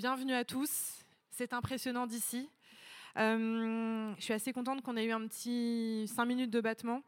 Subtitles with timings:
[0.00, 1.04] bienvenue à tous.
[1.30, 2.48] C'est impressionnant d'ici.
[3.18, 7.02] Euh, je suis assez contente qu'on ait eu un petit 5 minutes de battement,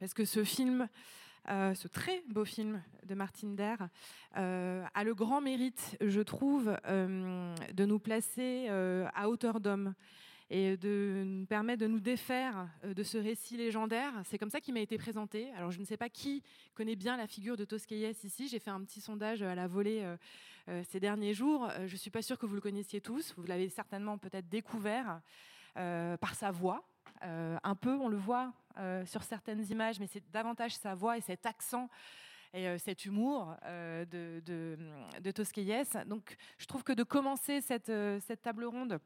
[0.00, 0.88] parce que ce film,
[1.48, 3.88] euh, ce très beau film de Martine Der,
[4.36, 8.66] euh, a le grand mérite, je trouve, de nous placer
[9.14, 9.94] à hauteur d'homme
[10.52, 14.12] et de nous permettre de nous défaire euh, de ce récit légendaire.
[14.24, 15.50] C'est comme ça qu'il m'a été présenté.
[15.56, 16.42] Alors je ne sais pas qui
[16.74, 18.48] connaît bien la figure de Tosquelles ici.
[18.48, 20.16] J'ai fait un petit sondage à la volée euh,
[20.68, 21.70] euh, ces derniers jours.
[21.86, 23.32] Je ne suis pas sûre que vous le connaissiez tous.
[23.38, 25.20] Vous l'avez certainement peut-être découvert
[25.74, 26.84] par sa voix.
[27.22, 28.52] un peu, on le voit
[29.06, 31.88] sur certaines images, mais c'est davantage sa voix et cet accent
[32.52, 39.00] et cet humour de, de, Donc, je trouve que de commencer cette table ronde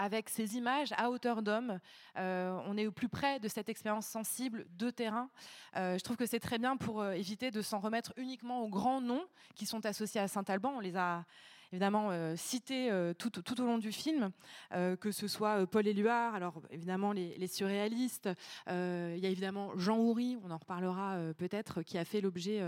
[0.00, 1.78] avec ces images à hauteur d'homme.
[2.16, 5.28] Euh, on est au plus près de cette expérience sensible de terrain.
[5.76, 8.68] Euh, je trouve que c'est très bien pour euh, éviter de s'en remettre uniquement aux
[8.68, 10.72] grands noms qui sont associés à Saint-Alban.
[10.74, 11.26] On les a
[11.70, 14.30] évidemment euh, cité euh, tout, au long du film,
[14.72, 18.28] que ce soit Paul Éluard, alors évidemment les surréalistes,
[18.68, 22.62] il y a évidemment Jean Houry, on en reparlera peut-être, qui a fait l'objet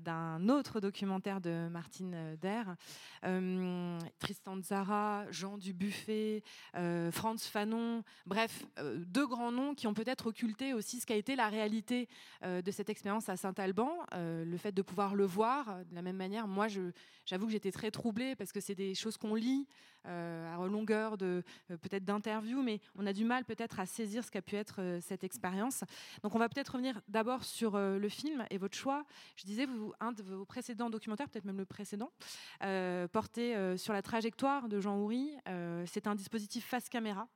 [0.00, 2.76] d'un autre documentaire de Martine Der,
[4.18, 6.42] Tristan Zara, Jean Dubuffet,
[7.12, 8.64] Franz Fanon, bref,
[9.06, 12.08] deux grands noms qui ont peut-être occulté aussi ce qu'a été la réalité
[12.42, 16.48] de cette expérience à Saint-Alban, le fait de pouvoir le voir de la même manière.
[16.48, 16.66] Moi,
[17.24, 19.66] j'avoue que j'étais très troublée parce que c'est des choses qu'on lit
[20.06, 24.24] euh, à longueur de euh, peut-être d'interviews, mais on a du mal peut-être à saisir
[24.24, 25.82] ce qu'a pu être euh, cette expérience.
[26.22, 29.04] Donc on va peut-être revenir d'abord sur le film et votre choix.
[29.36, 29.66] Je disais,
[30.00, 32.10] un de vos précédents documentaires, peut-être même le précédent,
[33.12, 35.36] porté sur la trajectoire de Jean Houry.
[35.86, 37.28] c'est un dispositif face caméra.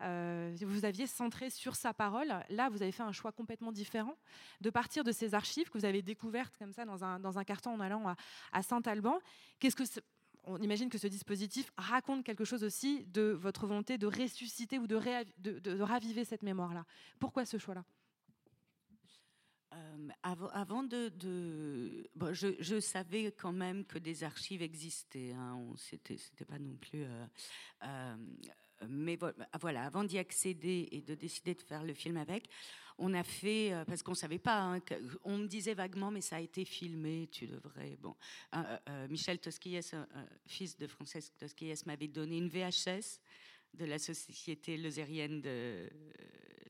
[0.00, 2.34] vous aviez centré sur sa parole.
[2.48, 4.16] Là, vous avez fait un choix complètement différent
[4.60, 7.44] de partir de ces archives que vous avez découvertes comme ça dans un, dans un
[7.44, 8.16] carton en allant à,
[8.52, 9.18] à Saint-Alban.
[9.58, 9.84] Qu'est-ce que
[10.46, 14.86] on imagine que ce dispositif raconte quelque chose aussi de votre volonté de ressusciter ou
[14.86, 16.84] de, raviver cette mémoire-là?
[17.18, 17.84] Pourquoi ce choix-là?
[19.74, 20.08] Euh,
[20.52, 21.12] avant, de,
[22.32, 25.32] je, savais quand même que des archives existaient.
[25.32, 27.04] Hein, c'était, pas non plus.
[27.04, 27.26] Euh,
[27.84, 28.16] euh,
[28.88, 29.18] mais
[29.60, 32.48] voilà, avant d'y accéder et de décider de faire le film avec,
[32.98, 34.80] on a fait, euh, parce qu'on savait pas, hein,
[35.24, 37.96] on me disait vaguement, mais ça a été filmé, tu devrais.
[38.00, 38.14] Bon,
[38.54, 39.80] euh, euh, Michel Tosquilles,
[40.46, 43.20] fils de Francesque Tosquilles, m'avait donné une VHS
[43.74, 45.90] de la société lozérienne de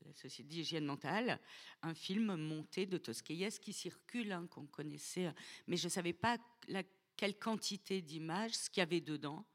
[0.05, 1.39] la société d'hygiène mentale,
[1.81, 5.33] un film monté de Tosquelles qui circule, hein, qu'on connaissait,
[5.67, 6.83] mais je savais pas la,
[7.17, 9.45] quelle quantité d'images, ce qu'il y avait dedans.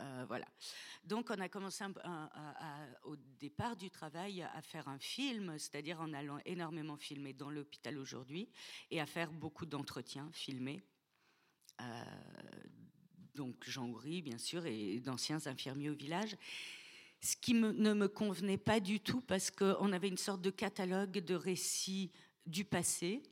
[0.00, 0.46] Euh, voilà.
[1.04, 1.84] Donc on a commencé
[3.02, 7.98] au départ du travail à faire un film, c'est-à-dire en allant énormément filmer dans l'hôpital
[7.98, 8.48] aujourd'hui
[8.90, 10.82] et à faire beaucoup d'entretiens filmés.
[11.80, 12.04] Euh,
[13.34, 16.36] donc Jean Houry, bien sûr, et d'anciens infirmiers au village.
[17.20, 21.18] Ce qui ne me convenait pas du tout parce qu'on avait une sorte de catalogue
[21.18, 22.12] de récits
[22.46, 23.22] du passé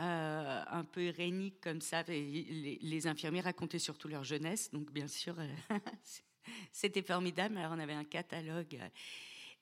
[0.00, 2.02] euh, un peu irénique comme ça.
[2.04, 5.48] Les, infirmiers racontaient surtout leur jeunesse, donc bien sûr, euh,
[6.72, 7.56] c'était formidable.
[7.56, 8.78] Alors on avait un catalogue.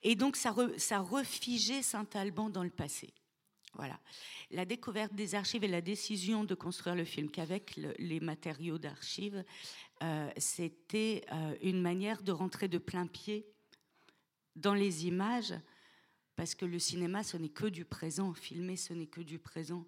[0.02, 3.14] Et donc ça, ça refigeait Saint-Alban dans le passé.
[3.76, 4.00] Voilà.
[4.50, 9.44] La découverte des archives et la décision de construire le film qu'avec les matériaux d'archives,
[10.02, 11.24] euh, c'était
[11.62, 13.46] une manière de rentrer de plein pied
[14.56, 15.54] dans les images,
[16.34, 19.86] parce que le cinéma, ce n'est que du présent, filmer, ce n'est que du présent.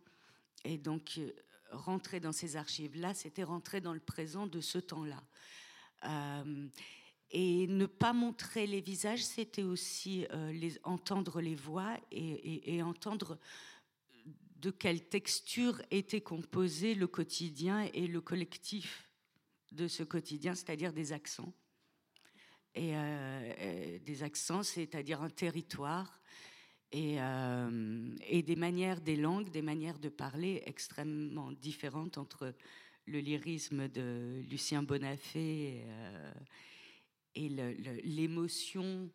[0.65, 1.31] Et donc, euh,
[1.71, 5.23] rentrer dans ces archives-là, c'était rentrer dans le présent de ce temps-là.
[6.05, 6.69] Euh,
[7.31, 13.39] et ne pas montrer les visages, c'était aussi euh, les, entendre les voix et, entendre
[14.59, 19.09] de quelle texture était composé le quotidien et le collectif
[19.73, 21.53] de ce quotidien, c'est-à-dire des accents.
[22.75, 26.21] Et, euh, des accents, c'est-à-dire un territoire
[26.93, 32.55] et, euh, et, des manières, des langues, des manières de parler extrêmement différentes entre
[33.07, 36.33] le lyrisme de Lucien Bonafé euh,
[37.35, 39.11] et l'émotion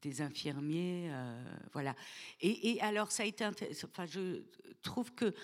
[0.00, 1.94] des infirmiers, euh, voilà.
[2.40, 4.42] Et, alors ça a été, enfin, je
[4.82, 5.34] trouve que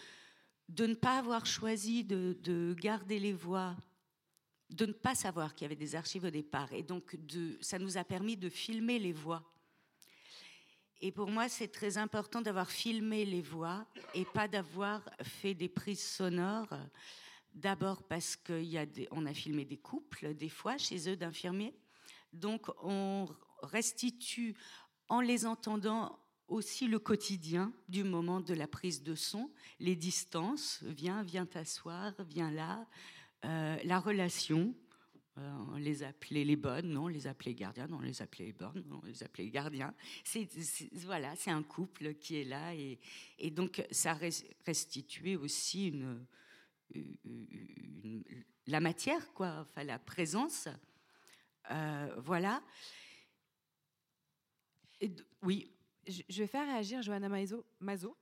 [0.68, 3.76] de ne pas avoir choisi de, de garder les voix
[4.70, 6.72] de ne pas savoir qu'il y avait des archives au départ.
[6.72, 9.44] Et donc, de, ça nous a permis de filmer les voix
[11.06, 15.68] et pour moi, c'est très important d'avoir filmé les voix et pas d'avoir fait des
[15.68, 16.74] prises sonores.
[17.52, 21.74] D'abord parce qu'on a, a filmé des couples, des fois, chez eux d'infirmiers.
[22.32, 23.28] Donc, on
[23.64, 24.54] restitue,
[25.08, 26.18] en les entendant,
[26.48, 29.50] aussi le quotidien du moment de la prise de son,
[29.80, 32.86] les distances, viens, viens t'asseoir, viens là,
[33.44, 34.74] euh, la relation,
[35.36, 38.52] on les appelait les bonnes, non, on les appelait gardiens, non, on les appelait les
[38.52, 39.92] bonnes, non, on les appelait gardiens.
[40.92, 43.00] Voilà, c'est un couple qui est là et,
[43.38, 44.16] et donc ça
[44.64, 45.92] restituait aussi
[48.66, 50.68] la matière, quoi, enfin la présence.
[51.70, 52.62] Euh, voilà.
[55.42, 55.70] Oui.
[56.06, 58.16] Je vais faire réagir Johanna Mazo,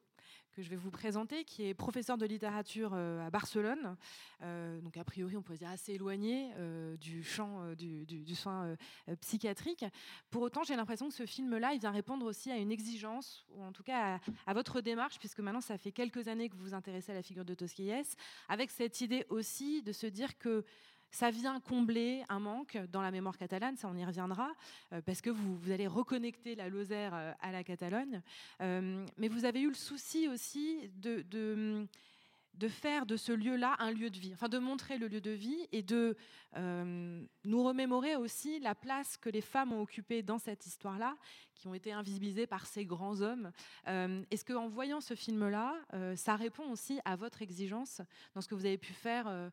[0.53, 3.97] que je vais vous présenter, qui est professeur de littérature euh, à Barcelone.
[4.43, 8.77] Euh, donc, a priori, on peut dire assez éloigné euh, du champ du, soin
[9.21, 9.85] psychiatrique.
[10.31, 13.65] Pour autant, j'ai l'impression que ce film-là, il vient répondre aussi à une exigence, ou
[13.65, 16.75] en tout cas à, votre démarche, puisque maintenant, ça fait quelques années que vous vous
[16.75, 18.05] intéressez à la figure de Tosquelles,
[18.49, 20.65] avec cette idée aussi de se dire que
[21.13, 24.53] ça vient combler un manque dans la mémoire catalane, ça on y reviendra,
[24.93, 28.23] euh, parce que vous, allez reconnecter la Lozère euh, à la Catalogne.
[28.61, 33.91] Euh, mais vous avez eu le souci aussi de, de, faire de ce lieu-là un
[33.91, 36.17] lieu de vie, enfin de montrer le lieu de vie et de
[36.57, 41.17] nous remémorer aussi la place que les femmes ont occupée dans cette histoire-là,
[41.55, 43.51] qui ont été invisibilisées par ces grands hommes.
[43.87, 45.75] Est-ce qu'en voyant ce film-là,
[46.15, 48.01] ça répond aussi à votre exigence
[48.35, 49.51] dans ce que vous avez pu faire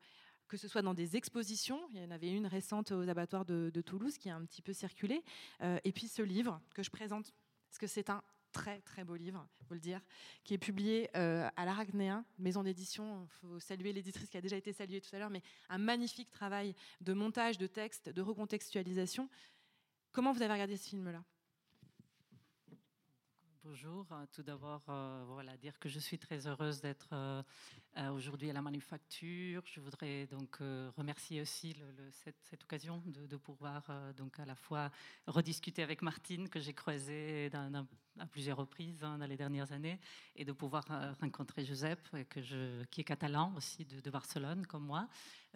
[0.50, 3.82] que ce soit dans des expositions, il y en avait une récente aux abattoirs de,
[3.82, 5.24] Toulouse qui a un petit peu circulé,
[5.62, 7.34] euh, et puis ce livre que je présente,
[7.70, 10.02] parce que c'est un très très beau livre, faut le dire,
[10.44, 13.24] qui est publié euh, à l'Arachnéen, maison d'édition.
[13.24, 16.32] Il faut saluer l'éditrice qui a déjà été saluée tout à l'heure, mais un magnifique
[16.32, 19.30] travail de montage, de texte, de recontextualisation.
[20.12, 21.24] Comment vous avez regardé ce film-là?
[23.66, 24.08] Bonjour.
[24.32, 27.44] Tout d'abord, euh, voilà, dire que je suis très heureuse d'être euh,
[28.12, 29.62] aujourd'hui à la manufacture.
[29.66, 31.76] Je voudrais donc euh, remercier aussi
[32.12, 34.92] cette, occasion de, pouvoir euh, donc à la fois
[35.28, 37.50] rediscuter avec Martine que j'ai croisée
[38.20, 40.00] à plusieurs reprises hein, dans les dernières années
[40.36, 40.86] et de pouvoir
[41.20, 45.08] rencontrer Joseph que je, qui est catalan aussi de, Barcelone comme moi,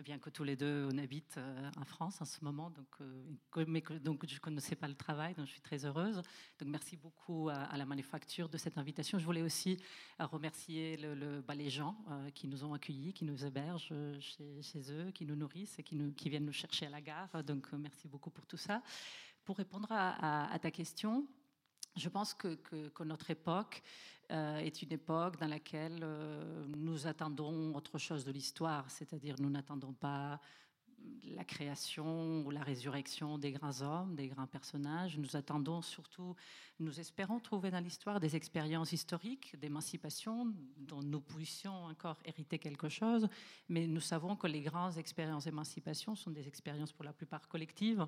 [0.04, 1.40] bien que tous les deux on habite
[1.78, 5.48] en France en ce moment, donc, mais donc je ne connaissais pas le travail, donc
[5.48, 6.22] je suis très heureuse.
[6.60, 9.18] Donc merci beaucoup à, la manufacture de cette invitation.
[9.18, 9.78] Je voulais aussi
[10.20, 11.00] remercier
[11.48, 11.98] bah, les gens
[12.34, 16.30] qui nous ont accueillis, qui nous hébergent euh, chez, eux, qui nous nourrissent et qui,
[16.30, 17.44] viennent nous chercher à la gare.
[17.44, 18.82] Donc, euh, merci beaucoup pour tout ça.
[19.44, 21.28] Pour répondre à, ta question,
[21.96, 22.58] je pense que,
[23.04, 23.82] notre époque
[24.32, 26.06] euh, est une époque dans laquelle
[26.78, 30.40] nous attendons autre chose de l'histoire, c'est-à-dire nous n'attendons pas
[31.36, 35.18] la création ou la résurrection des grands hommes, des grands personnages.
[35.18, 36.36] Nous attendons surtout,
[36.80, 42.90] nous espérons trouver dans l'histoire des expériences historiques d'émancipation dont nous puissions encore hériter quelque
[42.90, 43.28] chose,
[43.70, 48.06] mais nous savons que les grandes expériences d'émancipation sont des expériences pour la plupart collectives,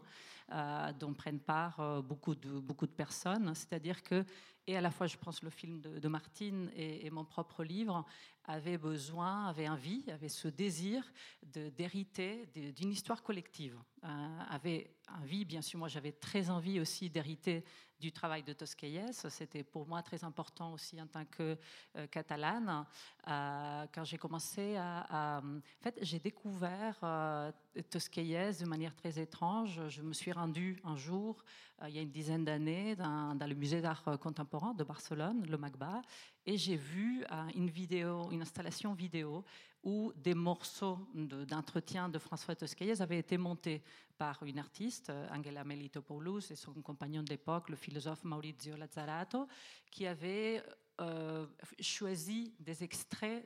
[0.51, 3.53] euh, dont prennent part euh, beaucoup, de, beaucoup de personnes.
[3.55, 4.23] C'est-à-dire que
[4.67, 8.03] et à la fois, je pense, le film de, Martine et, mon propre livre
[8.47, 11.03] avait besoin, avait envie, avait ce désir
[11.43, 12.45] d'hériter
[12.75, 13.77] d'une histoire collective.
[14.03, 17.63] Euh, avait envie, bien sûr, moi j'avais très envie aussi d'hériter
[17.99, 19.13] du travail de Tosquelles.
[19.13, 21.57] C'était pour moi très important aussi en tant que
[21.95, 22.85] euh, catalane.
[23.27, 29.81] Euh, quand j'ai commencé à, En fait, j'ai découvert euh, de manière très étrange.
[29.89, 31.43] Je me suis rendue un jour,
[31.87, 36.01] il y a une dizaine d'années, dans, le musée d'art contemporain de Barcelone, le MACBA,
[36.45, 37.25] et j'ai vu
[37.55, 39.43] une vidéo, une installation vidéo
[39.83, 43.83] où des morceaux d'entretien de, François Tosquelles avaient été montés
[44.17, 49.47] par une artiste, Angela Melitopoulos, et son compagnon d'époque, le philosophe Maurizio Lazzarato,
[49.91, 50.63] qui avait
[51.01, 51.45] euh,
[51.79, 53.45] choisi des extraits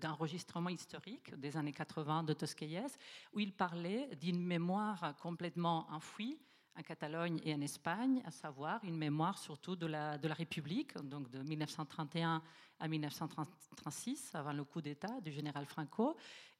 [0.00, 2.90] d'enregistrements historiques des années 80 de Tosquelles,
[3.32, 6.38] où il parlait d'une mémoire complètement enfouie
[6.78, 10.96] en Catalogne et en Espagne, à savoir une mémoire surtout de la, de la République,
[10.98, 12.42] donc de 1931
[12.78, 16.16] à 1936, avant le coup d'État du général Franco,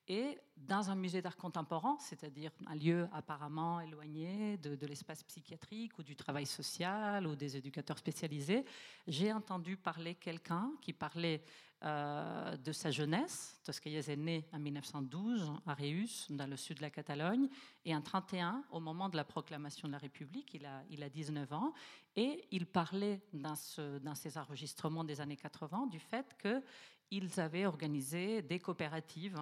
[0.08, 6.02] et dans un musée d'art contemporain, c'est-à-dire un lieu apparemment éloigné de, l'espace psychiatrique ou
[6.02, 8.64] du travail social ou des éducateurs spécialisés,
[9.06, 11.42] j'ai entendu parler quelqu'un qui parlait
[11.84, 13.60] euh, de sa jeunesse.
[13.64, 17.48] Tosquelles est né en 1912 à Reus, dans le sud de la Catalogne,
[17.84, 21.10] et en 1931, au moment de la proclamation de la République, il a, il a
[21.10, 21.75] 19 ans,
[22.14, 27.66] et il parlait dans, ce, dans ses enregistrements des années 80 du fait qu'ils avaient
[27.66, 29.38] organisé des coopératives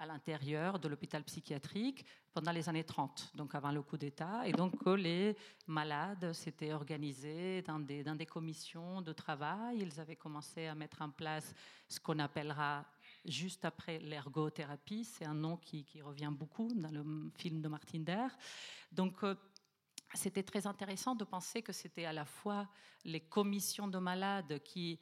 [0.00, 4.52] à l'intérieur de l'hôpital psychiatrique pendant les années 30, donc avant le coup d'État, et
[4.52, 9.80] donc les malades s'étaient organisés dans des, commissions de travail.
[9.80, 11.54] Ils avaient commencé à mettre en place
[11.86, 12.86] ce qu'on appellera
[13.26, 17.04] juste après l'ergothérapie, c'est un nom qui, qui, revient beaucoup dans le
[17.36, 18.30] film de Martin Der.
[18.90, 19.34] Donc, euh,
[20.14, 22.66] c'était très intéressant de penser que c'était à la fois
[23.04, 24.98] les commissions de malades qui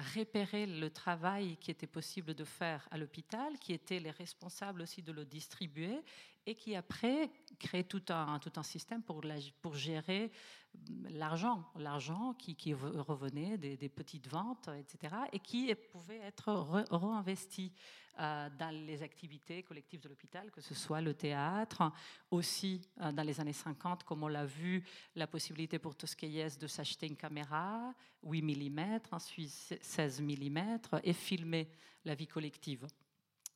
[0.00, 5.02] repérer le travail qui était possible de faire à l'hôpital, qui étaient les responsables aussi
[5.02, 6.00] de le distribuer,
[6.46, 9.22] et qui après crée tout un, tout un système pour,
[9.60, 10.30] pour gérer
[11.10, 16.52] l'argent, l'argent qui, revenait des, petites ventes, etc., et qui pouvait être
[16.90, 17.72] réinvesti
[18.18, 21.90] euh, dans les activités collectives de l'hôpital, que ce soit le théâtre,
[22.30, 24.84] aussi euh, dans les années 50, comme on l'a vu,
[25.14, 27.94] la possibilité pour Tosquelles de s'acheter une caméra
[28.24, 31.68] 8 mm, ensuite 16 mm, et filmer
[32.04, 32.86] la vie collective.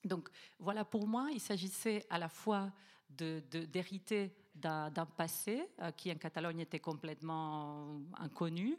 [0.06, 2.70] Donc voilà, pour moi, il s'agissait à la fois
[3.10, 8.78] d'hériter d'un passé euh, qui en Catalogne était complètement inconnu.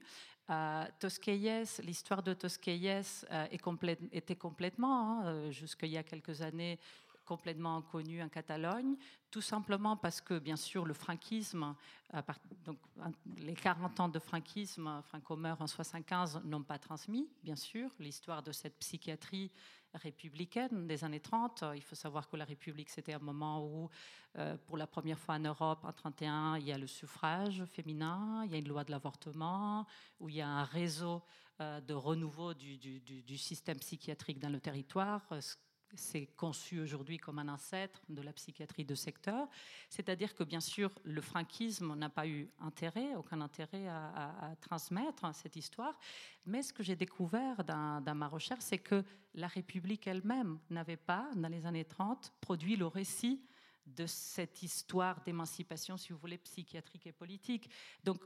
[0.50, 0.86] Euh,
[1.84, 3.48] l'histoire de Tosquelles euh,
[4.12, 6.80] était complètement, hein, jusqu'il y a quelques années,
[7.26, 8.96] complètement inconnu en Catalogne,
[9.30, 11.76] tout simplement parce que, bien sûr, le franquisme,
[12.64, 12.78] donc,
[13.38, 18.42] les 40 ans de franquisme, Franco meurt en 75, n'ont pas transmis, bien sûr, l'histoire
[18.42, 19.52] de cette psychiatrie
[19.94, 21.64] républicaine des années 30.
[21.76, 23.90] Il faut savoir que la République, c'était un moment où,
[24.38, 28.44] euh, pour la première fois en Europe, en 31, il y a le suffrage féminin,
[28.46, 29.86] il y a une loi de l'avortement,
[30.20, 31.22] où il y a un réseau
[31.60, 35.26] euh, de renouveau du, système psychiatrique dans le territoire,
[35.96, 39.48] c'est conçu aujourd'hui comme un ancêtre de la psychiatrie de secteur.
[39.90, 45.56] C'est-à-dire que, bien sûr, le franquisme n'a pas eu intérêt, aucun intérêt à, transmettre cette
[45.56, 45.98] histoire.
[46.46, 49.04] Mais ce que j'ai découvert dans, dans, ma recherche, c'est que
[49.34, 53.42] la République elle-même n'avait pas, dans les années 30, produit le récit
[53.86, 57.70] de cette histoire d'émancipation, si vous voulez, psychiatrique et politique.
[58.04, 58.22] Donc,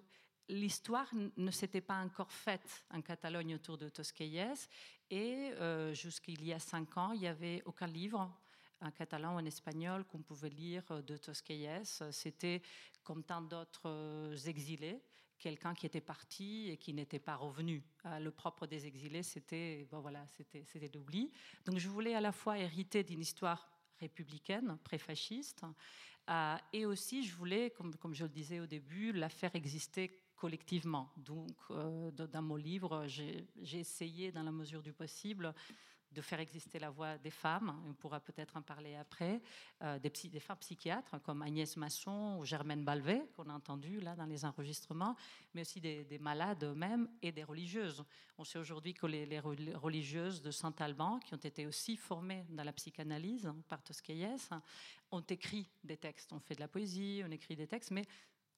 [0.52, 4.56] l'histoire ne s'était pas encore faite en Catalogne autour de Tosquelles
[5.10, 8.32] et euh, jusqu'il y a cinq ans, il n'y avait aucun livre
[8.82, 11.86] en catalan ou en espagnol qu'on pouvait lire euh, de Tosquelles.
[12.12, 12.62] C'était
[13.04, 15.02] comme tant d'autres euh, exilés,
[15.40, 17.84] quelqu'un qui était parti et qui n'était pas revenu.
[18.04, 21.32] Le propre des exilés, c'était bon, voilà, c'était l'oubli.
[21.66, 25.64] Donc je voulais à la fois hériter d'une histoire républicaine, préfasciste,
[26.74, 31.12] et aussi je voulais, comme, comme je le disais au début, la faire exister collectivement.
[31.18, 35.54] Donc, euh, dans mon livre, j'ai essayé, dans la mesure du possible,
[36.12, 39.40] de faire exister la voix des femmes, on pourra peut-être en parler après,
[39.84, 44.26] euh, des, femmes psychiatres comme Agnès Masson ou Germaine Balvet, qu'on a entendu là dans
[44.26, 45.16] les enregistrements,
[45.54, 48.04] mais aussi des, malades eux-mêmes et des religieuses.
[48.40, 52.74] On sait aujourd'hui que les, religieuses de Saint-Alban, qui ont été aussi formées dans la
[52.74, 54.40] psychanalyse par Tosquelles,
[55.12, 56.34] ont écrit des textes.
[56.34, 58.06] On fait de la poésie, on écrit des textes, mais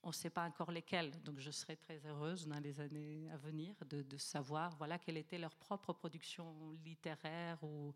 [0.04, 1.22] on ne sait pas encore lesquels.
[1.24, 5.38] Donc je serais très heureuse dans les années à venir de, savoir voilà, quelle était
[5.38, 7.94] leur propre production littéraire ou,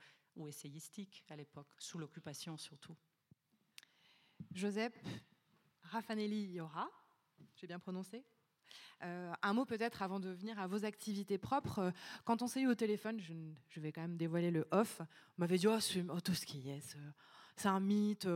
[0.48, 2.96] essayistique à l'époque, sous l'occupation surtout.
[4.54, 4.94] Joseph
[5.82, 6.88] Raffanelli Yora,
[7.56, 8.24] j'ai bien prononcé
[9.04, 11.92] euh, un mot peut-être avant de venir à vos activités propres.
[12.24, 15.06] Quand on s'est eu au téléphone, je, vais quand même dévoiler le off, on
[15.42, 15.78] m'avait dit Oh,
[16.10, 16.96] oh, tout ce qui est,
[17.56, 18.28] c'est un mythe,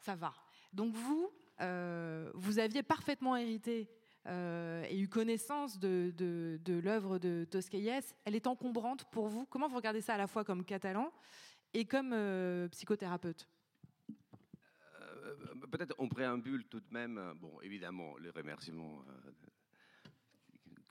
[0.00, 0.34] ça va.
[0.72, 3.88] Donc vous, vous aviez parfaitement hérité
[4.28, 8.02] euh, et eu connaissance de, l'œuvre de Tosquelles.
[8.24, 9.46] Elle est encombrante pour vous.
[9.46, 11.12] Comment vous regardez ça à la fois comme catalan
[11.74, 13.48] et comme euh, psychothérapeute?
[15.70, 19.02] Peut-être en préambule tout de même, bon, évidemment, les remerciements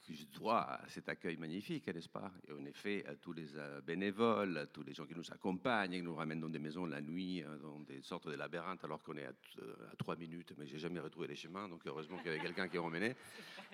[0.08, 2.30] je dois cet accueil magnifique, n'est-ce pas?
[2.48, 6.02] Et en effet, à tous les euh, bénévoles, tous les gens qui nous accompagnent, qui
[6.02, 9.16] nous ramènent dans des maisons la nuit, euh, dans des sortes de labyrinthes, alors qu'on
[9.16, 9.32] est à,
[9.62, 12.68] euh, trois minutes, mais j'ai jamais retrouvé les chemins, donc heureusement qu'il y avait quelqu'un
[12.68, 13.14] qui emmené.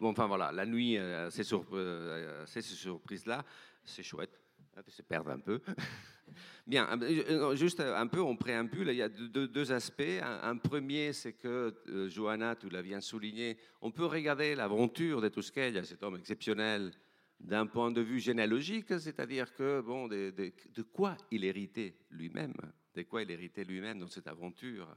[0.00, 0.98] Bon, enfin voilà, la nuit,
[1.30, 3.44] c'est ces surprises-là,
[3.84, 4.41] c'est chouette.
[4.76, 5.60] Ah, se perdre un peu.
[6.66, 10.20] Bien, euh, juste un peu en préambule, il y a deux, aspects.
[10.22, 15.28] Un, premier, c'est que, euh, Johanna, tu l'as bien souligné, on peut regarder l'aventure de
[15.28, 16.92] Tusquella, cet homme exceptionnel,
[17.38, 22.54] d'un point de vue généalogique, c'est-à-dire que, bon, de quoi il héritait lui-même,
[22.94, 24.88] de quoi il héritait lui-même dans cette aventure.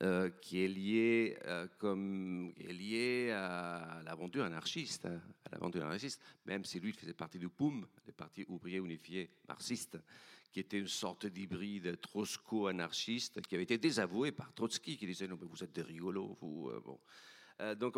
[0.00, 6.22] Euh, qui est lié, euh, comme, est lié à l'aventure anarchiste, hein, à l'aventure anarchiste,
[6.46, 9.98] même si lui faisait partie du POUM, le Parti ouvrier unifié marxiste,
[10.52, 15.36] qui était une sorte d'hybride trotsko-anarchiste, qui avait été désavoué par Trotsky, qui disait non
[15.40, 16.80] mais vous êtes des rigolos, vous euh.
[17.76, 17.96] Donc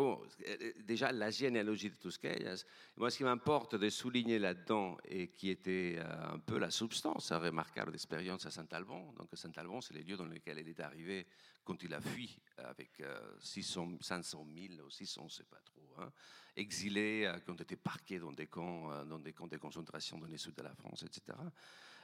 [0.83, 2.55] déjà la généalogie de Tosquelles,
[2.97, 7.91] moi ce qui m'importe de souligner là-dedans et qui était un peu la substance remarquable
[7.91, 11.27] d'expérience à Saint-Alban, donc Saint-Alban c'est les lieux dans lesquels elle est arrivée
[11.63, 13.03] quand il a fui avec
[13.39, 16.11] 600, 500 000 ou 600, je ne sais pas trop, hein,
[16.55, 20.17] exilés euh, qui ont été parqués dans des camps, euh, dans des camps de concentration
[20.17, 21.37] dans le sud de la France, etc.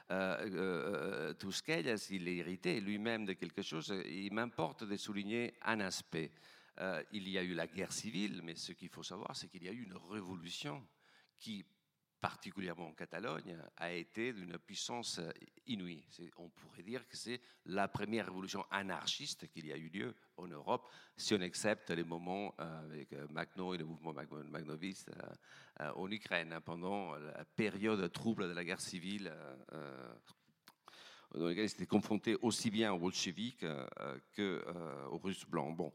[0.09, 1.33] Euh,
[2.09, 3.93] il est hérité lui-même de quelque chose.
[4.05, 6.31] Il m'importe de souligner un aspect.
[7.11, 9.67] Il y a eu la guerre civile, mais ce qu'il faut savoir, c'est qu'il y
[9.67, 10.87] a eu une révolution
[11.39, 11.65] qui
[12.19, 15.21] particulièrement en Catalogne, a été d'une puissance
[15.65, 16.03] inouïe.
[16.37, 20.47] On pourrait dire que c'est la première révolution anarchiste qu'il y a eu lieu en
[20.47, 25.11] Europe, si on accepte les moments euh, avec euh, Magno et le mouvement magnoviste
[25.79, 29.31] euh, en Ukraine, hein, pendant la période trouble de la guerre civile,
[31.33, 33.65] dans laquelle ils étaient confrontés aussi bien aux bolcheviques
[34.35, 35.75] qu'aux Russes blancs.
[35.75, 35.93] Bon.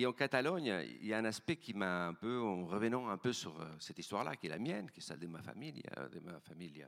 [0.00, 3.18] Et en Catalogne, il y a un aspect qui m'a un peu, en revenant un
[3.18, 5.82] peu sur euh, cette histoire-là, qui est la mienne, qui est celle de ma famille,
[5.96, 6.86] euh, de ma famille.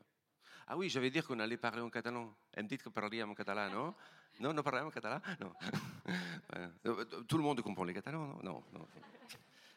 [0.68, 2.32] Ah oui, j'avais dire qu'on allait parler en catalan.
[2.52, 3.94] Elle me dit que parlions en catalan, non?
[4.38, 5.20] Non, non parlions en catalan?
[5.40, 5.52] Non.
[6.56, 8.42] Euh, tout le monde comprend les catalans, non?
[8.42, 8.88] Non, non.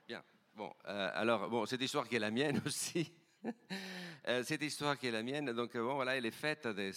[0.07, 0.23] Bien.
[0.55, 3.11] Bon, alors, bon, cette histoire qui est la mienne aussi.
[4.43, 6.91] cette histoire qui est la mienne, donc bon, voilà, elle est faite de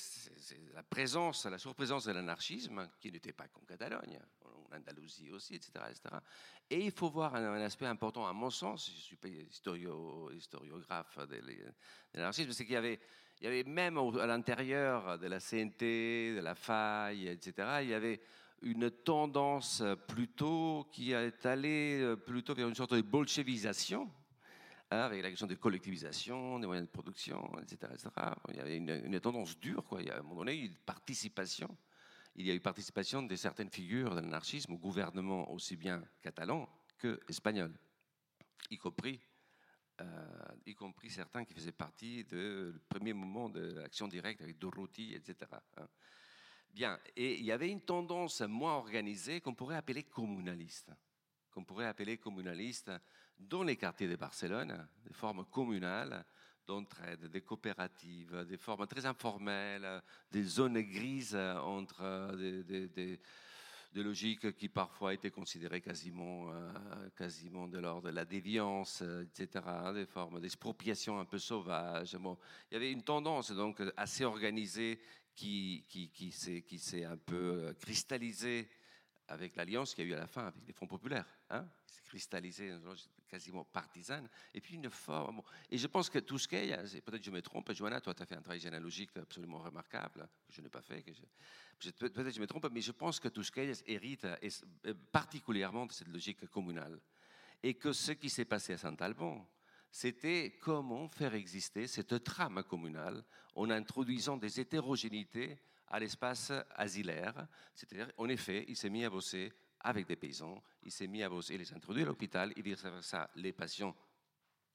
[0.75, 5.73] la présence, la surprésence de l'anarchisme, qui n'était pas qu'en Catalogne, en Andalousie aussi, etc.,
[6.71, 11.41] Et il faut voir un, aspect important, à mon sens, je suis pas historiographe de,
[12.15, 17.79] l'anarchisme, c'est qu'il y avait, même à l'intérieur de la CNT, de la faille, etc.,
[17.83, 18.21] il y avait
[18.63, 24.11] une tendance plutôt qui est allée euh, plutôt vers une sorte de bolchevisation,
[24.91, 27.93] avec la question de collectivisation, des moyens de production, etc.
[28.49, 30.01] Il y avait une, tendance dure, quoi.
[30.01, 31.77] Il y a à un moment donné une participation
[32.37, 36.69] il y a eu participation de certaines figures de l'anarchisme au gouvernement aussi bien catalan
[36.99, 37.75] que espagnol,
[38.71, 39.21] y compris,
[40.01, 45.15] euh, y compris certains qui faisaient partie du premier moment de l'action directe avec Dorothy,
[45.15, 45.51] etc.
[45.79, 45.89] Hein.
[46.71, 50.93] Bien, et il y avait une tendance moins organisée qu'on pourrait appeler communaliste,
[51.51, 52.93] qu'on pourrait appeler communaliste
[53.39, 56.25] dans les quartiers de Barcelone, de forme communale,
[56.67, 63.21] d'entraide, des coopératives, des formes très informelles, des zones grises entre euh, des,
[63.95, 69.65] logiques qui parfois étaient considérées quasiment, euh, quasiment de l'ordre de la déviance, etc.,
[69.95, 72.15] des formes d'expropriation un peu sauvages.
[72.17, 72.37] Bon,
[72.71, 75.01] il y avait une tendance donc assez organisée
[75.35, 75.83] qui,
[76.33, 78.69] s'est un peu cristallisée
[79.29, 81.27] avec l'alliance qu'il y a eu à la fin avec les Fonds populaires.
[81.49, 81.67] Hein
[82.19, 84.29] s'est cristallisé dans une quasiment partisane.
[84.55, 85.43] Et puis une forme.
[85.71, 86.49] Et je pense que tout ce
[87.01, 90.55] peut-être je me trompe, Johanna, toi tu as fait un travail généalogique absolument remarquable, que
[90.55, 91.05] je n'ai pas fait.
[91.99, 93.43] Peut-être je me trompe, mais je pense que tout
[93.87, 97.01] hérite euh, particulièrement de cette logique communale.
[97.63, 99.49] Et que ce qui s'est passé à Saint-Alban,
[99.91, 107.47] c'était comment faire exister cette trame communale en introduisant des hétérogénéités à l'espace asilaire.
[107.75, 109.53] C'est-à-dire, en effet, il s'est mis à bosser
[109.87, 112.63] avec des paysans, il s'est mis à bosser, il les a introduits à l'hôpital, et
[112.63, 113.95] vice-versa, les patients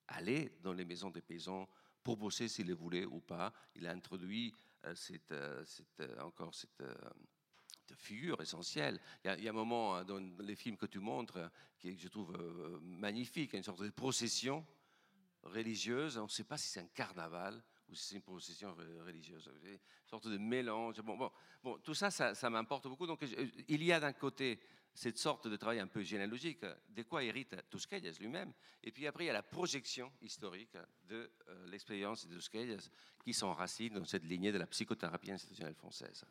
[0.07, 1.67] allaient dans les maisons des paysans
[2.01, 3.51] pour bosser s'ils le voulaient ou pas.
[3.75, 4.53] Il a introduit
[4.85, 5.65] euh, cette, euh,
[5.99, 6.81] euh, encore cette,
[7.97, 9.01] figure essentielle.
[9.25, 12.31] Il y, a, un moment hein, dans les films que tu montres qui je trouve
[12.81, 14.65] magnifique, une sorte de procession
[15.43, 16.17] religieuse.
[16.17, 19.51] On ne sait pas si c'est un carnaval ou si c'est une procession religieuse.
[19.65, 21.01] Une sorte de mélange.
[21.01, 23.05] Bon, tout ça, ça, ça m'importe beaucoup.
[23.05, 23.25] Donc,
[23.67, 24.61] il y a d'un côté
[24.93, 28.51] cette sorte de travail un peu généalogique, de quoi hérite Tusquelles lui-même.
[28.83, 30.75] Et puis après, il y a la projection historique
[31.07, 32.79] de euh, l'expérience de Tusquelles
[33.23, 36.25] qui s'enracine dans cette lignée de la psychothérapie institutionnelle française.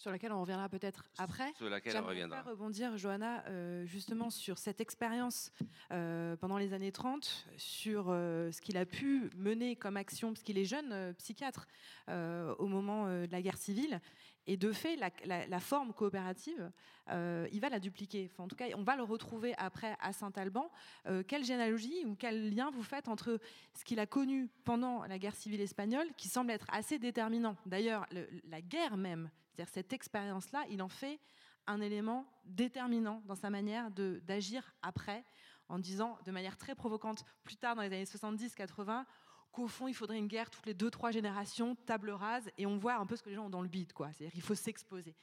[0.00, 1.52] Sur laquelle on reviendra peut-être après.
[1.58, 2.40] Sur laquelle on reviendra.
[2.40, 5.52] rebondir, Johanna, euh, justement sur cette expérience
[5.92, 10.56] euh, pendant les années 30, sur ce qu'il a pu mener comme action, parce qu'il
[10.56, 11.66] est jeune psychiatre
[12.08, 14.00] au moment de la guerre civile,
[14.46, 16.72] et de fait, la, forme coopérative,
[17.10, 18.32] euh, il va la dupliquer.
[18.38, 20.70] en tout cas, on va le retrouver après à Saint-Alban.
[21.06, 23.38] Euh, quelle généalogie ou quel lien vous faites entre
[23.74, 28.06] ce qu'il a connu pendant la guerre civile espagnole, qui semble être assez déterminant D'ailleurs,
[28.48, 29.30] la guerre même,
[29.68, 31.20] cette expérience-là, il en fait
[31.66, 35.24] un élément déterminant dans sa manière d'agir après,
[35.68, 39.04] en disant de manière très provocante, plus tard dans les années 70-80,
[39.52, 42.76] qu'au fond, il faudrait une guerre toutes les deux, trois générations, table rase, et on
[42.76, 44.12] voit un peu ce que les gens ont dans le bide, quoi.
[44.12, 45.14] C'est-à-dire qu'il faut s'exposer.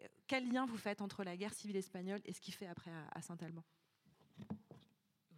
[0.00, 2.90] Euh, quel lien vous faites entre la guerre civile espagnole et ce qu'il fait après
[3.12, 3.62] à, Saint-Alban?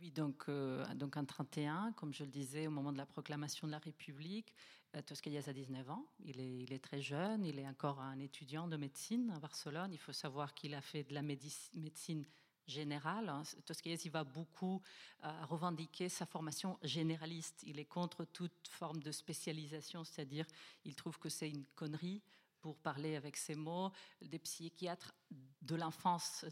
[0.01, 3.67] Oui, donc, euh, donc en 31, comme je le disais, au moment de la proclamation
[3.67, 4.55] de la République,
[4.95, 8.19] euh, Toscaïas a 19 ans, il est, il est, très jeune, il est encore un
[8.19, 9.93] étudiant de médecine à Barcelone.
[9.93, 12.25] Il faut savoir qu'il a fait de la médecine
[12.67, 13.29] général.
[13.29, 13.43] Hein.
[13.65, 14.83] Tosquelles, il va beaucoup
[15.25, 17.63] euh, revendiquer sa formation généraliste.
[17.65, 20.47] Il est contre toute forme de spécialisation, c'est-à-dire
[20.85, 22.23] il trouve que c'est une connerie
[22.61, 25.15] pour parler avec ces mots, des psychiatres
[25.67, 26.45] de l'enfance,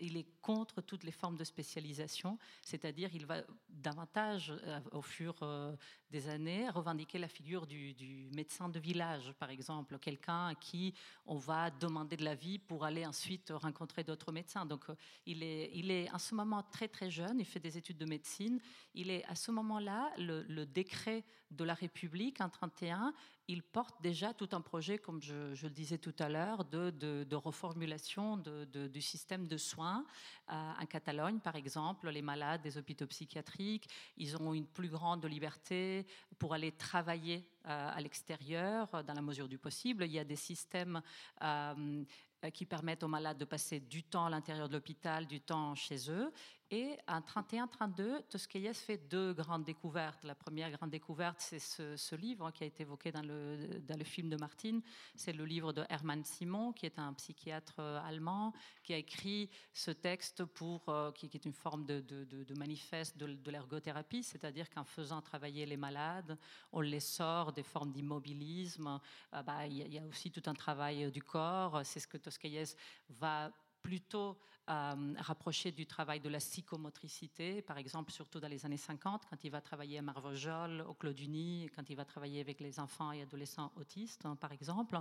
[0.00, 5.36] il est contre toutes les formes de spécialisation, c'est-à-dire il va davantage, euh, au fur
[5.42, 5.76] euh,
[6.10, 10.94] des années, revendiquer la figure du, médecin de village, par exemple, quelqu'un à qui
[11.26, 14.64] on va demander de la vie pour aller ensuite rencontrer d'autres médecins.
[14.64, 14.94] Donc euh,
[15.26, 18.06] il est, il est en ce moment très très jeune, il fait des études de
[18.06, 18.60] médecine,
[18.94, 23.12] il est à ce moment-là, le, décret de la République en 31
[23.48, 27.91] il porte déjà tout un projet, comme je, le disais tout à l'heure, de, reformulation
[27.96, 30.04] du système de soins.
[30.50, 35.24] Euh, en Catalogne, par exemple, les malades des hôpitaux psychiatriques, ils ont une plus grande
[35.24, 36.06] liberté
[36.38, 40.04] pour aller travailler euh, à l'extérieur, dans la mesure du possible.
[40.04, 41.00] Il y a des systèmes
[41.42, 42.04] euh,
[42.52, 46.10] qui permettent aux malades de passer du temps à l'intérieur de l'hôpital, du temps chez
[46.10, 46.32] eux.
[46.74, 50.24] Et en 31-32, Tosquelles fait deux grandes découvertes.
[50.24, 54.04] La première grande découverte, c'est ce, livre qui a été évoqué dans le, dans le
[54.04, 54.80] film de Martine.
[55.14, 59.50] C'est le livre de Hermann Simon, qui est un psychiatre euh, allemand, qui a écrit
[59.74, 64.84] ce texte pour, euh, qui, est une forme de, de, manifeste de, l'ergothérapie, c'est-à-dire qu'en
[64.84, 66.38] faisant travailler les malades,
[66.72, 68.98] on les sort des formes d'immobilisme.
[69.34, 71.82] Euh, bah, il y, a aussi tout un travail du corps.
[71.84, 72.68] C'est ce que Tosquelles
[73.10, 74.38] va plutôt
[74.70, 79.42] euh, rapprocher du travail de la psychomotricité, par exemple, surtout dans les années 50, quand
[79.42, 83.22] il va travailler à Marvejol, au Clauduni, quand il va travailler avec les enfants et
[83.22, 85.00] adolescents autistes, hein, par exemple.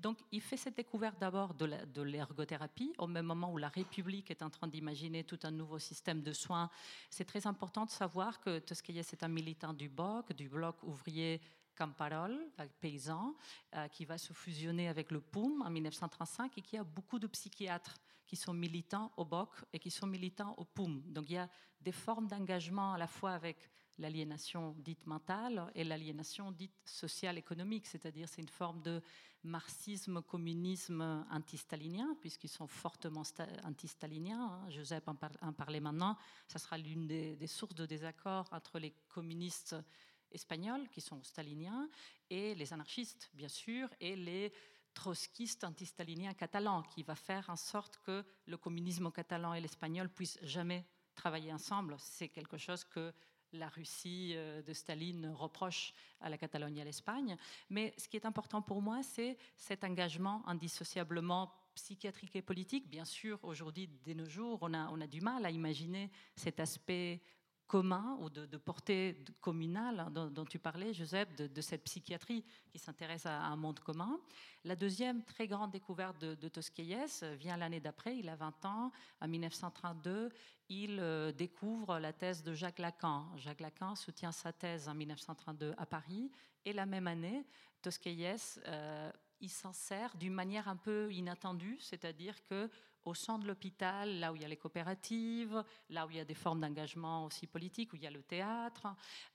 [0.00, 4.42] Donc, il fait cette découverte d'abord de l'ergothérapie, au même moment où la République est
[4.42, 6.68] en train d'imaginer tout un nouveau système de soins.
[7.08, 11.40] C'est très important de savoir que Tosquelles est un militant du BOC, du Bloc ouvrier
[11.76, 12.36] Camparol,
[12.80, 13.36] paysan,
[13.74, 17.26] euh, qui va se fusionner avec le POUM en 1935 et qui a beaucoup de
[17.26, 21.02] psychiatres qui sont militants au BOC et qui sont militants au POUM.
[21.06, 21.48] Donc il y a
[21.80, 27.86] des formes d'engagement à la fois avec l'aliénation dite mentale et l'aliénation dite sociale économique,
[27.86, 29.00] c'est-à-dire c'est une forme de
[29.44, 33.22] marxisme, communisme anti-stalinien, puisqu'ils sont fortement
[33.64, 34.60] anti-staliniens.
[34.64, 34.70] Hein.
[34.70, 35.14] Joseph en,
[35.52, 36.16] parlait maintenant.
[36.48, 39.76] Ça sera l'une des, des, sources de désaccord entre les communistes
[40.32, 41.88] espagnols, qui sont staliniens,
[42.28, 44.52] et les anarchistes, bien sûr, et les
[44.96, 50.38] trotskiste anti-stalinien catalan qui va faire en sorte que le communisme catalan et l'espagnol puissent
[50.42, 51.94] jamais travailler ensemble.
[51.98, 53.12] C'est quelque chose que
[53.52, 57.36] la Russie euh, de Staline reproche à la Catalogne et à l'Espagne.
[57.70, 62.88] Mais ce qui est important pour moi, c'est cet engagement indissociablement psychiatrique et politique.
[62.88, 66.58] Bien sûr, aujourd'hui, dès nos jours, on a, on a du mal à imaginer cet
[66.58, 67.22] aspect
[67.66, 73.26] commun ou de, portée communale hein, dont, tu parlais, Joseph, de, cette psychiatrie qui s'intéresse
[73.26, 74.18] à, un monde commun.
[74.64, 79.28] La deuxième très grande découverte de, de vient l'année d'après, il a 20 ans, en
[79.28, 80.30] 1932,
[80.68, 83.26] il euh, découvre la thèse de Jacques Lacan.
[83.36, 86.30] Jacques Lacan soutient sa thèse en 1932 à Paris,
[86.64, 87.44] et la même année,
[87.82, 92.70] Tosquelles, euh, il s'en sert d'une manière un peu inattendue, c'est-à-dire que
[93.06, 96.20] au centre de l'hôpital, là où il y a les coopératives, là où il y
[96.20, 98.88] a des formes d'engagement aussi politiques, où il y a le théâtre.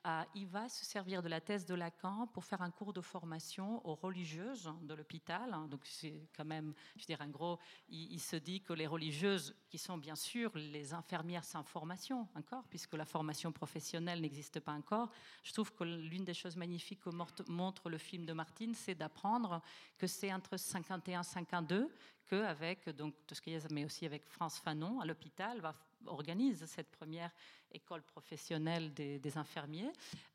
[0.05, 3.01] Euh, il va se servir de la thèse de Lacan pour faire un cours de
[3.01, 5.55] formation aux religieuses de l'hôpital.
[5.69, 9.77] Donc c'est quand même, je dire, en gros, il, se dit que les religieuses, qui
[9.77, 15.09] sont bien sûr les infirmières sans formation encore, puisque la formation professionnelle n'existe pas encore,
[15.43, 17.09] je trouve que l'une des choses magnifiques que
[17.49, 19.61] montre le film de Martine, c'est d'apprendre
[19.97, 21.91] que c'est entre 51 et 52
[22.33, 25.61] avec donc Tosquelles, mais aussi avec France Fanon à l'hôpital,
[26.07, 27.31] organise cette première
[27.73, 29.91] école professionnelle des, infirmiers.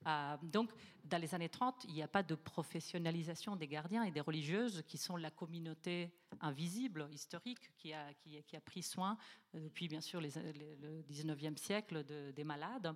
[0.07, 0.71] Euh, donc,
[1.05, 4.83] dans les années 30, il n'y a pas de professionnalisation des gardiens et des religieuses
[4.89, 9.19] qui sont la communauté invisible, historique, qui a, pris soin
[9.55, 12.95] euh, depuis, bien sûr, le 19e siècle des malades.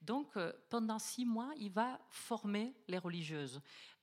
[0.00, 3.60] Donc, euh, pendant six mois, il va former les religieuses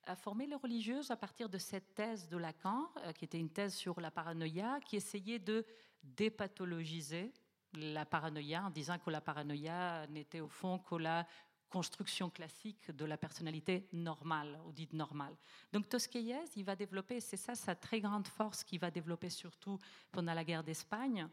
[0.08, 3.50] a formé les religieuses à partir de cette thèse de Lacan, euh, qui était une
[3.50, 5.66] thèse sur la paranoïa, qui essayait de
[6.04, 7.34] dépathologiser
[7.74, 11.28] la paranoïa en disant que la paranoïa n'était au fond que la
[11.70, 15.36] construction classique de la personnalité normale ou dite normale.
[15.74, 19.78] Donc Tosquelles, il va développer, c'est ça sa très grande force qu'il va développer surtout
[20.12, 21.28] pendant la guerre d'Espagne,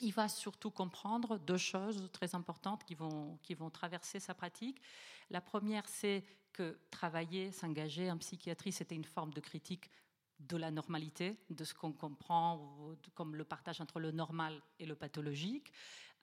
[0.00, 4.82] il va surtout comprendre deux choses très importantes qui vont, qui vont traverser sa pratique.
[5.30, 9.90] La première, c'est que travailler, s'engager en psychiatrie, c'était une forme de critique
[10.38, 14.96] de la normalité, de ce qu'on comprend comme le partage entre le normal et le
[14.96, 15.72] pathologique.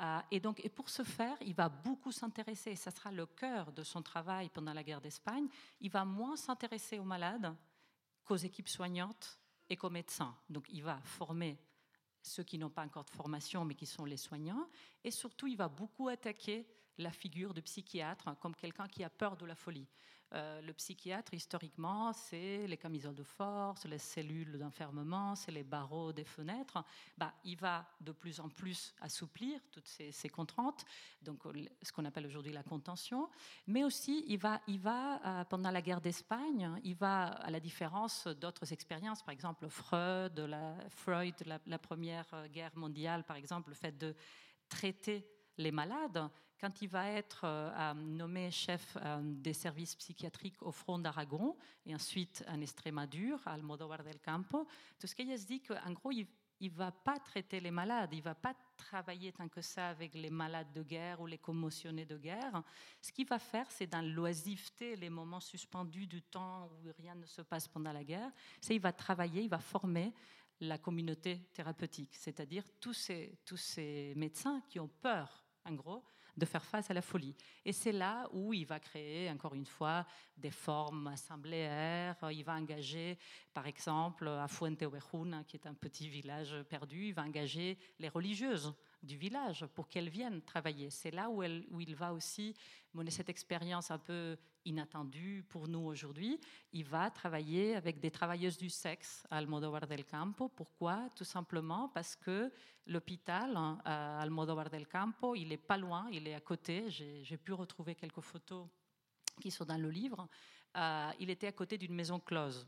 [0.02, 3.72] Euh, et donc, et pour ce faire, il va beaucoup s'intéresser, ça sera le cœur
[3.72, 5.48] de son travail pendant la guerre d'Espagne,
[5.82, 7.54] il va moins s'intéresser aux malades
[8.24, 9.38] qu'aux équipes soignantes
[9.70, 10.36] et qu'aux médecins.
[10.50, 11.58] Donc, il va former
[12.22, 14.70] ceux qui n'ont pas encore de formation, mais qui sont les soignants,
[15.04, 19.38] et surtout, il va beaucoup attaquer la figure de psychiatre comme quelqu'un qui a peur
[19.38, 19.88] de la folie.
[20.34, 26.14] Euh, le psychiatre, historiquement, c'est les camisoles de force, les cellules d'enfermement, c'est les barreaux
[26.14, 26.84] des fenêtres.
[27.18, 30.86] Bah, il va de plus en plus assouplir toutes ces, contraintes,
[31.22, 31.42] donc
[31.82, 33.30] ce qu'on appelle aujourd'hui la contention.
[33.68, 38.28] Mais aussi, il va, il va pendant la guerre d'Espagne, il va, à la différence
[38.28, 40.48] d'autres expériences, par exemple Freud,
[40.90, 44.16] Freud, la première guerre mondiale, par exemple, le fait de
[44.68, 50.72] traiter les malades, quand il va être euh, nommé chef euh, des services psychiatriques au
[50.72, 54.68] front d'Aragon et ensuite en Estrémadure, à Almodóvar del Campo,
[55.00, 56.28] tout ce qu'il se dit qu'en gros, il
[56.62, 60.14] ne va pas traiter les malades, il ne va pas travailler tant que ça avec
[60.14, 62.62] les malades de guerre ou les commotionnés de guerre.
[63.02, 67.26] Ce qu'il va faire, c'est dans l'oisiveté, les moments suspendus du temps où rien ne
[67.26, 70.14] se passe pendant la guerre, c'est il va travailler, il va former
[70.62, 76.04] la communauté thérapeutique, c'est-à-dire tous ces, tous ces médecins qui ont peur, en gros,
[76.40, 77.36] de faire face à la folie.
[77.66, 80.06] Et c'est là où il va créer, encore une fois,
[80.38, 82.16] des formes assembléaires.
[82.32, 83.18] Il va engager,
[83.54, 88.10] par exemple, à Fuente Ovejuna, qui est un petit village perdu, il va engager les
[88.10, 90.90] religieuses du village pour qu'elles viennent travailler.
[90.90, 92.54] C'est là où, il va aussi
[92.94, 96.40] mener cette expérience un peu inattendue pour nous aujourd'hui.
[96.74, 100.50] Il va travailler avec des travailleuses du sexe à Almodóvar del Campo.
[100.50, 101.10] Pourquoi?
[101.16, 102.52] Tout simplement parce que
[102.88, 106.90] l'hôpital hein, à Almodóvar del Campo, il est pas loin, il est à côté.
[106.90, 108.68] J'ai pu retrouver quelques photos
[109.40, 110.28] qui sont dans le livre.
[110.76, 112.68] Euh, il était à côté d'une maison close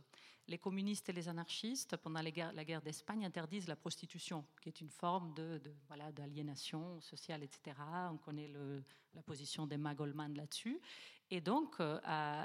[0.52, 4.90] les communistes et les anarchistes, pendant la guerre, d'Espagne, interdisent la prostitution, qui est une
[4.90, 7.76] forme de, voilà, d'aliénation sociale, etc.
[8.12, 8.50] On connaît
[9.14, 10.80] la position d'Emma Goldman là-dessus.
[11.30, 11.98] Et donc, euh,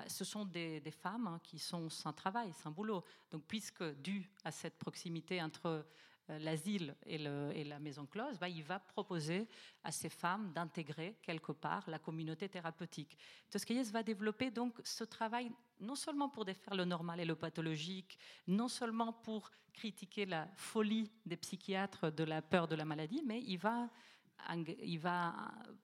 [0.06, 3.04] ce sont des, femmes hein, qui sont sans travail, sans boulot.
[3.32, 5.84] Donc, puisque dû à cette proximité entre
[6.28, 9.48] l'asile et, la maison close, bah, il va proposer
[9.84, 13.16] à ces femmes d'intégrer quelque part la communauté thérapeutique.
[13.50, 18.18] Toscaïès va développer donc ce travail non seulement pour défaire le normal et le pathologique,
[18.46, 23.42] non seulement pour critiquer la folie des psychiatres de la peur de la maladie, mais
[23.42, 23.88] il va,
[24.82, 25.34] il va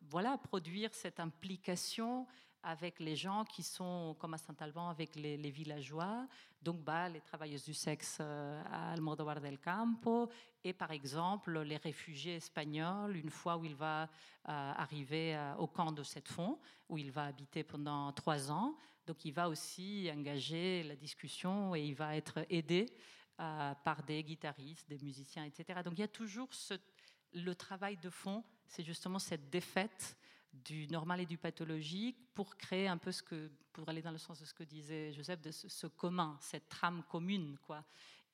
[0.01, 2.27] voilà, produire cette implication
[2.63, 6.27] avec les gens qui sont, comme à Saint-Alban, avec les, villageois,
[6.63, 10.31] donc bah, les travailleuses du sexe euh, à Almodóvar del Campo,
[10.63, 14.07] et par exemple les réfugiés espagnols, une fois où il va euh,
[14.47, 18.77] arriver euh, au camp de cette fond, où il va habiter pendant trois ans.
[19.07, 22.87] Donc il va aussi engager la discussion et il va être aidé
[23.37, 25.81] par des guitaristes, des musiciens, etc.
[25.85, 26.49] Donc il y a toujours
[27.33, 30.17] le travail de fond, c'est justement cette défaite
[30.53, 34.19] du normal et du pathologique pour créer un peu ce que, pour aller dans le
[34.19, 37.85] sens de ce que disait Joseph, de ce, commun, cette trame commune, quoi.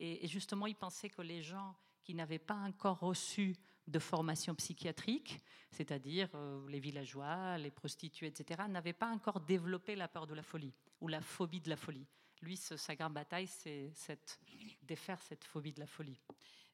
[0.01, 5.43] Et, justement, il pensait que les gens qui n'avaient pas encore reçu de formation psychiatrique,
[5.71, 10.43] c'est-à-dire euh, les villageois, les prostituées, etc., n'avaient pas encore développé la peur de la
[10.43, 12.07] folie ou la phobie de la folie.
[12.43, 14.39] Lui, sa grande bataille, c'est
[14.83, 16.21] défaire cette phobie de la folie.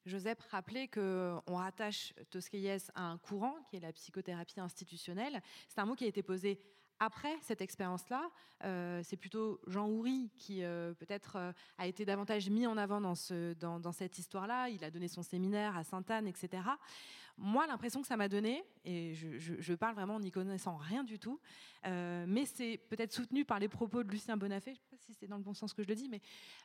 [0.07, 5.41] Joseph rappelait qu'on rattache Tosquelles à un courant qui est la psychothérapie institutionnelle.
[5.69, 6.61] C'est un mot qui a été posé
[7.01, 8.31] après cette expérience-là.
[8.65, 13.01] Euh, c'est plutôt Jean Houry qui euh, peut-être euh, a été davantage mis en avant
[13.01, 14.69] dans, ce, dans, dans cette histoire-là.
[14.69, 16.63] Il a donné son séminaire à Sainte-Anne, etc.
[17.37, 21.19] Moi, l'impression que ça m'a donné, et je, parle vraiment en n'y connaissant rien du
[21.19, 21.41] tout,
[21.85, 25.15] mais c'est peut-être soutenu par les propos de Lucien Bonafé, je ne sais pas si
[25.15, 26.21] c'est dans le bon sens que je le dis, mais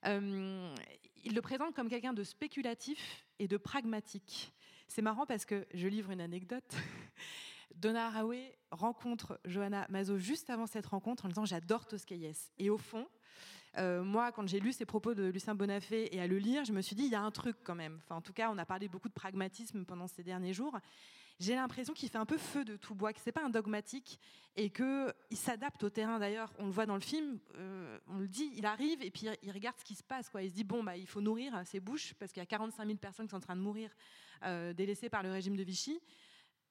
[0.06, 4.54] il le présente comme quelqu'un de spéculatif et de pragmatique.
[4.88, 6.76] C'est marrant parce que je livre une anecdote.
[7.76, 12.52] Donna Haraway rencontre Johanna Mazo juste avant cette rencontre en disant J'adore Toscaïès.
[12.58, 13.08] Et au fond,
[13.78, 16.74] euh, moi, quand j'ai lu ces propos de Lucien Bonafé et à le lire, je
[16.74, 18.00] me suis dit, il y a un truc quand même.
[18.04, 20.78] Enfin, en tout cas, on a parlé beaucoup de pragmatisme pendant ces derniers jours.
[21.40, 24.20] J'ai l'impression qu'il fait un peu feu de tout bois, que c'est pas un dogmatique
[24.58, 26.20] et qu'il s'adapte au terrain.
[26.20, 29.28] D'ailleurs, on le voit dans le film, euh, on le dit, il arrive et puis
[29.42, 30.30] il regarde ce qui se passe.
[30.30, 30.44] Quoi.
[30.44, 32.86] Il se dit, bon, bah, il faut nourrir ses bouches parce qu'il y a 45
[32.86, 33.90] 000 personnes qui sont en train de mourir
[34.44, 36.02] euh, délaissées par le régime de Vichy.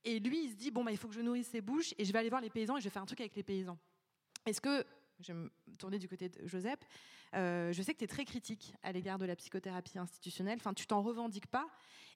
[0.04, 2.04] Et lui, il se dit, bon, bah, il faut que je nourrisse ses bouches et
[2.04, 3.78] je vais aller voir les paysans et je vais faire un truc avec les paysans.
[4.46, 4.84] Est-ce que
[5.20, 6.78] je vais me tourner du côté de Joseph.
[7.34, 10.58] Euh, je sais que tu es très critique à l'égard de la psychothérapie institutionnelle.
[10.58, 11.66] Enfin, tu t'en revendiques pas.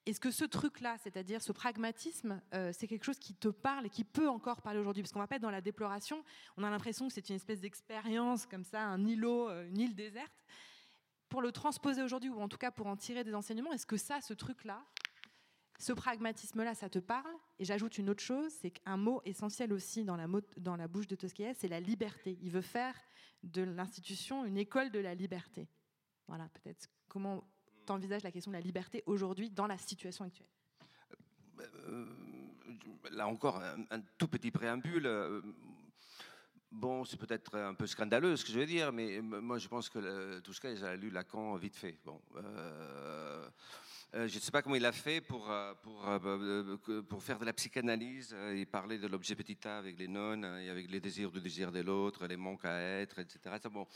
[0.05, 3.89] Est-ce que ce truc-là, c'est-à-dire ce pragmatisme, euh, c'est quelque chose qui te parle et
[3.89, 5.03] qui peut encore parler aujourd'hui?
[5.03, 6.23] Parce qu'on va pas être dans la déploration.
[6.57, 9.95] On a l'impression que c'est une espèce d'expérience comme ça, un îlot, euh, une île
[9.95, 10.45] déserte.
[11.29, 13.97] Pour le transposer aujourd'hui, ou en tout cas pour en tirer des enseignements, est-ce que
[13.97, 14.83] ça, ce truc-là,
[15.79, 20.03] ce pragmatisme-là, ça te parle Et j'ajoute une autre chose, c'est qu'un mot essentiel aussi
[20.03, 22.37] dans la, bouche de Tosquelles, c'est la liberté.
[22.41, 22.95] Il veut faire
[23.43, 25.67] de l'institution une école de la liberté.
[26.27, 27.43] Voilà, peut-être comment
[27.85, 30.47] t'envisages la question de la liberté aujourd'hui dans la situation actuelle?
[31.59, 32.05] Euh,
[33.11, 35.05] Là encore, un, tout petit préambule.
[35.05, 35.41] Euh,
[36.73, 39.89] Bon, c'est peut-être un peu scandaleux ce que je vais dire, mais moi je pense
[39.89, 41.99] que ce cas, j'ai lu Lacan vite fait.
[42.03, 43.47] Bon, euh,
[44.15, 47.45] euh, je ne sais pas comment il a fait pour, euh, pour, pour faire de
[47.45, 51.31] la psychanalyse et parler de l'objet petit a avec les nonnes et avec les désirs
[51.31, 53.55] du désir de l'autre, les manques à être, etc.
[53.71, 53.87] Bon,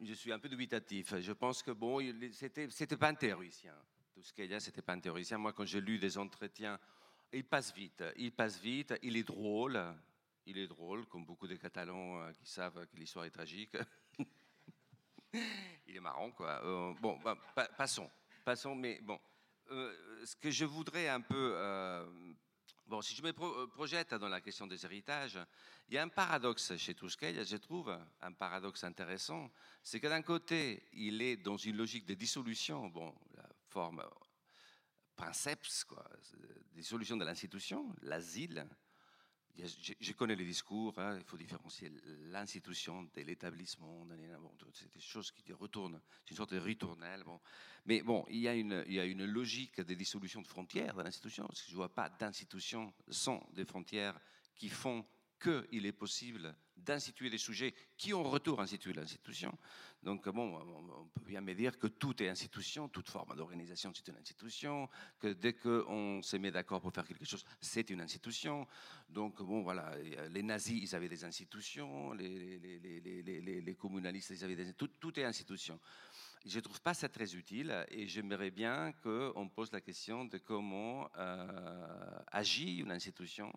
[0.00, 1.18] je suis un peu dubitatif.
[1.18, 2.00] Je pense que bon,
[2.32, 3.74] c'était, c'était pas un théoricien.
[4.14, 5.36] Tout ce qu'il y a, c'était pas un théoricien.
[5.36, 6.78] Moi, quand j'ai lu des entretiens,
[7.32, 8.02] il passe vite.
[8.16, 8.94] Il passe vite.
[9.02, 9.78] Il est drôle.
[10.46, 13.76] Il est drôle, comme beaucoup de Catalans euh, qui savent que l'histoire est tragique.
[15.34, 16.64] il est marrant, quoi.
[16.64, 17.36] Euh, bon, bah,
[17.76, 18.08] passons,
[18.44, 19.18] passons, mais bon.
[19.70, 21.56] Euh, ce que je voudrais un peu.
[22.86, 23.32] bon, si je me
[23.66, 25.38] projette dans la question des héritages,
[25.88, 29.50] il y a un paradoxe chez Touskei, je trouve, un paradoxe intéressant.
[29.82, 34.04] C'est que d'un côté, il est dans une logique de dissolution, bon, la forme
[35.16, 36.04] princeps, quoi,
[36.72, 38.66] dissolution de l'institution, l'asile,
[39.58, 41.90] je, connais les discours, hein, il faut différencier
[42.30, 44.06] l'institution de l'établissement,
[44.72, 47.24] c'est des choses qui retournent, c'est une sorte de ritournelle.
[47.86, 50.94] Mais bon, il y, a une, il y a une logique de dissolution de frontières
[50.94, 54.18] dans l'institution, parce que je ne vois pas d'institution sans des frontières
[54.54, 55.06] qui font
[55.40, 59.56] qu'il est possible d'instituer des sujets qui ont retour instituer l'institution.
[60.02, 64.06] Donc, bon, on peut bien me dire que tout est institution, toute forme d'organisation, c'est
[64.08, 68.66] une institution, que dès qu'on se met d'accord pour faire quelque chose, c'est une institution.
[69.08, 69.96] Donc, bon, voilà,
[70.28, 75.18] les nazis, ils avaient des institutions, les, les, les, communalistes, ils avaient des tout, tout
[75.18, 75.80] est institution.
[76.44, 80.38] Je ne trouve pas ça très utile et j'aimerais bien qu'on pose la question de
[80.38, 83.52] comment euh, agit une institution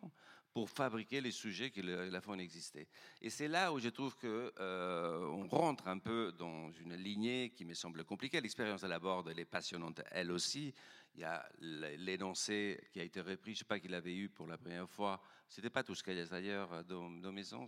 [0.54, 2.88] pour fabriquer les sujets qui la font exister.
[3.22, 7.66] Et c'est là où je trouve qu'on euh, rentre un peu dans une lignée qui
[7.66, 8.42] me semble compliquée.
[8.42, 10.74] L'expérience à la borde, elle est passionnante, elle aussi.
[11.16, 14.30] Il y a l'énoncé qui a été repris, je ne sais pas qu'il avait eu
[14.30, 15.22] pour la première fois.
[15.48, 17.66] C'était pas tout ce qu'il y a d'ailleurs dans nos maisons.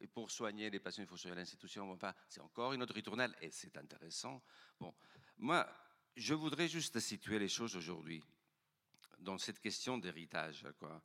[0.00, 1.90] Et pour soigner les patients, il faut soigner l'institution.
[1.92, 4.42] Enfin, c'est encore une autre ritournelle et c'est intéressant.
[4.80, 4.94] Bon,
[5.38, 5.68] moi,
[6.16, 8.22] je voudrais juste situer les choses aujourd'hui
[9.18, 10.66] dans cette question d'héritage.
[10.78, 11.02] Quoi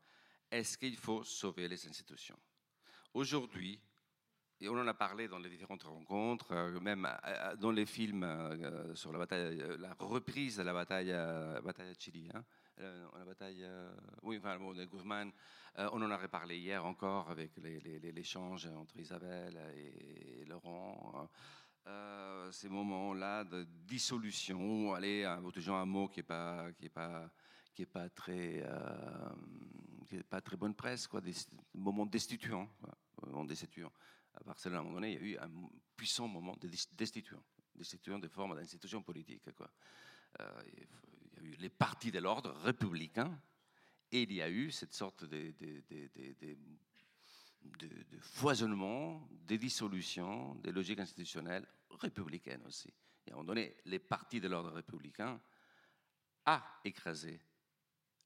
[0.53, 2.37] est-ce qu'il faut sauver les institutions?
[3.13, 3.79] Aujourd'hui,
[4.61, 7.85] et on en a parlé dans les différentes rencontres, euh, même euh, euh, dans les
[7.85, 8.25] films
[8.93, 11.11] sur la reprise de la bataille,
[11.63, 12.43] bataille de Chili, hein,
[12.77, 13.67] la bataille,
[14.21, 15.31] oui, enfin, de Guzman,
[15.75, 21.29] on en a reparlé hier encore avec l'échange entre Isabelle et Laurent.
[22.51, 27.29] ces moments-là de dissolution, allez, un mot qui n'est pas, qui est pas,
[27.73, 28.63] qui est pas très
[30.29, 31.33] pas très bonne presse, quoi, des
[31.73, 32.69] moments destituants,
[33.25, 33.91] moments destituants.
[34.35, 35.49] À Barcelone, à un moment donné, il y a eu un
[35.95, 37.43] puissant moment de destituant,
[37.75, 39.51] destituant des formes d'institutions politiques.
[39.53, 39.69] Quoi.
[40.39, 43.39] Euh, il y a eu les partis de l'ordre républicain,
[44.11, 46.55] et il y a eu cette sorte de, de, de,
[48.03, 52.93] de foisonnement, de dissolution des logiques institutionnelles républicaines aussi.
[53.27, 55.41] À un moment donné, les partis de l'ordre républicain
[56.45, 57.39] a écrasé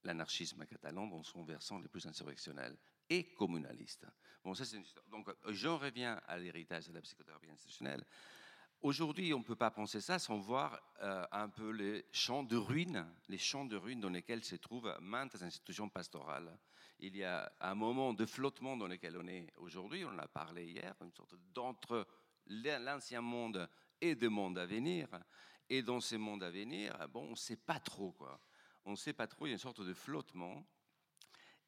[0.03, 2.77] l'anarchisme catalan dans son versant le plus insurrectionnel
[3.09, 4.05] et communaliste.
[4.43, 8.05] Bon, ça, une Donc, j'en reviens à l'héritage de la psychothérapie institutionnelle.
[8.81, 12.55] Aujourd'hui, on ne peut pas penser ça sans voir euh, un peu les champs de
[12.55, 16.57] ruines, les champs de ruines dans lesquels se trouvent maintes institutions pastorales.
[16.99, 20.27] Il y a un moment de flottement dans lequel on est aujourd'hui, on en a
[20.27, 22.07] parlé hier, une sorte d'entre
[22.45, 23.67] l'ancien monde
[23.99, 25.07] et des mondes à venir.
[25.69, 28.39] Et dans ces mondes à venir, bon, on ne sait pas trop quoi
[28.87, 30.65] on ne sait pas trop, il y a une sorte de flottement.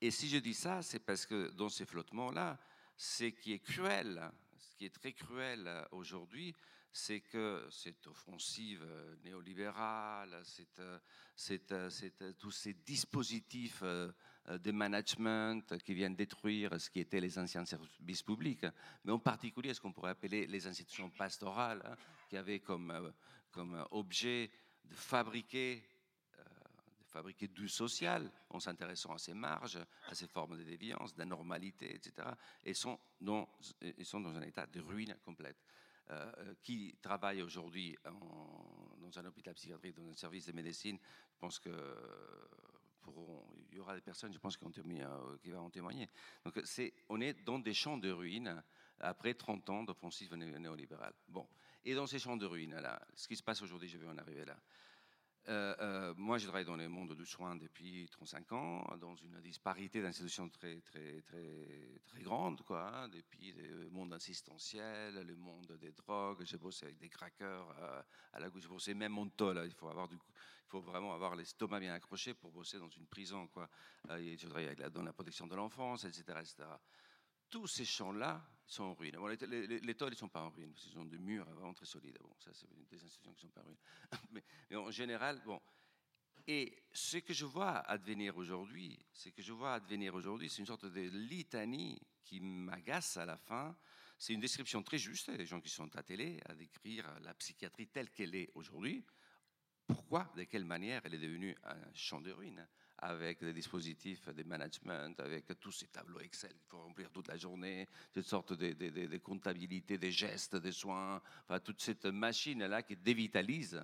[0.01, 2.57] Et si je dis ça, c'est parce que dans ces flottements-là,
[2.95, 6.55] ce qui est cruel, ce qui est très cruel aujourd'hui,
[6.91, 8.87] c'est que cette offensive
[9.23, 10.41] néolibérale,
[12.39, 14.11] tous ces dispositifs euh,
[14.47, 18.65] de management qui viennent détruire ce qui étaient les anciens services publics,
[19.03, 21.95] mais en particulier ce qu'on pourrait appeler les institutions pastorales, hein,
[22.29, 23.11] qui avaient euh,
[23.51, 24.49] comme objet
[24.85, 25.83] de fabriquer
[27.09, 32.27] fabriquer du social en s'intéressant à ces marges, à ces formes de déviance, d'anormalité, etc.
[32.63, 33.49] Et sont dans,
[33.97, 35.57] ils sont dans un état de ruine complète.
[36.11, 40.97] Euh, euh, qui travaille aujourd'hui dans un hôpital psychiatrique, dans un service de médecine,
[41.31, 41.69] je pense que
[43.71, 46.09] y aura des personnes, je pense, qui, euh, vont témoigner.
[46.43, 46.59] Donc,
[47.09, 48.61] on est dans des champs de ruines
[48.99, 51.13] après 30 ans d'offensive néolibérale.
[51.27, 51.47] Bon.
[51.85, 54.17] Et dans ces champs de ruines, là, ce qui se passe aujourd'hui, je vais en
[54.17, 54.59] arriver là.
[55.47, 59.39] Euh, euh, moi, je travaille dans le monde du soin depuis 35 ans, dans une
[59.41, 65.77] disparité d'institutions très, très, très, très grande, quoi, hein, depuis le monde assistentiel, le monde
[65.79, 66.43] des drogues.
[66.43, 68.01] J'ai bossé avec des craqueurs euh,
[68.33, 71.35] à la gauche, j'ai bossé même Monto, là, il faut avoir il faut vraiment avoir
[71.35, 73.67] l'estomac bien accroché pour bosser dans une prison, quoi.
[74.07, 76.63] je travaille dans la protection de l'enfance, etc., etc.
[77.49, 78.39] tous ces champs-là
[78.69, 79.15] sont en ruine.
[79.17, 81.73] Bon, les, les, les ne sont pas en ruine, parce qu'ils ont des murs vraiment
[81.73, 82.17] très solides.
[82.21, 83.77] Bon, ça, c'est des institutions qui ne sont pas en ruine.
[84.31, 85.59] Mais, mais, en général, bon.
[86.47, 90.65] Et ce que je vois advenir aujourd'hui, ce que je vois advenir aujourd'hui, c'est une
[90.65, 93.77] sorte de litanie qui m'agace à la fin.
[94.17, 98.09] C'est une description très juste des gens qui sont attelés à décrire la psychiatrie telle
[98.09, 99.05] qu'elle est aujourd'hui.
[99.87, 102.67] Pourquoi, de quelle manière elle est devenue un champ de ruines?
[103.01, 107.37] Avec des dispositifs de management, avec tous ces tableaux Excel qu'il faut remplir toute la
[107.37, 112.95] journée, toutes sortes de, de, comptabilité des gestes, des soins, enfin, toute cette machine-là qui
[112.97, 113.81] dévitalise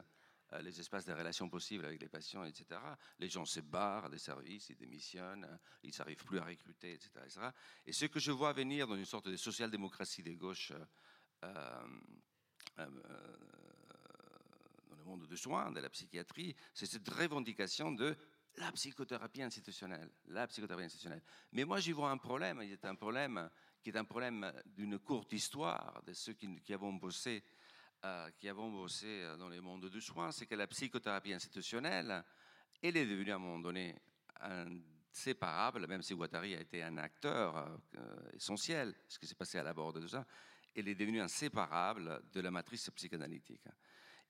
[0.53, 2.79] euh, les espaces de relations possibles avec les patients, etc.
[3.19, 5.47] Les gens se barrent des services, ils démissionnent,
[5.83, 7.39] ils n'arrivent plus à recruter, etc., etc.,
[7.85, 10.73] Et ce que je vois venir dans une sorte de social-démocratie des gauches
[11.43, 11.87] euh,
[12.79, 12.87] euh,
[14.89, 18.15] dans le monde de soins, de la psychiatrie, c'est cette revendication de
[18.57, 21.23] la psychothérapie institutionnelle, la psychothérapie institutionnelle.
[21.51, 22.61] Mais moi, j'y vois un problème.
[22.83, 23.49] Un problème
[23.81, 27.43] qui est un problème d'une courte histoire de ceux qui, qui avons bossé,
[28.03, 32.23] euh, qui avons bossé dans les mondes du soin, c'est que la psychothérapie institutionnelle,
[32.81, 33.95] elle est devenue à un moment donné
[34.39, 39.63] inséparable, même si Guattari a été un acteur euh, essentiel, ce qui s'est passé à
[39.63, 40.25] la bord de ça,
[40.75, 43.67] elle est devenue inséparable de la matrice psychanalytique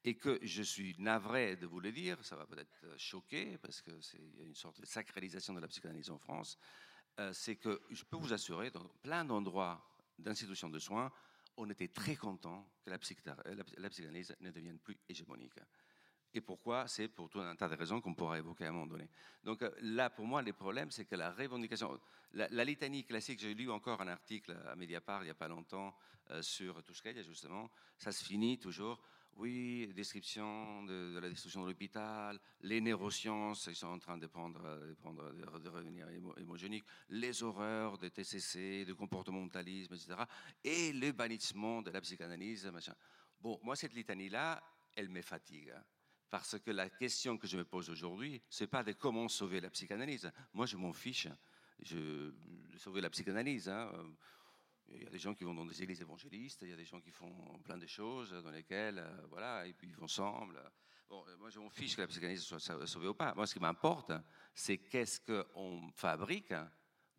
[0.06, 4.42] et que je suis navré de vous le dire, ça va peut-être choquer, parce y
[4.42, 6.60] a une sorte de sacralisation de la psychanalyse en France,
[7.20, 9.84] euh, c'est que je peux vous assurer, dans plein d'endroits
[10.20, 11.12] d'institutions de soins,
[11.58, 13.00] on était très content que la,
[13.90, 15.56] psychanalyse ne devienne plus hégémonique.
[16.36, 16.88] Et pourquoi?
[16.88, 19.10] C'est pour tout un tas de raisons qu'on pourra évoquer à un moment donné.
[19.44, 22.00] Donc euh, là, pour moi, le problème, c'est que la revendication,
[22.34, 25.96] la, litanie classique, j'ai lu encore un article à Mediapart il n'y a pas longtemps
[26.30, 29.02] euh, sur Touchkaya, justement, ça se finit toujours
[29.38, 34.62] oui, description de, la destruction de l'hôpital, les neurosciences, ils sont en train de, prendre,
[35.02, 36.08] prendre, de, revenir
[36.38, 40.24] hémogéniques, les horreurs de TCC, de comportementalisme, etc.
[40.64, 42.96] Et le bannissement de la psychanalyse, machin.
[43.42, 44.64] Bon, moi, cette litanie-là,
[44.96, 45.74] elle me fatigue.
[46.30, 49.70] Parce que la question que je me pose aujourd'hui, c'est pas de comment sauver la
[49.70, 50.32] psychanalyse.
[50.54, 51.28] Moi, je m'en fiche.
[51.80, 52.32] Je,
[52.78, 53.70] sauver la psychanalyse.
[53.70, 53.92] Hein.
[54.90, 56.86] Il y a des gens qui vont dans des églises évangélistes, il y a des
[56.86, 60.62] gens qui font plein de choses dans lesquelles, euh, voilà, et puis ils vont ensemble.
[61.10, 63.34] Bon, euh, moi, je m'en fiche que la psychanalyse soit sauvée ou pas.
[63.36, 64.12] Moi, ce qui m'importe,
[64.54, 66.54] c'est qu'est-ce qu'on fabrique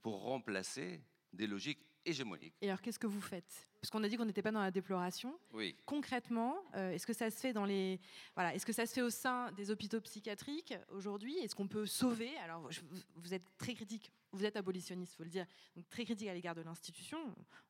[0.01, 2.55] pour remplacer des logiques hégémoniques.
[2.61, 3.69] Et alors, qu'est-ce que vous faites?
[3.81, 5.39] Parce qu'on a dit qu'on n'était pas dans la déploration.
[5.53, 5.77] Oui.
[5.85, 8.01] Concrètement, euh, est-ce que ça se fait dans les,
[8.35, 11.37] voilà, est-ce que ça se fait au sein des hôpitaux psychiatriques aujourd'hui?
[11.39, 12.37] Est-ce qu'on peut sauver?
[12.39, 12.81] Alors, je,
[13.17, 16.35] vous êtes très critique vous êtes abolitionniste, il faut le dire, donc très critique à
[16.35, 17.19] l'égard de l'institution.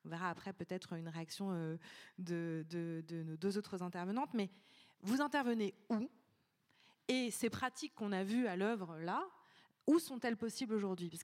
[0.05, 1.77] On verra après peut-être une réaction euh,
[2.17, 4.49] de, de, de, nos deux autres intervenantes, mais
[5.01, 6.09] vous intervenez où?
[7.07, 9.25] Et ces pratiques qu'on a vues à l'œuvre là,
[9.87, 11.09] où sont-elles possibles aujourd'hui?
[11.09, 11.23] Parce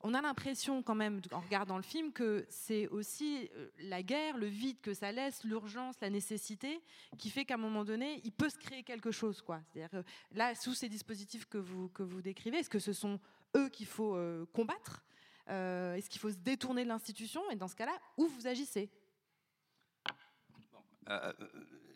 [0.00, 4.38] qu'on a l'impression quand même, en regardant le film, que c'est aussi euh, la guerre,
[4.38, 6.80] le vide que ça laisse, l'urgence, la nécessité,
[7.18, 9.44] qui fait qu'à un moment donné, il peut se créer quelque chose.
[9.46, 13.20] C'est-à-dire que là, sous ces dispositifs que vous, que vous décrivez, est-ce que ce sont
[13.56, 15.04] eux qu'il faut euh, combattre
[15.50, 17.42] euh, Est-ce qu'il faut se détourner de l'institution?
[17.50, 18.90] Et dans ce cas-là, où vous agissez?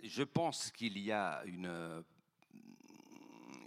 [0.02, 2.04] Je pense qu'il y a une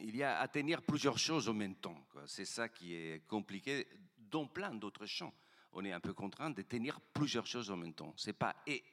[0.02, 1.98] il y a à tenir plusieurs choses en même temps.
[2.26, 3.88] C'est ça qui est compliqué
[4.30, 5.34] dans plein d'autres champs.
[5.72, 8.14] On est un peu contraint de tenir plusieurs choses en même temps.
[8.18, 8.84] C'est pas et,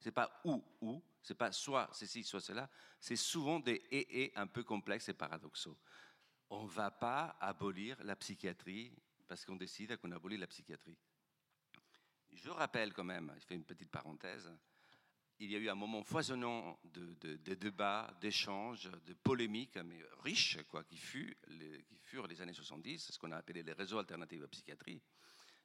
[0.00, 2.68] c'est pas ou ou, c'est pas soit ceci soit cela.
[3.00, 5.76] C'est souvent des et et un peu complexes et paradoxaux
[6.50, 8.92] on ne va pas abolir la psychiatrie
[9.26, 10.96] parce qu'on décide qu'on abolit la psychiatrie.
[12.32, 14.50] Je rappelle quand même, je fais une petite parenthèse,
[15.38, 20.84] il y a eu un moment foisonnant de, débats, d'échanges, de polémiques, mais riches, quoi,
[20.84, 21.36] qui, fut
[21.86, 25.02] qui furent les années 70, ce qu'on a appelé les réseaux alternatifs à psychiatrie.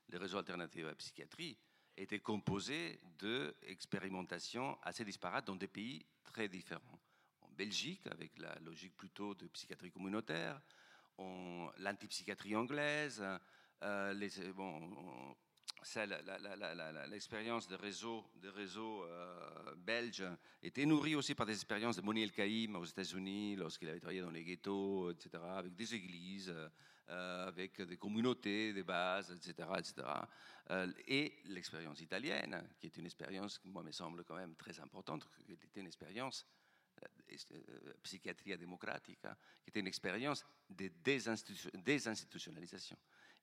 [0.09, 1.57] Les réseaux alternatifs à psychiatrie
[1.95, 6.99] étaient composés d'expérimentations assez disparates dans des pays très différents.
[7.51, 10.61] Belgique, avec la logique plutôt de psychiatrie communautaire,
[11.77, 13.23] l'antipsychiatrie anglaise,
[13.83, 15.35] euh, les, bon,
[17.09, 18.25] l'expérience des réseaux,
[19.03, 20.25] euh, belges
[20.61, 24.31] était nourrie aussi par des expériences de Moni El-Kaïm aux États-Unis, lorsqu'il avait travaillé dans
[24.31, 26.53] les ghettos, etc., avec des églises,
[27.09, 29.67] euh, avec des communautés, des bases, etc.
[29.79, 30.07] etc.
[30.69, 34.79] Euh, et l'expérience italienne, qui est une expérience qui, moi, me semble quand même très
[34.79, 36.45] importante, qui était une expérience
[37.01, 39.21] euh, psychiatrie démocratique,
[39.63, 42.97] qui était une expérience de désinstitutionnalisation.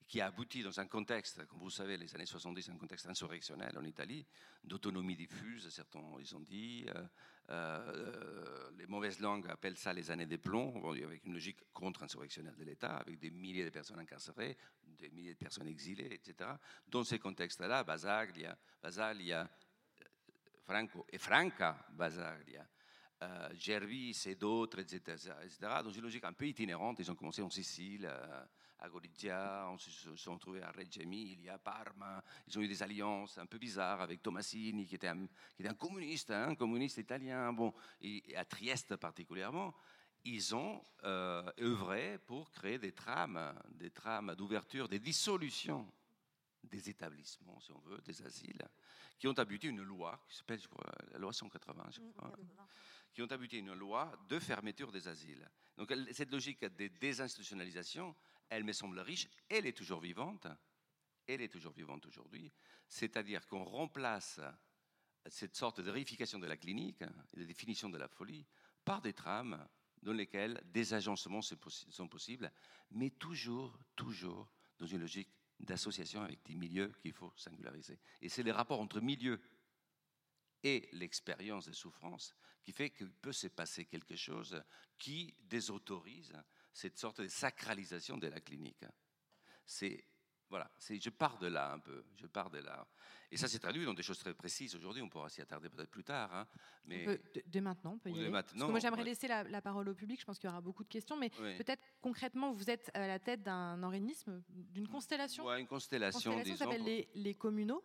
[0.06, 3.76] Qui a abouti dans un contexte, comme vous savez, les années 70, un contexte insurrectionnel
[3.76, 4.24] en Italie,
[4.62, 6.86] d'autonomie diffuse, certains ils ont dit.
[6.88, 7.06] Euh,
[7.50, 12.64] euh, les mauvaises langues appellent ça les années des plombs, avec une logique contre-insurrectionnelle de
[12.64, 16.50] l'État, avec des milliers de personnes incarcérées, des milliers de personnes exilées, etc.
[16.88, 19.48] Dans ces contextes-là, Basaglia, Basaglia,
[20.64, 22.66] Franco et Franca Basaglia,
[23.54, 25.00] Gervis et d'autres, etc.,
[25.42, 28.10] etc., dans une logique un peu itinérante, ils ont commencé en Sicile
[28.78, 32.22] à Gorizia, on se sont trouvés à Reggio Emilia, à Parma.
[32.46, 36.48] Ils ont eu des alliances un peu bizarres avec Tomasini, qui était un, communiste, hein,
[36.50, 39.74] un communiste italien, bon, et à Trieste particulièrement.
[40.24, 45.90] Ils ont euh, œuvré pour créer des trames, des trames d'ouverture, des dissolutions
[46.64, 48.66] des établissements, si on veut, des asiles,
[49.18, 50.60] qui ont abouti une loi, qui s'appelle
[51.12, 52.32] la loi 180, je crois,
[53.16, 55.50] qui ont abouti une loi de fermeture des asiles.
[55.78, 58.14] Donc cette logique de désinstitutionnalisation,
[58.50, 60.46] elle me semble riche, elle est toujours vivante,
[61.26, 62.52] elle est toujours vivante aujourd'hui,
[62.86, 64.38] c'est-à-dire qu'on remplace
[65.30, 67.00] cette sorte de réification de la clinique
[67.32, 68.46] et de définition de la folie
[68.84, 69.66] par des trames
[70.02, 72.52] dans lesquelles des agencements sont possibles,
[72.90, 77.98] mais toujours, toujours dans une logique d'association avec des milieux qu'il faut singulariser.
[78.20, 79.40] Et c'est les rapports entre milieux
[80.62, 84.62] et l'expérience de souffrance qui fait qu'il peut se passer quelque chose
[84.98, 86.32] qui désautorise
[86.72, 88.84] cette sorte de sacralisation de la clinique.
[89.64, 90.04] C'est
[90.48, 92.86] voilà, je pars de là un peu, je pars de là.
[93.32, 95.90] Et ça s'est traduit dans des choses très précises aujourd'hui, on pourra s'y attarder peut-être
[95.90, 96.32] plus tard.
[96.32, 96.46] Hein,
[96.84, 98.42] mais dès maintenant, on peut y aller.
[98.54, 101.16] Moi j'aimerais laisser la, parole au public, je pense qu'il y aura beaucoup de questions,
[101.16, 106.30] mais peut-être concrètement, vous êtes à la tête d'un organisme, d'une constellation Oui, une constellation,
[106.30, 107.82] constellation s'appelle les, les communaux.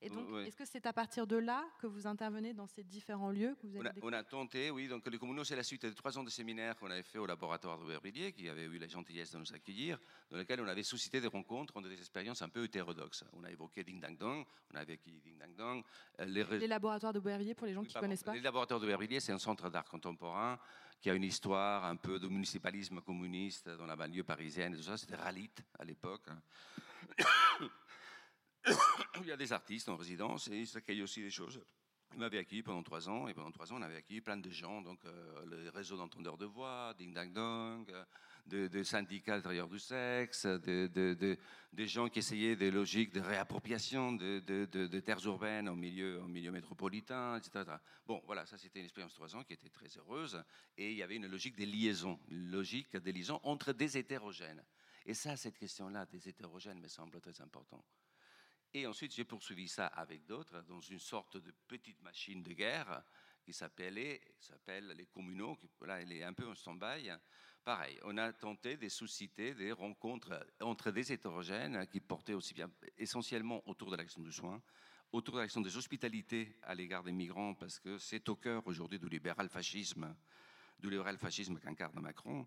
[0.00, 3.30] Et donc, est-ce que c'est à partir de là que vous intervenez dans ces différents
[3.30, 4.86] lieux que vous avez on, a, tenté, oui.
[4.86, 7.26] Donc, le Communaux, c'est la suite de trois ans de séminaires qu'on avait fait au
[7.26, 9.98] laboratoire de Verbillier, qui avait eu la gentillesse de nous accueillir,
[10.30, 13.24] dans lequel on avait suscité des rencontres, des expériences un peu hétérodoxes.
[13.32, 15.84] On a évoqué Ding Dang Dong, on a évoqué Ding Dang Dong.
[16.20, 19.18] Euh, les, laboratoires de Verbillier, pour les gens qui ne connaissent pas Les laboratoires de
[19.18, 20.58] c'est un centre d'art contemporain
[21.00, 24.76] qui a une histoire un peu de municipalisme communiste dans la banlieue parisienne.
[24.76, 24.96] tout ça.
[24.96, 26.26] C'était Ralit à l'époque.
[29.20, 31.60] il y a des artistes en résidence et ils accueillent aussi des choses.
[32.14, 34.50] Ils m'avaient accueilli pendant trois ans, et pendant trois ans, on avait accueilli plein de
[34.50, 39.68] gens, donc euh, le réseau d'entendeurs de voix, Ding Dang Dong, euh, de, syndicats de
[39.68, 46.50] du sexe, des gens qui essayaient des logiques de réappropriation de, terres urbaines au milieu,
[46.50, 47.76] métropolitain, etc.
[48.06, 50.42] Bon, voilà, ça c'était une expérience de trois ans qui était très heureuse,
[50.78, 54.64] et il y avait une logique des liaisons, une logique des liaisons entre des hétérogènes.
[55.04, 57.84] Et ça, cette question-là des hétérogènes me semble très important.
[58.74, 63.02] Et ensuite, j'ai poursuivi ça avec d'autres dans une sorte de petite machine de guerre
[63.42, 65.56] qui s'appelle les communaux.
[65.56, 67.10] Qui, elle est un peu en stand-by.
[67.64, 72.70] Pareil, on a tenté de susciter des rencontres entre des hétérogènes qui portaient aussi bien
[72.96, 74.62] essentiellement autour de l'action du soin,
[75.12, 78.98] autour de l'action des hospitalités à l'égard des migrants, parce que c'est au cœur aujourd'hui
[78.98, 80.14] du libéral fascisme,
[80.78, 82.46] du libéral fascisme qu'incarne Macron,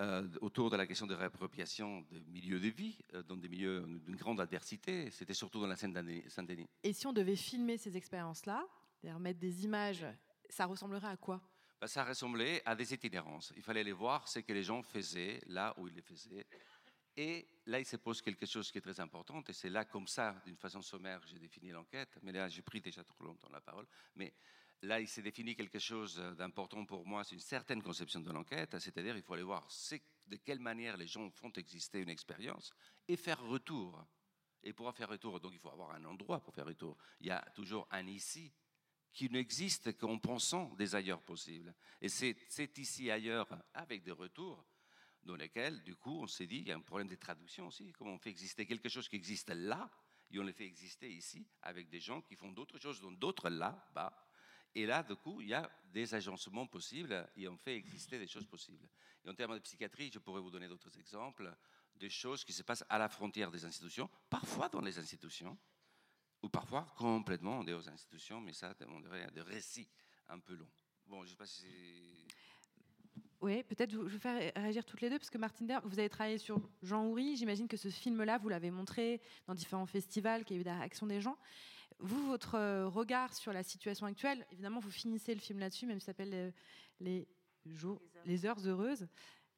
[0.00, 3.80] euh, autour de la question de réappropriation des milieux de vie, euh, dans des milieux
[4.04, 5.10] d'une grande adversité.
[5.10, 6.68] C'était surtout dans la Saint-Denis.
[6.82, 8.66] Et si on devait filmer ces expériences-là,
[9.20, 10.06] mettre des images,
[10.48, 11.40] ça ressemblerait à quoi?
[11.80, 13.52] Bah, Ça ressemblait à des itinérances.
[13.56, 16.46] Il fallait aller voir ce que les gens faisaient là où ils les faisaient.
[17.16, 20.06] Et là, il se pose quelque chose qui est très important, et c'est là, comme
[20.06, 22.18] ça, d'une façon sommaire, j'ai défini l'enquête.
[22.22, 23.86] Mais là, j'ai pris déjà trop longtemps la parole.
[24.16, 24.34] Mais
[24.82, 28.78] Là, il s'est défini quelque chose d'important pour moi, c'est une certaine conception de l'enquête,
[28.78, 29.66] c'est-à-dire il faut aller voir
[30.26, 32.72] de quelle manière les gens font exister une expérience
[33.08, 34.06] et faire retour.
[34.62, 36.96] Et pour faire retour, donc il faut avoir un endroit pour faire retour.
[37.20, 38.52] Il y a toujours un ici
[39.12, 41.74] qui n'existe qu'en pensant des ailleurs possibles.
[42.02, 44.66] Et c'est ici ailleurs avec des retours
[45.22, 47.92] dans lesquels, du coup, on s'est dit, il y a un problème de traduction aussi,
[47.92, 49.90] comment on fait exister quelque chose qui existe là,
[50.30, 53.48] et on le fait exister ici avec des gens qui font d'autres choses dans d'autres
[53.48, 54.25] là-bas,
[54.76, 58.26] et là, du coup, il y a des agencements possibles et on fait exister des
[58.26, 58.86] choses possibles.
[59.24, 61.50] Et en termes de psychiatrie, je pourrais vous donner d'autres exemples,
[61.94, 65.56] des choses qui se passent à la frontière des institutions, parfois dans les institutions,
[66.42, 69.88] ou parfois complètement en dehors des institutions, mais ça demanderait des récits
[70.28, 70.68] un peu longs.
[71.06, 72.26] Bon, je ne sais pas si
[73.40, 76.36] oui, peut-être je vais faire réagir toutes les deux, parce que Martine vous avez travaillé
[76.36, 77.36] sur Jean Houry.
[77.36, 80.72] J'imagine que ce film-là, vous l'avez montré dans différents festivals, qu'il y a eu des
[80.72, 81.38] réactions des gens.
[81.98, 85.98] Vous, votre euh, regard sur la situation actuelle, évidemment, vous finissez le film là-dessus, même
[85.98, 86.50] s'il s'appelle euh,
[87.00, 87.26] les,
[87.66, 88.58] jours, les heures.
[88.66, 89.06] Heureuses.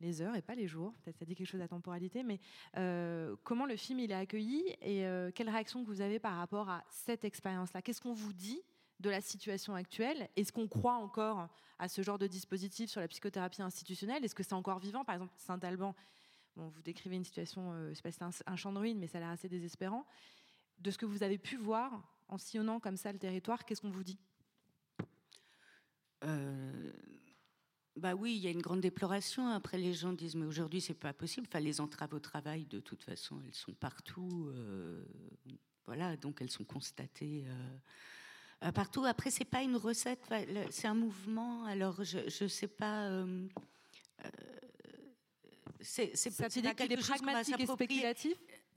[0.00, 0.94] Les heures et pas les jours.
[1.02, 2.38] Peut-être ça dit quelque chose la temporalité, mais
[2.76, 6.68] euh, comment le film il est accueilli et quelle réaction que vous avez par rapport
[6.68, 7.82] à cette expérience-là?
[7.82, 8.62] Qu'est-ce qu'on vous dit
[9.00, 10.28] de la situation actuelle?
[10.36, 14.24] Est-ce qu'on croit encore à ce genre de dispositif sur la psychothérapie institutionnelle?
[14.24, 15.04] Est-ce que c'est encore vivant?
[15.04, 15.94] Par exemple, Saint-Alban,
[16.56, 19.18] bon, vous décrivez une situation, euh, c'est pas un, un, champ de ruines, mais ça
[19.18, 20.06] a l'air assez désespérant.
[20.78, 23.90] De ce que vous avez pu voir en sillonnant comme ça le territoire, qu'est-ce qu'on
[23.90, 24.18] vous dit?
[26.24, 26.92] Euh,
[27.96, 29.48] bah oui, il y a une grande déploration.
[29.48, 31.46] Après, les gens disent mais aujourd'hui c'est pas possible.
[31.48, 34.50] Enfin, les entraves au travail, de toute façon, elles sont partout.
[34.54, 35.04] Euh,
[35.86, 37.44] voilà, donc elles sont constatées
[38.62, 39.04] euh, partout.
[39.04, 40.20] Après, c'est pas une recette,
[40.70, 41.64] c'est un mouvement.
[41.64, 43.24] Alors, je ne sais pas.
[45.80, 48.36] c'est cette idée qu'il est pragmatique et spéculatif.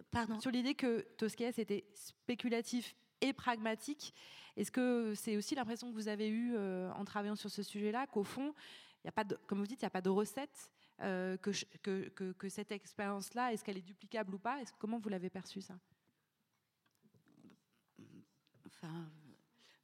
[0.10, 0.40] Pardon?
[0.40, 4.14] Sur l'idée que Tosquet c'était spéculatif et pragmatique.
[4.58, 8.08] Est-ce que c'est aussi l'impression que vous avez eue euh, en travaillant sur ce sujet-là,
[8.08, 8.54] qu'au fond,
[9.04, 10.70] il y a pas de, comme vous dites, il n'y a pas de recette,
[11.02, 14.60] euh, que, que, cette expérience-là, est-ce qu'elle est duplicable ou pas?
[14.78, 15.76] Comment vous l'avez perçue ça?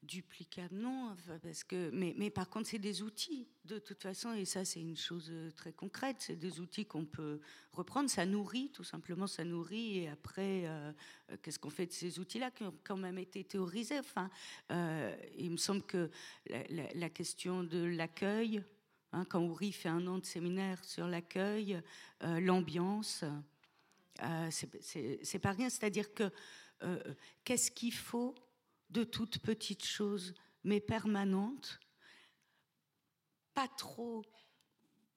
[0.08, 4.46] Duplicable, non, parce que, mais, mais par contre, c'est des outils, de toute façon, et
[4.46, 7.40] ça, c'est une chose euh, très concrète, c'est des outils qu'on peut
[7.74, 10.92] reprendre, ça nourrit, tout simplement, ça nourrit, et après, euh,
[11.32, 14.30] euh, qu'est-ce qu'on fait de ces outils-là qui ont quand même été théorisés Enfin,
[15.38, 16.10] il me semble que
[16.50, 18.64] la, question de l'accueil,
[19.12, 21.82] hein, quand Ouri fait un an de séminaire sur l'accueil,
[22.22, 23.24] l'ambiance,
[24.50, 26.32] c'est pas rien, c'est-à-dire que
[27.44, 28.36] qu'est-ce qu'il faut
[28.90, 30.34] de toutes petites choses,
[30.64, 31.80] mais permanentes.
[33.54, 34.24] Pas trop,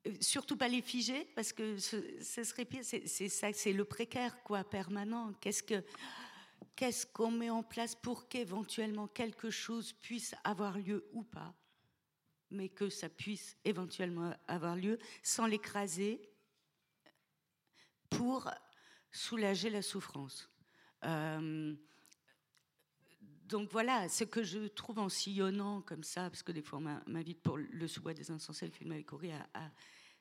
[0.07, 2.83] euh, surtout pas les figer, parce que ce, serait pire.
[2.85, 5.33] C'est ça, c'est le précaire, quoi, permanent.
[5.41, 5.85] Qu'est-ce que
[6.77, 11.55] qu'est-ce qu'on met en place pour qu'éventuellement quelque chose puisse avoir lieu ou pas,
[12.51, 16.23] mais que ça puisse éventuellement avoir lieu sans l'écraser
[18.09, 18.51] pour
[19.13, 20.51] soulager la souffrance.
[21.05, 21.75] Euh,
[23.51, 27.11] donc voilà, ce que je trouve en sillonnant comme ça, parce que des fois on
[27.11, 29.71] m'invite pour le sous-bois des insensés, le film avec Corée, à,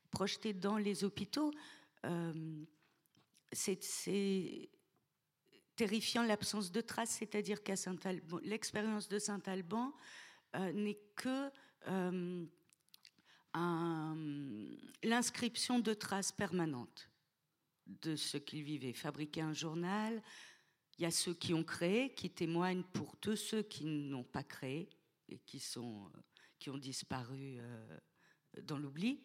[0.10, 1.52] projeter dans les hôpitaux,
[2.06, 2.66] euh,
[3.52, 4.70] c'est
[5.76, 9.94] terrifiant l'absence de traces, c'est-à-dire qu'à Saint-Alban, l'expérience de Saint-Alban
[10.56, 11.52] euh, n'est que
[11.88, 12.46] euh,
[15.04, 17.12] l'inscription de traces permanentes
[17.86, 18.94] de ce qu'il vivait.
[18.94, 20.22] Fabriquer un journal,
[21.00, 24.44] il y a ceux qui ont créé, qui témoignent pour tous ceux qui n'ont pas
[24.44, 24.90] créé
[25.30, 26.20] et qui, sont, euh,
[26.60, 27.98] qui ont disparu euh,
[28.64, 29.24] dans l'oubli.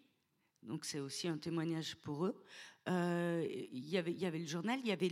[0.62, 2.44] Donc c'est aussi un témoignage pour eux.
[2.88, 5.08] Euh, y avait, il y avait le journal, il y avait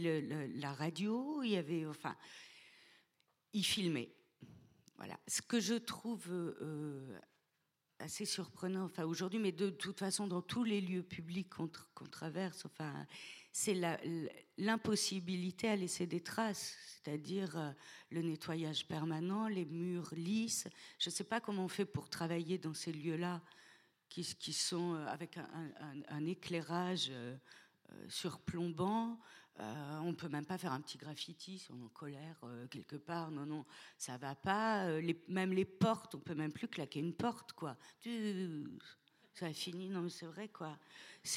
[0.54, 1.84] la radio, il y avait...
[1.84, 2.16] Enfin,
[3.52, 4.14] ils filmaient.
[4.96, 5.18] Voilà.
[5.26, 6.30] Ce que je trouve
[7.98, 12.64] assez surprenant, enfin aujourd'hui, mais de, toute façon dans tous les lieux publics qu'on traverse,
[12.64, 13.06] enfin,
[13.52, 13.78] c'est
[14.58, 17.70] l'impossibilité à laisser des traces, c'est-à-dire euh,
[18.10, 20.66] le nettoyage permanent, les murs lisses.
[20.98, 23.42] Je ne sais pas comment on fait pour travailler dans ces lieux-là,
[24.12, 25.38] qui, sont euh, avec
[26.08, 27.36] un, éclairage euh,
[28.08, 29.18] surplombant.
[29.60, 32.40] Euh, on peut même pas faire un petit graffiti si on est en colère
[32.70, 33.30] quelque part.
[33.30, 33.64] Non, non,
[33.98, 34.86] ça va pas.
[35.28, 37.76] même les portes, on peut même plus claquer une porte, quoi.
[39.34, 39.88] Ça a fini.
[39.88, 40.78] Non, mais c'est vrai, quoi.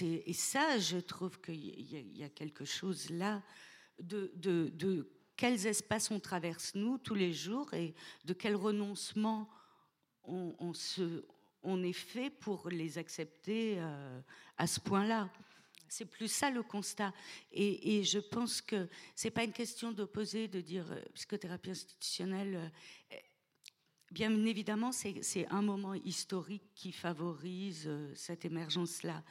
[0.01, 3.41] Et ça, je trouve qu'il y, a quelque chose là
[3.99, 7.93] de, de, quels espaces on traverse nous tous les jours et
[8.25, 9.49] de quel renoncement
[10.23, 11.23] on, se,
[11.61, 14.19] on est fait pour les accepter euh,
[14.57, 15.29] à ce point-là.
[15.87, 17.13] C'est plus ça le constat.
[17.51, 22.71] Et, je pense que c'est pas une question d'opposer, de dire euh, psychothérapie institutionnelle.
[24.11, 29.23] Euh, bien évidemment, c'est un moment historique qui favorise cette émergence-là.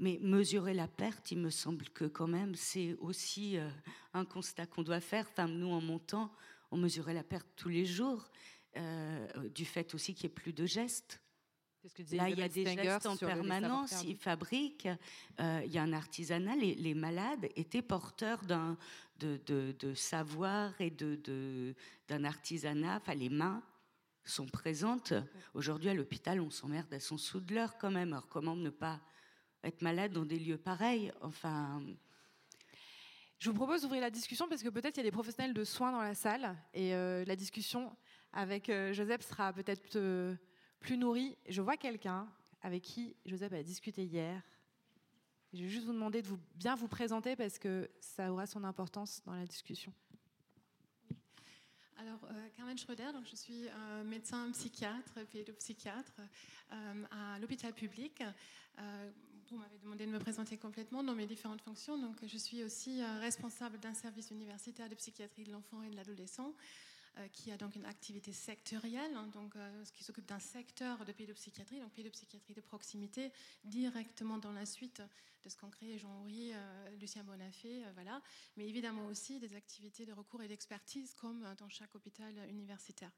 [0.00, 3.68] Mais mesurer la perte, il me semble que quand même, c'est aussi euh,
[4.12, 5.26] un constat qu'on doit faire.
[5.30, 6.32] Enfin, nous, en montant,
[6.72, 8.28] on mesurait la perte tous les jours,
[8.76, 11.20] euh, du fait aussi qu'il n'y ait plus de gestes.
[12.12, 14.88] Là, il y a des gestes en permanence, ils fabriquent.
[15.38, 16.56] Euh, il y a un artisanat.
[16.56, 18.78] Les, malades étaient porteurs d'un
[19.20, 21.74] de, de, savoir et de
[22.08, 22.96] d'un artisanat.
[22.96, 23.62] Enfin, les mains
[24.24, 25.12] sont présentes.
[25.54, 28.12] Aujourd'hui, à l'hôpital, on s'emmerde à son soudeleur quand même.
[28.12, 29.00] Alors, comment ne pas
[29.62, 31.12] être malade dans des lieux pareils?
[31.20, 31.82] Enfin.
[33.38, 35.64] Je vous propose d'ouvrir la discussion parce que peut-être il y a des professionnels de
[35.64, 37.94] soins dans la salle et euh, la discussion
[38.32, 40.34] avec euh, Joseph sera peut-être euh,
[40.80, 41.36] plus nourrie.
[41.48, 42.26] Je vois quelqu'un
[42.62, 44.40] avec qui Joseph a discuté hier.
[45.52, 48.64] Je vais juste vous demander de vous, bien vous présenter parce que ça aura son
[48.64, 49.92] importance dans la discussion.
[51.98, 52.20] Alors,
[52.56, 53.68] Carmen Schroeder, donc je suis
[54.04, 56.20] médecin psychiatre, pédopsychiatre
[57.10, 58.22] à l'hôpital public
[59.50, 61.98] vous m'avez demandé de me présenter complètement dans mes différentes fonctions.
[61.98, 65.96] Donc, je suis aussi euh, responsable d'un service universitaire de psychiatrie de l'enfant et de
[65.96, 66.54] l'adolescent
[67.32, 69.54] qui a donc une activité sectorielle, hein, donc
[69.92, 73.30] qui s'occupe d'un secteur de pédopsychiatrie, donc pédopsychiatrie de proximité,
[73.64, 75.02] directement dans la suite
[75.44, 76.52] de ce qu'ont créé Jean-Henri,
[76.98, 78.20] Lucien Bonafé, voilà.
[78.56, 83.10] Mais évidemment aussi des activités de recours et d'expertise comme dans chaque hôpital universitaire.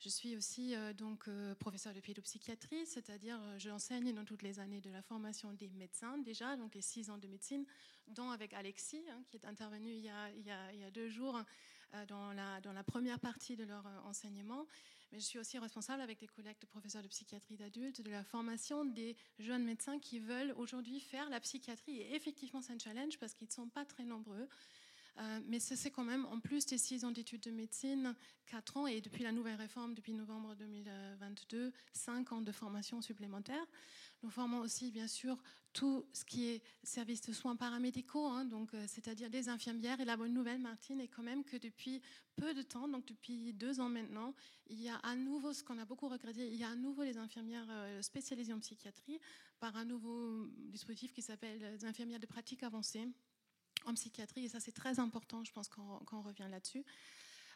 [0.00, 4.58] Je suis aussi euh, donc euh, professeur de pédopsychiatrie, c'est-à-dire euh, j'enseigne dans toutes les
[4.58, 7.66] années de la formation des médecins déjà, donc les six ans de médecine,
[8.08, 11.38] dont avec Alexis, hein, qui est intervenu il y a deux jours
[12.08, 14.66] dans, la, dans la première partie de leur enseignement.
[15.12, 18.22] Mais je suis aussi responsable avec des collègues de professeurs de psychiatrie d'adultes de la
[18.22, 21.98] formation des jeunes médecins qui veulent aujourd'hui faire la psychiatrie.
[21.98, 24.48] Et effectivement, c'est un challenge parce qu'ils ne sont pas très nombreux.
[25.18, 28.14] Euh, mais c'est quand même, en plus des six ans d'études de médecine,
[28.46, 33.64] quatre ans, et depuis la nouvelle réforme, depuis novembre 2022, cinq ans de formation supplémentaire.
[34.22, 35.42] Nous formons aussi, bien sûr,
[35.72, 40.00] tout ce qui est service de soins paramédicaux, hein, donc euh, c'est-à-dire des infirmières.
[40.00, 42.02] Et la bonne nouvelle, Martine, est quand même que depuis
[42.36, 44.34] peu de temps, donc depuis deux ans maintenant,
[44.68, 47.04] il y a à nouveau, ce qu'on a beaucoup regretté, il y a à nouveau
[47.04, 49.20] les infirmières euh, spécialisées en psychiatrie
[49.58, 53.06] par un nouveau dispositif qui s'appelle les infirmières de pratique avancée
[53.86, 56.84] en psychiatrie, et ça c'est très important, je pense qu'on revient là-dessus.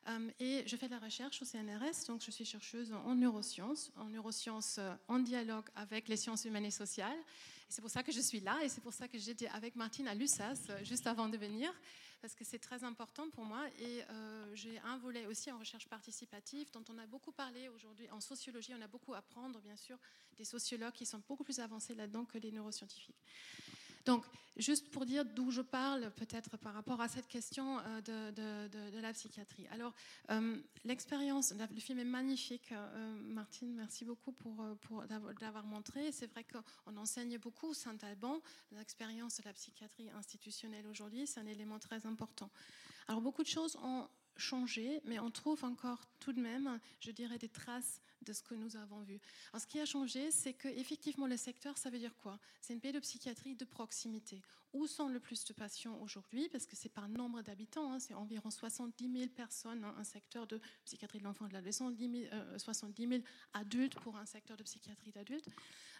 [0.09, 3.91] Euh, et je fais de la recherche au CNRS, donc je suis chercheuse en neurosciences,
[3.97, 7.17] en neurosciences euh, en dialogue avec les sciences humaines et sociales.
[7.69, 10.07] C'est pour ça que je suis là et c'est pour ça que j'étais avec Martine
[10.09, 11.73] à l'USAS euh, juste avant de venir,
[12.21, 13.67] parce que c'est très important pour moi.
[13.81, 14.03] Et
[14.55, 18.11] j'ai un volet aussi en recherche participative dont on a beaucoup parlé aujourd'hui.
[18.11, 19.99] En sociologie, on a beaucoup à apprendre, bien sûr,
[20.37, 23.21] des sociologues qui sont beaucoup plus avancés là-dedans que les neuroscientifiques.
[24.05, 24.25] Donc,
[24.57, 29.13] juste pour dire d'où je parle, peut-être par rapport à cette question euh, de, la
[29.13, 29.67] psychiatrie.
[29.69, 29.93] Alors,
[30.31, 32.73] euh, l'expérience, le film est magnifique.
[32.73, 36.13] Euh, Martine, merci beaucoup pour, pour d'avoir montré.
[36.13, 38.41] C'est vrai qu'on enseigne beaucoup Saint-Alban.
[38.73, 42.51] L'expérience de la psychiatrie institutionnelle aujourd'hui, c'est un élément très important.
[43.09, 47.39] Alors, beaucoup de choses ont changé, mais on trouve encore tout de même, je dirais,
[47.39, 49.21] des traces de ce que nous avons vu.
[49.53, 52.39] Alors, ce qui a changé, c'est que effectivement le secteur, ça veut dire quoi?
[52.61, 54.41] C'est une pédopsychiatrie de proximité.
[54.73, 56.49] Où sont le plus de patients aujourd'hui?
[56.49, 60.49] Parce que c'est par nombre d'habitants, hein, c'est environ 70 000 personnes, hein, un secteur
[60.49, 61.93] de psychiatrie de l'enfant et de l'adolescent,
[62.57, 63.23] 70 000
[63.53, 65.49] adultes pour un secteur de psychiatrie d'adultes.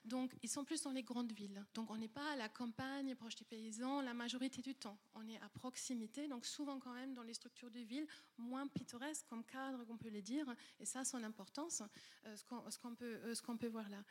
[0.05, 1.65] Donc, ils sont plus dans les grandes villes.
[1.73, 4.99] Donc, on n'est pas à la campagne, proche des paysans, la majorité du temps.
[5.15, 8.07] On est à proximité, donc souvent quand même dans les structures de ville,
[8.37, 10.47] moins pittoresques comme cadre, qu'on peut les dire.
[10.79, 11.87] Et ça a son importance, euh,
[12.37, 14.03] ce qu'on peut, euh, qu'on peut voir là.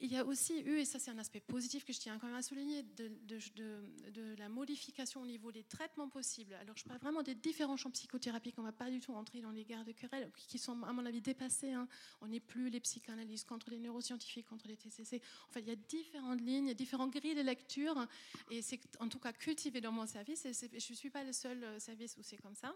[0.00, 2.28] Il y a aussi eu, et ça c'est un aspect positif que je tiens quand
[2.28, 6.54] même à souligner, de, la modification au niveau des traitements possibles.
[6.54, 9.40] Alors je parle vraiment des différents champs psychothérapiques, on ne va pas du tout entrer
[9.40, 11.72] dans les guerres de querelle, qui sont à mon avis dépassées.
[11.72, 11.88] Hein.
[12.20, 15.20] On n'est plus les psychanalystes contre les neuroscientifiques, contre les TCC.
[15.48, 18.06] En fait, il y a différentes lignes, différentes grilles de lecture,
[18.52, 21.32] et c'est en tout cas cultivé dans mon service, et je ne suis pas le
[21.32, 22.72] seul euh, service où c'est comme ça.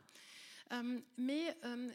[0.72, 1.90] Euh, mais euh,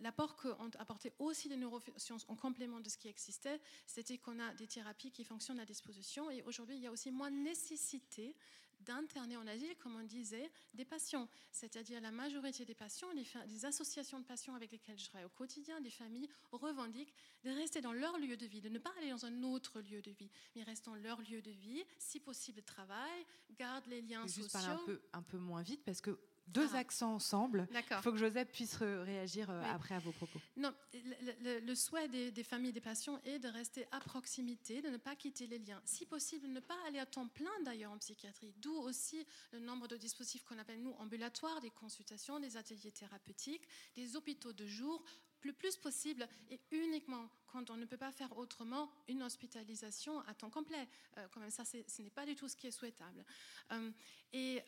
[0.00, 4.54] l'apport qu'ont apporté aussi les neurosciences en complément de ce qui existait, c'était qu'on a
[4.54, 6.30] des thérapies qui fonctionnent à disposition.
[6.30, 8.36] Et aujourd'hui, il y a aussi moins nécessité
[8.80, 11.28] d'interner en asile, comme on disait, des patients.
[11.50, 15.30] C'est-à-dire la majorité des patients, les, des associations de patients avec lesquelles je travaille au
[15.30, 17.14] quotidien, des familles, revendiquent
[17.44, 20.02] de rester dans leur lieu de vie, de ne pas aller dans un autre lieu
[20.02, 23.24] de vie, mais restent dans leur lieu de vie, si possible travail,
[23.58, 24.42] gardent les liens sociaux.
[24.42, 26.18] Juste parler un peu, un peu moins vite, parce que
[26.48, 26.78] deux ah.
[26.78, 27.66] accents ensemble.
[27.72, 30.38] Il faut que Joseph puisse réagir euh, après à vos propos.
[30.56, 35.16] Non, le, souhait des, familles des patients est de rester à proximité, de ne pas
[35.16, 35.80] quitter les liens.
[35.84, 38.54] Si possible, ne pas aller à temps plein d'ailleurs en psychiatrie.
[38.58, 43.66] D'où aussi le nombre de dispositifs qu'on appelle nous ambulatoires, des consultations, des ateliers thérapeutiques,
[43.96, 45.02] des hôpitaux de jour,
[45.42, 50.34] le plus possible et uniquement quand on ne peut pas faire autrement, une hospitalisation à
[50.34, 50.88] temps complet.
[51.18, 53.24] Euh, quand même, ça, ce n'est pas du tout ce qui est souhaitable.
[53.70, 53.90] Euh,
[54.32, 54.62] et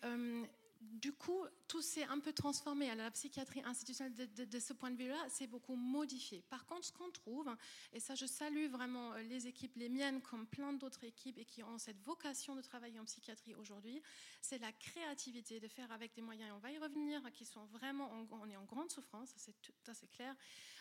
[0.80, 2.94] du coup, tout s'est un peu transformé.
[2.94, 6.42] la psychiatrie institutionnelle, de, ce point de vue-là, c'est beaucoup modifié.
[6.48, 7.48] Par contre, ce qu'on trouve,
[7.92, 11.44] et ça, je salue vraiment euh, les équipes, les miennes, comme plein d'autres équipes, et
[11.44, 14.02] qui ont cette vocation de travailler en psychiatrie aujourd'hui,
[14.40, 18.10] c'est la créativité de faire avec des moyens, on va y revenir, qui sont vraiment,
[18.30, 20.34] on est en grande souffrance, c'est tout assez clair,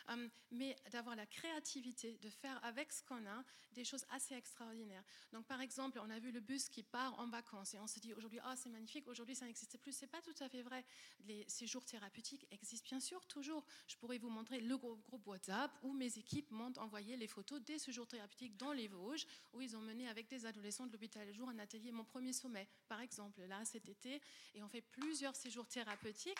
[0.10, 3.44] euh, mais d'avoir la créativité de faire avec ce qu'on a
[3.74, 5.04] des choses assez extraordinaires.
[5.34, 8.00] Donc, par exemple, on a vu le bus qui part en vacances, et on se
[8.00, 9.92] dit aujourd'hui, ah, c'est magnifique, aujourd'hui, ça n'existe plus.
[9.92, 10.84] C'est pas tout à fait vrai.
[11.26, 13.66] Les séjours thérapeutiques existent bien sûr toujours.
[13.88, 17.80] Je pourrais vous montrer le groupe WhatsApp où mes équipes m'ont envoyé les photos des
[17.80, 21.50] séjours thérapeutiques dans les Vosges, où ils ont mené avec des adolescents de l'hôpital jour
[21.50, 24.22] un atelier Mon premier sommet, par exemple, là cet été,
[24.54, 26.38] et on fait plusieurs séjours thérapeutiques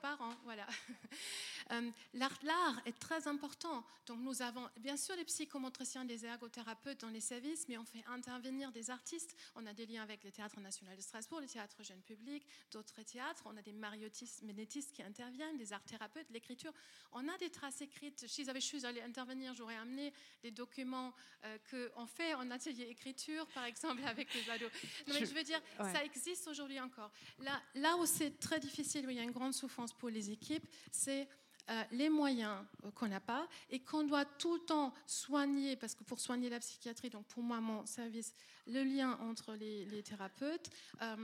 [0.00, 0.34] par an.
[0.44, 0.66] Voilà.
[2.14, 3.84] L'art est très important.
[4.06, 8.04] Donc nous avons bien sûr les psychomotriciens, des ergothérapeutes dans les services, mais on fait
[8.06, 9.36] intervenir des artistes.
[9.54, 13.02] On a des liens avec le Théâtre national de Strasbourg, le Théâtre jeune public, d'autres
[13.02, 13.42] théâtres.
[13.46, 16.72] On a des marionettistes, ménétistes qui interviennent, des art thérapeutes, l'écriture.
[17.12, 18.26] On a des traces écrites.
[18.26, 20.12] Si j'avais choisi d'aller intervenir, j'aurais amené
[20.42, 21.12] des documents
[21.44, 24.70] euh, qu'on fait en atelier écriture, par exemple, avec les ados.
[25.06, 27.10] Non, mais je veux dire, ça existe aujourd'hui encore.
[27.40, 29.67] Là, là où c'est très difficile, où il y a une grande souffrance
[29.98, 31.28] pour les équipes, c'est
[31.70, 35.94] euh, les moyens euh, qu'on n'a pas et qu'on doit tout le temps soigner, parce
[35.94, 38.32] que pour soigner la psychiatrie, donc pour moi, mon service,
[38.68, 40.70] le lien entre les, thérapeutes,
[41.02, 41.16] euh,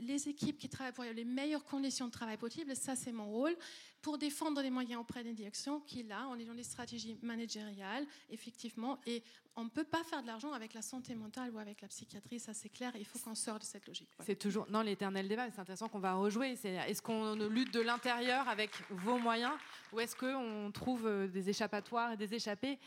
[0.00, 3.56] les équipes qui travaillent pour les meilleures conditions de travail possibles, ça c'est mon rôle
[4.02, 8.06] pour défendre les moyens auprès des directions qui, là, on est dans des stratégies managériales,
[8.30, 9.22] effectivement, et
[9.56, 12.40] on ne peut pas faire de l'argent avec la santé mentale ou avec la psychiatrie,
[12.40, 14.08] ça c'est clair, il faut qu'on sorte de cette logique.
[14.24, 18.48] C'est toujours, non, l'éternel débat, c'est intéressant qu'on va rejouer, est-ce qu'on lutte de l'intérieur
[18.48, 19.52] avec vos moyens,
[19.92, 22.78] ou est-ce qu'on trouve euh, des échappatoires et des échappées?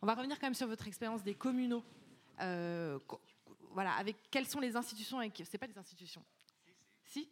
[0.00, 1.84] On va revenir quand même sur votre expérience des communaux.
[2.40, 2.98] Euh,
[3.70, 6.24] voilà, avec quelles sont les institutions, avec, c'est pas des institutions,
[7.04, 7.28] si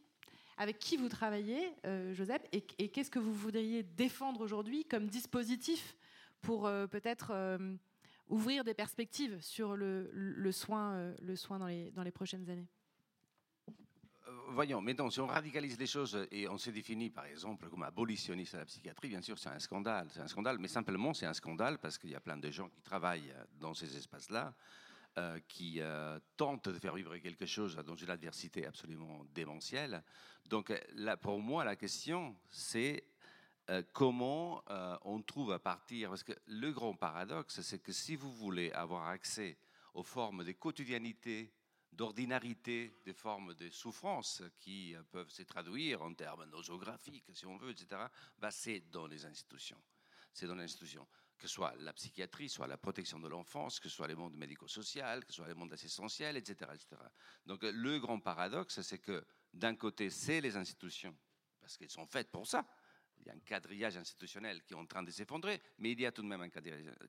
[0.56, 5.96] avec qui vous travaillez, euh, Joseph, et, qu'est-ce que vous voudriez défendre aujourd'hui comme dispositif
[6.42, 7.58] pour euh, peut-être
[8.28, 12.68] ouvrir des perspectives sur le, soin, le soin dans, les, dans les prochaines années?
[14.48, 18.54] Voyons, maintenant, si on radicalise les choses et on se définit, par exemple, comme abolitionniste
[18.54, 20.08] à la psychiatrie, bien sûr, c'est un scandale.
[20.12, 22.68] C'est un scandale, mais simplement, c'est un scandale parce qu'il y a plein de gens
[22.68, 24.52] qui travaillent dans ces espaces-là
[25.18, 30.04] euh, qui euh, tente de faire vivre quelque chose dans une adversité absolument démentielle.
[30.48, 33.04] Donc là, pour moi, la question, c'est
[33.70, 34.62] euh, comment
[35.04, 39.08] on trouve à partir, parce que le grand paradoxe, c'est que si vous voulez avoir
[39.08, 39.58] accès
[39.94, 41.52] aux formes de quotidianité,
[41.90, 47.70] d'ordinarité, des formes de souffrance qui peuvent se traduire en termes nosographiques, si on veut,
[47.70, 48.00] etc.,
[48.38, 49.82] bah, c'est dans les institutions.
[50.32, 51.08] C'est dans les institutions
[51.40, 54.36] que ce soit la psychiatrie, soit la protection de l'enfance, que ce soit les mondes
[54.36, 57.02] médico-social, que ce soit les mondes essentiels, etc., etc.
[57.46, 61.16] Donc le grand paradoxe, c'est que d'un côté, c'est les institutions,
[61.58, 62.66] parce qu'elles sont faites pour ça,
[63.20, 66.06] il y a un quadrillage institutionnel qui est en train de s'effondrer, mais il y
[66.06, 66.50] a tout de même un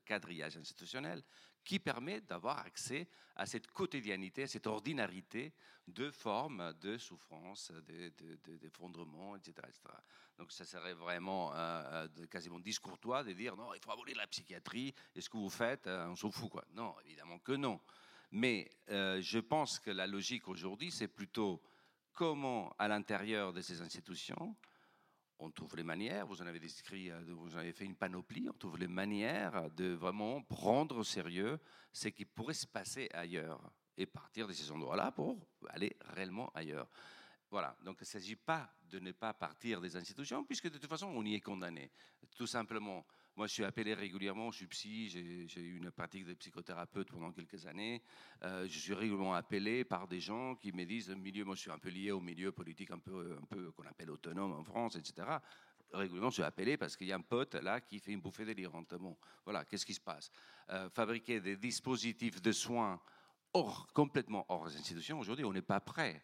[0.04, 1.22] quadrillage institutionnel
[1.64, 5.52] qui permet d'avoir accès à cette quotidianité, à cette ordinarité
[5.88, 7.72] de formes de souffrance,
[8.44, 9.80] d'effondrement, etc., etc.,
[10.38, 14.26] Donc ça serait vraiment euh, euh, quasiment discourtois de dire non, il faut abolir la
[14.26, 16.50] psychiatrie, et ce que vous faites, euh, on s'en fout.
[16.50, 16.64] Quoi.
[16.72, 17.80] Non, évidemment que non.
[18.34, 21.62] Mais je pense que la logique aujourd'hui, c'est plutôt
[22.14, 24.56] comment, à l'intérieur de ces institutions,
[25.42, 28.46] on trouve les manières, vous en avez décrit, euh, vous en avez fait une panoplie,
[28.48, 31.58] on trouve les manières de vraiment prendre au sérieux
[31.92, 33.60] ce qui pourrait se passer ailleurs
[33.96, 35.36] et partir de ces endroits-là pour
[35.68, 36.88] aller réellement ailleurs.
[37.50, 40.88] Voilà, donc il ne s'agit pas de ne pas partir des institutions, puisque de toute
[40.88, 41.90] façon, on y est condamné.
[42.36, 43.04] Tout simplement,
[43.36, 47.32] moi, je suis appelé régulièrement, je suis psy, j'ai eu une pratique de psychothérapeute pendant
[47.32, 48.02] quelques années.
[48.42, 51.70] Euh, je suis régulièrement appelé par des gens qui me disent, milieu, moi je suis
[51.70, 54.96] un peu lié au milieu politique un peu, un peu qu'on appelle autonome en France,
[54.96, 55.26] etc.
[55.92, 58.44] Régulièrement, je suis appelé parce qu'il y a un pote là qui fait une bouffée
[58.44, 58.94] délirante.
[58.94, 60.30] Bon, voilà, qu'est-ce qui se passe?
[60.70, 63.00] Euh, Fabriquer des dispositifs de soins
[63.54, 66.22] hors, complètement hors des institutions, aujourd'hui, on n'est pas prêt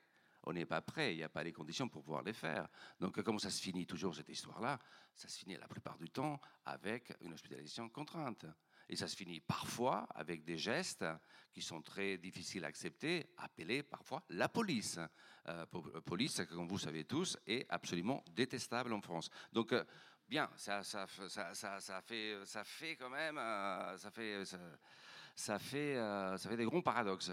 [0.49, 2.67] on n'est pas prêt, il n'y a pas les conditions pour pouvoir les faire.
[2.99, 4.79] Donc comment ça se finit toujours cette histoire-là?
[5.15, 8.47] Ça se finit la plupart du temps avec une hospitalisation contrainte.
[8.89, 11.05] Et ça se finit parfois avec des gestes
[11.53, 14.99] qui sont très difficiles à accepter, appeler parfois la police.
[15.49, 19.29] Euh, euh, police, comme vous savez tous, est absolument détestable en France.
[19.53, 19.85] Donc, euh,
[20.27, 23.39] bien, ça, fait, quand même,
[24.15, 24.45] fait,
[25.35, 27.33] ça, fait, des grands paradoxes.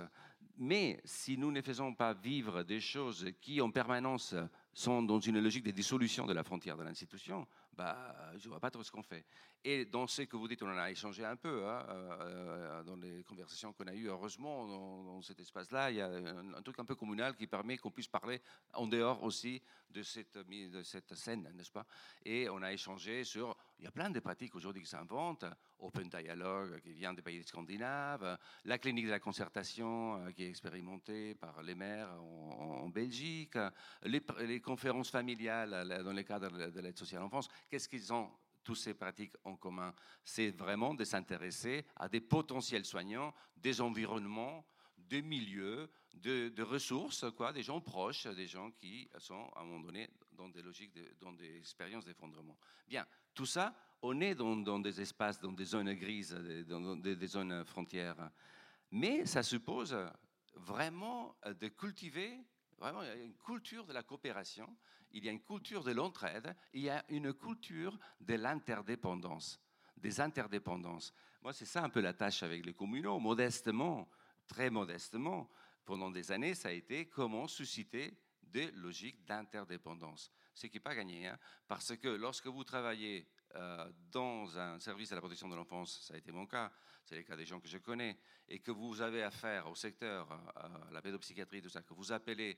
[0.57, 4.35] Mais si nous ne faisons pas vivre des choses qui en permanence
[4.73, 8.59] sont dans une logique de dissolution de la frontière de l'institution, bah, je ne vois
[8.59, 9.25] pas trop ce qu'on fait.
[9.63, 12.95] Et dans ce que vous dites, on en a échangé un peu hein, euh, dans
[12.95, 14.07] les conversations qu'on a eues.
[14.07, 14.65] Heureusement,
[15.03, 18.07] dans, cet espace-là, il y a un, truc un peu communal qui permet qu'on puisse
[18.07, 18.41] parler
[18.73, 21.85] en dehors aussi de cette, de cette scène, n'est-ce pas?
[22.23, 23.57] Et on a échangé sur.
[23.79, 25.45] Il y a plein de pratiques aujourd'hui qui s'inventent.
[25.79, 30.49] Open Dialogue qui vient des pays scandinaves, la clinique de la concertation euh, qui est
[30.49, 33.57] expérimentée par les maires en, Belgique,
[34.03, 37.49] les, conférences familiales dans les cadres de l'aide sociale en France.
[37.69, 38.31] Qu'est-ce qu'ils ont
[38.63, 39.93] toutes ces pratiques en commun?
[40.23, 44.65] C'est vraiment de s'intéresser à des potentiels soignants, des environnements,
[44.97, 49.85] des milieux, de, ressources, quoi, des gens proches, des gens qui sont à un moment
[49.85, 52.57] donné dans des logiques, dans des expériences d'effondrement.
[52.87, 56.31] Bien, tout ça, on est dans, des espaces, dans des zones grises,
[56.67, 58.29] dans des, des zones frontières.
[58.91, 59.97] Mais ça suppose
[60.53, 62.39] vraiment de cultiver
[62.77, 64.75] vraiment une culture de la coopération
[65.15, 69.61] il y a une culture de l'entraide, il y a une culture de l'interdépendance,
[69.95, 71.13] des interdépendances.
[71.41, 74.09] Moi, c'est ça un peu la tâche avec les communaux, modestement,
[74.45, 75.49] très modestement.
[75.85, 78.17] Pendant des années, ça a été comment susciter
[78.55, 80.31] des logiques d'interdépendance.
[80.53, 81.37] Ce qui n'est pas gagné, hein,
[81.67, 86.13] parce que lorsque vous travaillez euh, dans un service de la protection de l'enfance, ça
[86.13, 86.71] a été mon cas,
[87.03, 90.31] c'est le cas des gens que je connais, et que vous avez affaire au secteur,
[90.55, 92.57] à la pédopsychiatrie, tout ça, que vous appelez,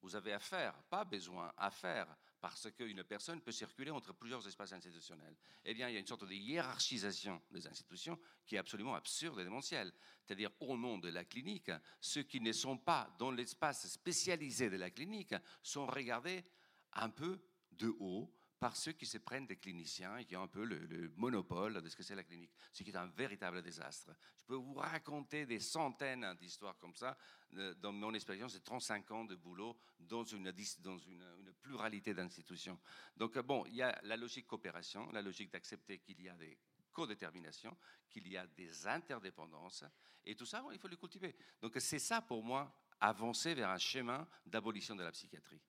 [0.00, 2.06] vous avez affaire, pas besoin, affaire,
[2.48, 5.36] parce qu'une personne peut circuler entre plusieurs espaces institutionnels.
[5.64, 9.40] Eh bien, il y a une sorte de hiérarchisation des institutions qui est absolument absurde
[9.40, 9.92] et démentielle.
[10.22, 11.70] C'est-à-dire, au nom de la clinique,
[12.00, 16.44] ceux qui ne sont pas dans l'espace spécialisé de la clinique sont regardés
[16.92, 17.40] un peu
[17.72, 21.12] de haut par ceux qui se prennent des cliniciens et qui ont un peu le,
[21.16, 24.12] monopole de ce que c'est la clinique, ce qui est un véritable désastre.
[24.38, 27.16] Je peux vous raconter des centaines d'histoires comme ça
[27.54, 30.50] euh, dans mon expérience de 35 ans de boulot dans une,
[30.80, 32.78] dans une, pluralité d'institutions.
[33.16, 36.34] Donc euh, bon, il y a la logique coopération, la logique d'accepter qu'il y a
[36.34, 36.58] des
[36.92, 37.76] codéterminations,
[38.08, 39.84] qu'il y a des interdépendances,
[40.24, 41.36] et tout ça, il faut le cultiver.
[41.60, 45.60] Donc c'est ça pour moi, avancer vers un chemin d'abolition de la psychiatrie.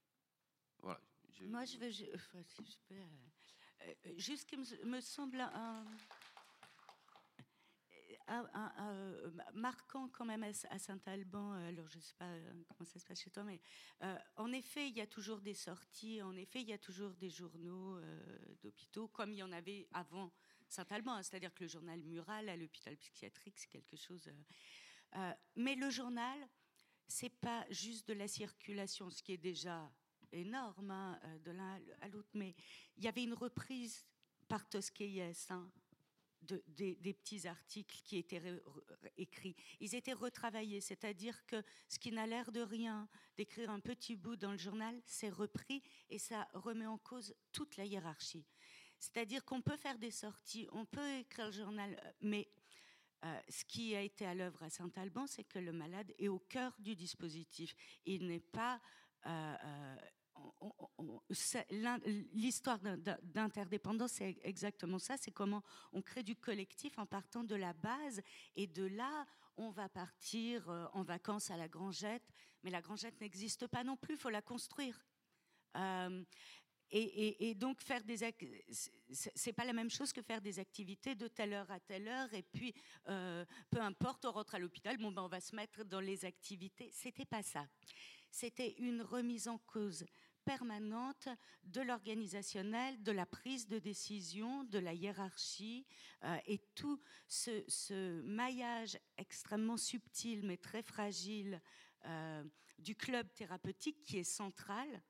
[0.80, 1.02] Voilà.
[1.42, 1.92] Moi, je veux,
[2.92, 3.04] euh,
[3.82, 5.86] euh, juste ce qui me, semble un,
[9.54, 13.22] marquant quand même à, Saint-Alban, alors je ne sais pas euh, comment ça se passe
[13.22, 13.62] chez toi, mais
[14.36, 17.30] en effet, il y a toujours des sorties, en effet, il y a toujours des
[17.30, 18.02] journaux
[18.62, 20.34] d'hôpitaux, comme il y en avait avant
[20.68, 24.30] Saint-Alban, hein, c'est-à-dire que le journal mural à l'hôpital psychiatrique, c'est quelque chose...
[25.56, 26.38] mais le journal,
[27.08, 29.90] c'est pas juste de la circulation, ce qui est déjà
[30.32, 32.56] énorme hein, euh, de l'un à l'autre, mais
[32.98, 34.06] il y avait une reprise
[34.48, 35.70] par Tosquelles hein,
[36.44, 38.42] de, des, petits articles qui étaient
[39.18, 39.56] écrits.
[39.80, 44.36] Ils étaient retravaillés, c'est-à-dire que ce qui n'a l'air de rien, d'écrire un petit bout
[44.36, 48.46] dans le journal, c'est repris et ça remet en cause toute la hiérarchie.
[49.00, 52.48] C'est-à-dire qu'on peut faire des sorties, on peut écrire le journal, euh, mais
[53.26, 56.40] euh, ce qui a été à l'œuvre à Saint-Alban, c'est que le malade est au
[56.40, 57.76] cœur du dispositif.
[58.06, 58.82] Il n'est pas
[62.34, 65.18] l'histoire d'interdépendance, c'est exactement ça.
[65.18, 65.64] C'est comment
[65.94, 68.22] on crée du collectif en partant de la base.
[68.56, 69.26] Et de là,
[69.58, 72.24] on va partir euh, en vacances à la Grangette.
[72.64, 75.06] Mais la Grangette n'existe pas non plus, il faut la construire.
[75.76, 76.24] Euh,
[76.90, 78.34] et, donc faire des
[79.10, 82.34] c'est pas la même chose que faire des activités de telle heure à telle heure
[82.34, 82.74] et puis
[83.10, 86.24] euh, peu importe on rentre à l'hôpital bon ben on va se mettre dans les
[86.24, 87.68] activités c'était pas ça
[88.32, 90.06] c'était une remise en cause
[90.48, 91.28] permanente
[91.66, 95.86] de l'organisationnel, de la prise de décision, de la hiérarchie
[96.24, 101.62] euh, et tout ce, maillage extrêmement subtil mais très fragile
[102.06, 102.46] euh,
[102.80, 105.04] du club thérapeutique qui est central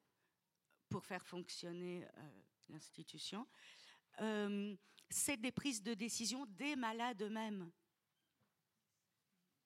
[0.90, 3.48] pour faire fonctionner euh, l'institution.
[5.10, 7.72] c'est des prises de décision des malades eux-mêmes.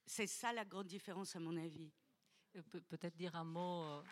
[0.05, 1.93] C'est ça la grande différence à mon avis.
[2.89, 4.03] Peut-être dire un mot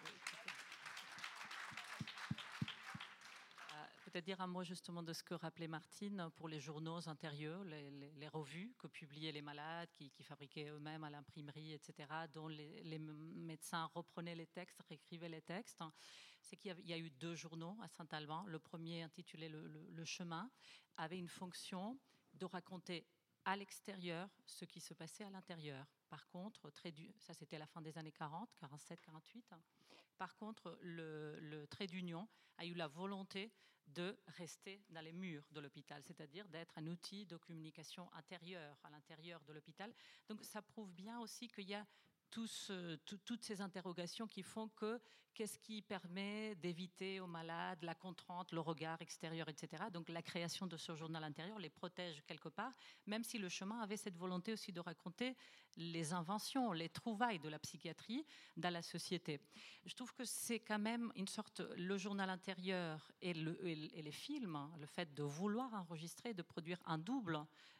[4.08, 8.27] peut-être dire un mot justement de ce que rappelait Martine pour les journaux intérieurs, les,
[8.27, 14.35] revues que publiaient les malades, qui, fabriquaient eux-mêmes à l'imprimerie, etc., dont les, médecins reprenaient
[14.35, 15.81] les textes, réécrivaient les textes.
[16.41, 18.45] C'est qu'il y, a eu deux journaux à Saint-Alban.
[18.45, 20.49] Le premier, intitulé le, Chemin,
[20.97, 21.99] avait une fonction
[22.33, 23.05] de raconter
[23.45, 25.85] à l'extérieur ce qui se passait à l'intérieur.
[26.09, 29.53] Par contre, très ça c'était la fin des années 40, 47, 48.
[30.17, 33.51] Par contre, le trait d'union a eu la volonté
[33.95, 38.89] de rester dans les murs de l'hôpital, c'est-à-dire d'être un outil de communication intérieure à
[38.89, 39.93] l'intérieur de l'hôpital.
[40.27, 41.85] Donc ça prouve bien aussi qu'il y a
[42.29, 44.99] toutes ces interrogations qui font que
[45.33, 49.83] qu'est-ce qui permet d'éviter aux malades la contrainte, le regard extérieur, etc.
[49.93, 52.73] Donc la création de ce journal intérieur les protège quelque part,
[53.05, 55.37] même si le chemin avait cette volonté aussi de raconter
[55.77, 58.25] les inventions, les trouvailles de la psychiatrie
[58.57, 59.39] dans la société.
[59.85, 64.71] Je trouve que c'est quand même une sorte, le journal intérieur et, les films, hein,
[64.77, 67.39] le fait de vouloir enregistrer, de produire un double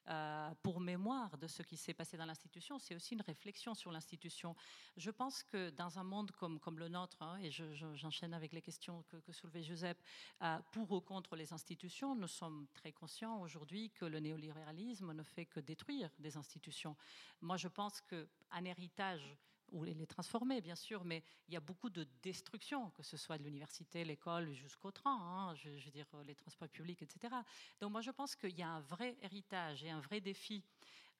[0.09, 3.91] euh, pour mémoire de ce qui s'est passé dans l'institution, c'est aussi une réflexion sur
[3.91, 4.55] l'institution.
[4.97, 9.03] Je pense que dans un monde comme, le nôtre, hein, et j'enchaîne avec les questions
[9.03, 9.97] que, soulevait Joseph,
[10.41, 15.23] euh, pour ou contre les institutions, nous sommes très conscients aujourd'hui que le néolibéralisme ne
[15.23, 16.95] fait que détruire des institutions.
[17.41, 19.37] Moi, je pense qu'un héritage
[19.71, 23.37] ou les transformer, bien sûr, mais il y a beaucoup de destruction, que ce soit
[23.37, 27.33] de l'université, l'école, jusqu'au train, hein, je, veux dire, les transports publics, etc.
[27.79, 30.63] Donc moi, je pense qu'il y a un vrai héritage et un vrai défi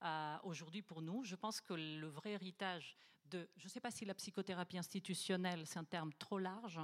[0.04, 1.24] euh, aujourd'hui pour nous.
[1.24, 2.96] Je pense que le vrai héritage
[3.32, 6.80] je ne sais pas si la psychothérapie institutionnelle, c'est un terme trop large,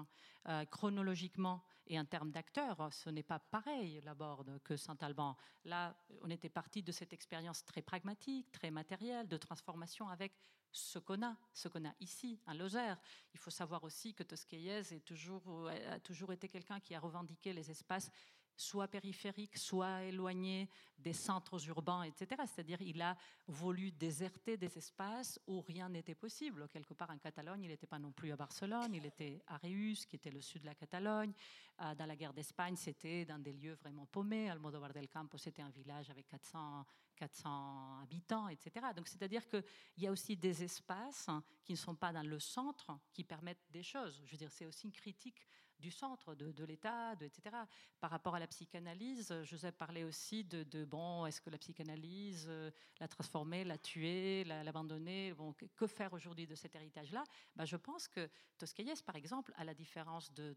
[0.47, 5.35] euh, chronologiquement, et en termes d'acteurs, ce n'est pas pareil, la Borde, que Saint-Alban.
[5.65, 10.33] Là, on était parti de cette expérience très pragmatique, très matérielle, de transformation avec
[10.71, 12.99] ce qu'on a, ce qu'on a ici, un Lozère.
[13.33, 17.71] Il faut savoir aussi que Tosquelles toujours, a toujours été quelqu'un qui a revendiqué les
[17.71, 18.11] espaces
[18.57, 22.41] soit périphériques, soit éloignés des centres urbains, etc.
[22.45, 26.67] C'est-à-dire il a voulu déserter des espaces où rien n'était possible.
[26.69, 30.05] Quelque part en Catalogne, il n'était pas non plus à Barcelone, il était à Reus,
[30.05, 31.33] qui était le sud de la Catalogne.
[31.81, 34.49] Euh, dans la guerre d'Espagne, c'était dans des lieux vraiment paumés.
[34.49, 36.85] Almodóvar del Campo, c'était un village avec 400,
[37.15, 38.87] 400 habitants, etc.
[38.95, 39.63] Donc c'est-à-dire qu'il
[39.97, 41.29] y a aussi des espaces
[41.63, 44.21] qui ne sont pas dans le centre qui permettent des choses.
[44.25, 45.45] Je veux dire, c'est aussi une critique
[45.79, 47.55] du centre, de, l'État, etc.
[47.99, 52.71] Par rapport à la psychanalyse, Joseph parlait aussi de, bon, est-ce que la psychanalyse euh,
[52.99, 57.23] l'a transformée, l'a tuée, l'abandonnée bon, Que faire aujourd'hui de cet héritage-là?
[57.55, 60.55] Bah, Je pense que Toscaïès, par exemple, à la différence de,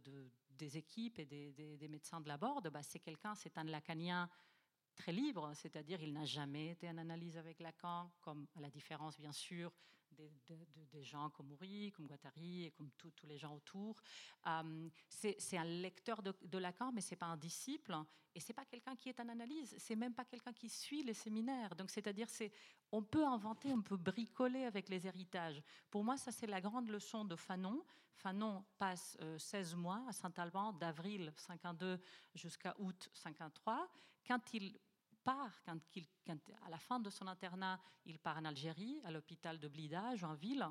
[0.50, 4.28] des équipes et des, médecins de la Borde, bah, c'est quelqu'un, c'est un lacanien
[4.98, 9.18] très libre, c'est-à-dire il n'a jamais été en analyse avec Lacan, comme à la différence
[9.18, 9.72] bien sûr
[10.92, 14.00] des, gens comme Uri, comme Guattari et comme tous les gens autour.
[14.46, 17.96] Euh, c'est un lecteur de, Lacan, mais c'est pas un disciple
[18.34, 19.74] et c'est pas quelqu'un qui est en analyse.
[19.78, 21.74] C'est même pas quelqu'un qui suit les séminaires.
[21.76, 22.52] Donc c'est-à-dire c'est
[22.90, 25.62] on peut inventer, on peut bricoler avec les héritages.
[25.90, 27.84] Pour moi, ça c'est la grande leçon de Fanon.
[28.14, 32.00] Fanon passe 16 euh, mois à Saint-Alban d'avril 52
[32.34, 33.88] jusqu'à août 53.
[34.26, 34.78] Quand il
[35.64, 35.78] quand,
[36.64, 40.66] à la fin de son internat, il part en Algérie, à l'hôpital de Blida, Joinville,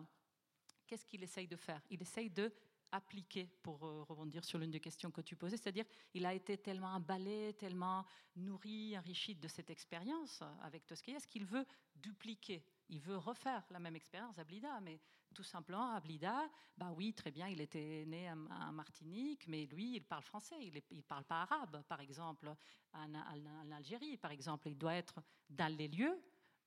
[0.86, 1.82] qu'est-ce qu'il essaye de faire?
[1.90, 2.54] Il essaye de
[2.92, 6.58] appliquer, pour euh, rebondir sur l'une des questions que tu posais, c'est-à-dire il a été
[6.58, 8.06] tellement emballé, tellement
[8.36, 12.64] nourri, enrichi de cette expérience avec Tosquelles qu'il veut dupliquer?
[12.90, 15.02] Il veut refaire la même expérience à Blida, mais
[15.38, 19.98] tout simplement à Blida, bah oui, très bien, il était né en, Martinique, mais lui,
[19.98, 22.52] il parle français, il ne parle pas arabe, par exemple,
[22.92, 26.20] en, Algérie, par exemple, il doit être dans les lieux,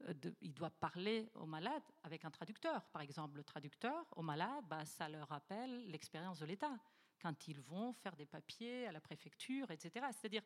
[0.09, 4.65] euh, il doit parler aux malades avec un traducteur, par exemple, le traducteur aux malades,
[4.69, 6.79] bah, ça leur rappelle l'expérience de l'État
[7.21, 10.07] quand ils vont faire des papiers à la préfecture, etc.
[10.13, 10.43] C'est-à-dire,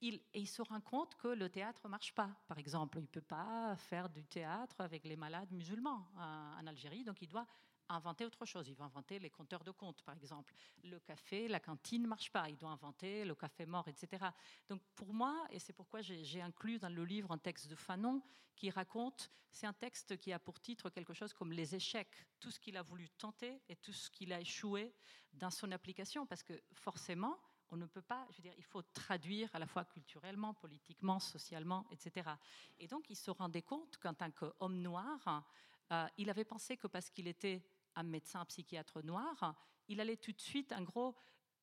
[0.00, 2.30] il, il se rend compte que le théâtre ne marche pas.
[2.46, 7.04] Par exemple, il ne peut pas faire du théâtre avec les malades musulmans en Algérie,
[7.04, 7.46] donc il doit
[7.88, 8.68] inventer autre chose.
[8.68, 10.54] Il va inventer les compteurs de comptes, par exemple.
[10.84, 12.48] Le café, la cantine ne marche pas.
[12.48, 14.24] Il doit inventer le café mort, etc.
[14.68, 18.22] Donc pour moi, et c'est pourquoi j'ai inclus dans le livre un texte de Fanon
[18.56, 22.50] qui raconte, c'est un texte qui a pour titre quelque chose comme les échecs, tout
[22.50, 24.94] ce qu'il a voulu tenter et tout ce qu'il a échoué
[25.32, 27.38] dans son application, parce que forcément,
[27.70, 31.18] on ne peut pas, je veux dire, il faut traduire à la fois culturellement, politiquement,
[31.18, 32.30] socialement, etc.
[32.78, 35.44] Et donc, il se rendait compte qu'en tant qu'homme noir,
[35.92, 37.62] euh, il avait pensé que parce qu'il était
[37.94, 39.54] un médecin psychiatre noir,
[39.88, 41.14] il allait tout de suite, en gros,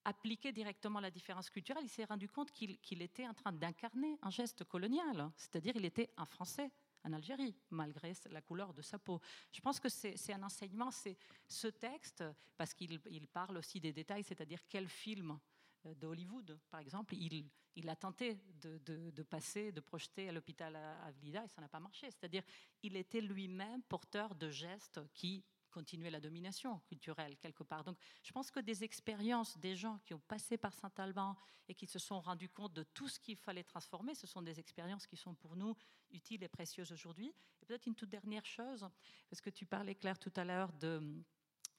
[0.05, 1.83] appliquer directement la différence culturelle.
[1.83, 6.11] Il s'est rendu compte qu'il était en train d'incarner un geste colonial, c'est-à-dire il était
[6.17, 6.71] un Français
[7.03, 9.19] en Algérie, malgré la couleur de sa peau.
[9.51, 11.17] Je pense que c'est un enseignement, c'est
[11.47, 12.23] ce texte,
[12.57, 15.39] parce qu'il parle aussi des détails, c'est-à-dire quel film
[15.85, 17.49] euh, de Hollywood, par exemple, il,
[17.79, 21.79] il a tenté de, passer, de projeter à l'hôpital à Avlida et ça n'a pas
[21.79, 22.07] marché.
[22.11, 22.43] C'est-à-dire,
[22.83, 27.83] il était lui-même porteur de gestes qui continuaient la domination culturelle quelque part.
[27.83, 31.87] Donc, je pense que des expériences des gens qui ont passé par Saint-Alban et qui
[31.87, 35.15] se sont rendus compte de tout ce qu'il fallait transformer, ce sont des expériences qui
[35.15, 35.75] sont pour nous
[36.11, 37.33] utiles et précieuses aujourd'hui.
[37.61, 38.89] Et peut-être une toute dernière chose,
[39.29, 41.23] parce que tu parlais, Claire, tout à l'heure de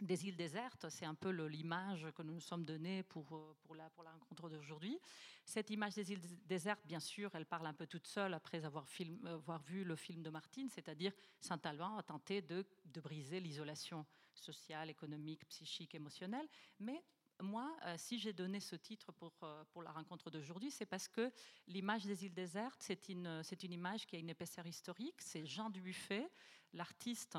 [0.02, 3.74] des îles désertes, c'est un peu l'image que nous nous sommes donnée pour, euh, pour,
[3.74, 4.98] la, rencontre d'aujourd'hui.
[5.44, 8.88] Cette image des îles désertes, bien sûr, elle parle un peu toute seule après avoir,
[8.88, 13.40] film, euh, avoir vu le film de Martine, c'est-à-dire Saint-Alban a tenté de, de briser
[13.40, 16.48] l'isolation sociale, économique, psychique, émotionnelle.
[16.78, 17.02] Mais
[17.42, 19.32] moi, euh, si j'ai donné ce titre pour,
[19.72, 21.32] pour la rencontre d'aujourd'hui, c'est parce que
[21.66, 25.20] l'image des îles désertes, c'est une, une image qui a une épaisseur historique.
[25.20, 26.30] C'est Jean Dubuffet,
[26.72, 27.38] l'artiste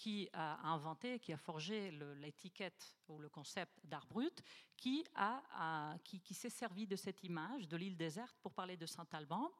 [0.00, 4.42] qui a inventé, qui a forgé l'étiquette ou le concept d'art brut,
[4.74, 9.52] qui, a, qui, s'est servi de cette image de l'île déserte pour parler de Saint-Alban.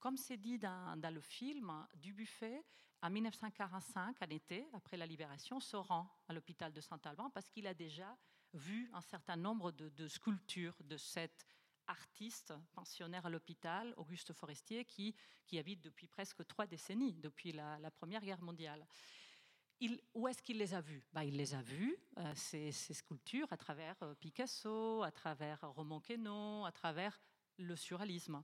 [0.00, 2.64] Comme c'est dit dans, le film, Dubuffet,
[3.00, 7.68] en 1945, en été, après la libération, se rend à l'hôpital de Saint-Alban parce qu'il
[7.68, 8.18] a déjà
[8.54, 11.46] vu un certain nombre de, sculptures de cet
[11.86, 15.14] artiste pensionnaire à l'hôpital, Auguste Forestier, qui,
[15.46, 18.84] qui habite depuis presque trois décennies, depuis la, la Première Guerre mondiale
[20.14, 21.02] où est-ce qu'il les a vus?
[21.12, 26.00] Bah, Il les a vus, euh, ces, sculptures, à travers euh, Picasso, à travers Roman
[26.00, 27.18] Queneau, à travers
[27.58, 28.42] le surréalisme.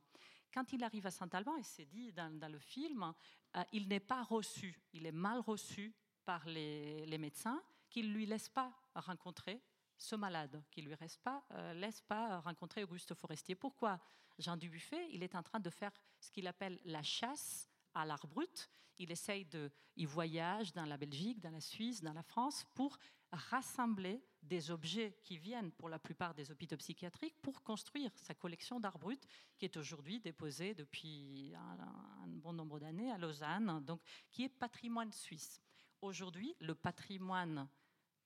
[0.52, 3.14] Quand il arrive à Saint-Alban, et c'est dit dans, le film,
[3.56, 5.94] euh, il n'est pas reçu, il est mal reçu
[6.24, 9.62] par les, médecins qui ne lui laissent pas rencontrer
[9.96, 11.20] ce malade, qui ne lui reste
[11.52, 13.54] euh, laisse pas rencontrer Auguste Forestier.
[13.54, 13.98] Pourquoi?
[14.38, 18.26] Jean Dubuffet, il est en train de faire ce qu'il appelle la chasse à l'art
[18.26, 18.68] brut.
[19.02, 19.68] Il essaye de,
[20.04, 22.96] voyage dans la Belgique, dans la Suisse, dans la France pour
[23.32, 28.78] rassembler des objets qui viennent pour la plupart des hôpitaux psychiatriques pour construire sa collection
[28.78, 29.26] d'art brut
[29.58, 34.00] qui est aujourd'hui déposée depuis un, un bon nombre d'années à Lausanne, donc
[34.30, 35.60] qui est patrimoine suisse.
[36.00, 37.68] Aujourd'hui, le patrimoine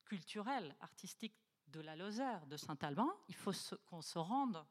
[0.04, 1.38] culturel, artistique
[1.68, 3.52] de la Lozère, de Saint-Alban, il faut
[3.86, 4.62] qu'on se rende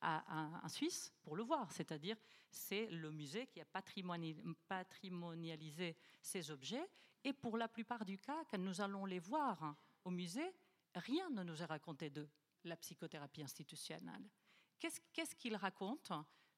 [0.00, 1.70] à, en Suisse pour le voir.
[1.72, 2.16] C'est-à-dire,
[2.50, 6.88] c'est le musée qui a patrimonialisé ces objets.
[7.22, 10.54] Et pour la plupart du cas, quand nous allons les voir au musée,
[10.94, 12.28] rien ne nous est raconté de
[12.64, 14.28] la psychothérapie institutionnelle.
[14.78, 16.12] Qu'est-ce qu'il raconte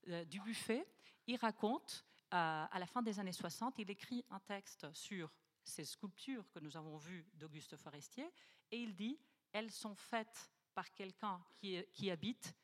[0.09, 0.86] euh, du buffet?
[1.27, 5.31] Il raconte, euh, à la fin des années 60, il écrit un texte sur
[5.64, 8.32] ces sculptures que nous avons vues d'Auguste Forestier,
[8.70, 9.19] et il dit,
[9.52, 11.40] elles sont faites par quelqu'un
[11.93, 12.55] qui habite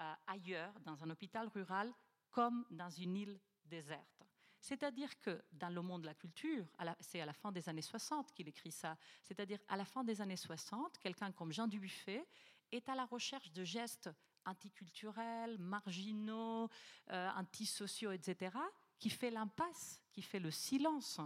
[0.00, 1.92] euh, ailleurs, dans un hôpital rural,
[2.30, 4.22] comme dans une île déserte.
[4.60, 6.64] C'est-à-dire que dans le monde de la culture,
[7.00, 10.20] c'est à la fin des années 60 qu'il écrit ça, c'est-à-dire à la fin des
[10.20, 12.24] années 60, quelqu'un comme Jean Dubuffet
[12.70, 14.08] est à la recherche de gestes
[14.44, 16.68] anticulturels, marginaux,
[17.10, 18.56] euh, antisociaux, etc.,
[18.98, 21.20] qui fait l'impasse, qui fait le silence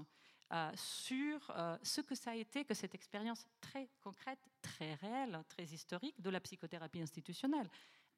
[0.52, 5.42] euh, sur euh, ce que ça a été que cette expérience très concrète, très réelle,
[5.48, 7.68] très historique de la psychothérapie institutionnelle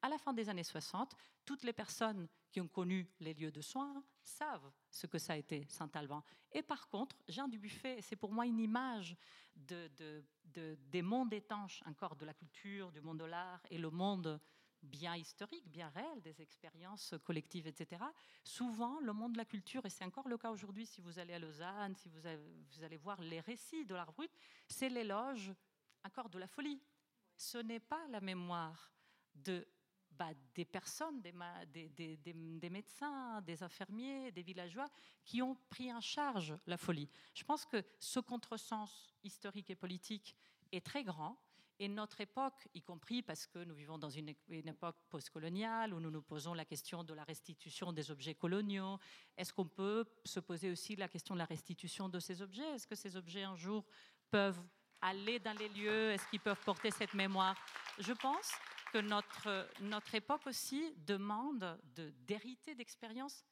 [0.01, 1.15] à la fin des années 60,
[1.45, 5.35] toutes les personnes qui ont connu les lieux de soins savent ce que ça a
[5.35, 6.23] été Saint-Alban.
[6.51, 9.15] Et par contre, Jean Dubuffet, c'est pour moi une image
[9.55, 9.89] de,
[10.45, 14.39] des mondes étanches encore de la culture, du monde de l'art et le monde
[14.81, 18.01] bien historique, bien réel, des expériences collectives, etc.
[18.43, 21.33] Souvent, le monde de la culture, et c'est encore le cas aujourd'hui si vous allez
[21.33, 24.31] à Lausanne, si vous allez voir les récits de l'art brut,
[24.67, 25.51] c'est l'éloge
[26.05, 26.81] encore de la folie.
[27.35, 28.93] Ce n'est pas la mémoire
[29.35, 29.67] de
[30.19, 34.89] bah, des personnes, des, médecins, des infirmiers, des villageois
[35.23, 37.07] qui ont pris en charge la folie.
[37.33, 40.35] Je pense que ce contresens historique et politique
[40.73, 41.39] est très grand.
[41.79, 46.01] Et notre époque, y compris parce que nous vivons dans une, une époque postcoloniale où
[46.01, 48.99] nous nous posons la question de la restitution des objets coloniaux,
[49.37, 52.69] est-ce qu'on peut se poser aussi la question de la restitution de ces objets?
[52.73, 53.85] Est-ce que ces objets un jour
[54.29, 54.61] peuvent
[54.99, 56.11] aller dans les lieux?
[56.11, 57.55] Est-ce qu'ils peuvent porter cette mémoire?
[57.99, 58.51] Je pense
[58.91, 61.79] que notre, notre époque aussi demande
[62.25, 63.45] d'hériter d'expériences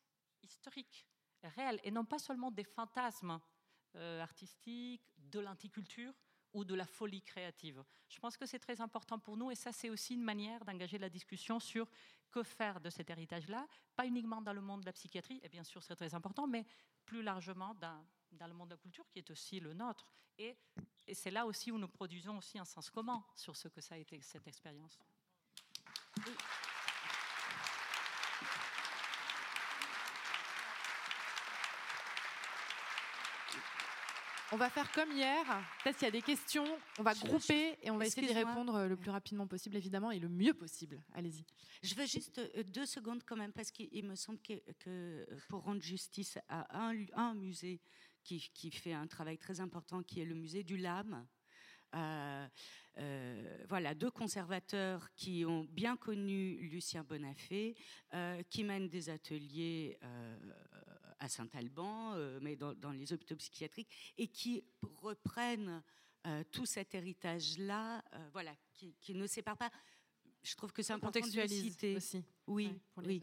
[0.44, 1.06] historiques,
[1.44, 3.40] réelles, et non pas seulement des fantasmes
[3.96, 6.14] euh, artistiques, de l'anticulture
[6.54, 7.84] ou de la folie créative.
[8.10, 10.98] Je pense que c'est très important pour nous et ça c'est aussi une manière d'engager
[10.98, 11.88] la discussion sur
[12.32, 15.64] que faire de cet héritage-là, pas uniquement dans le monde de la psychiatrie, et bien
[15.64, 16.66] sûr c'est très important, mais
[17.06, 18.04] plus largement dans,
[18.48, 20.08] le monde de la culture qui est aussi le nôtre.
[20.38, 20.58] Et
[21.14, 23.98] c'est là aussi où nous produisons aussi un sens commun sur ce que ça a
[23.98, 25.00] été cette expérience.
[34.54, 35.46] On va faire comme hier.
[35.84, 36.66] Peut-être qu'il y a des questions.
[37.00, 40.20] On va grouper et on va essayer d'y répondre le plus rapidement possible, évidemment, et
[40.20, 41.04] le mieux possible.
[41.14, 41.46] Allez-y.
[41.84, 44.54] Je veux juste euh, deux secondes quand même, parce qu'il me semble que,
[44.88, 47.82] euh, pour rendre justice à un, musée
[48.24, 51.28] qui, qui, fait un travail très important, qui est le musée du LAM,
[51.96, 52.48] euh,
[52.98, 57.76] euh, voilà, deux conservateurs qui ont bien connu Lucien Bonafé,
[58.14, 60.00] euh, qui mènent des ateliers
[61.20, 65.84] à Saint-Alban, mais dans, les hôpitaux psychiatriques, et qui reprennent
[66.52, 68.04] tout cet héritage-là,
[68.34, 69.72] voilà, qui, ne sépare pas.
[70.44, 71.96] Je trouve que c'est important de le citer.
[71.96, 72.24] aussi.
[72.48, 73.22] Oui, pour les oui.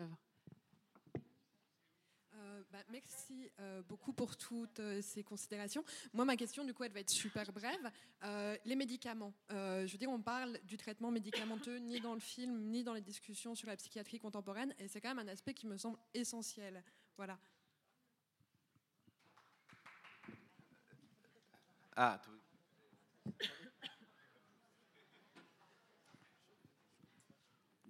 [2.73, 5.85] Bah, merci euh, beaucoup pour toutes euh, ces considérations.
[6.13, 7.91] Moi, ma question, du coup, elle va être super brève.
[8.25, 9.33] Euh, les médicaments.
[9.51, 13.01] je veux dire, on parle du traitement médicamenteux ni dans le film, ni dans les
[13.01, 16.83] discussions sur la psychiatrie contemporaine, et c'est quand même un aspect qui me semble essentiel.
[17.17, 17.39] Voilà.
[21.97, 22.21] Ah,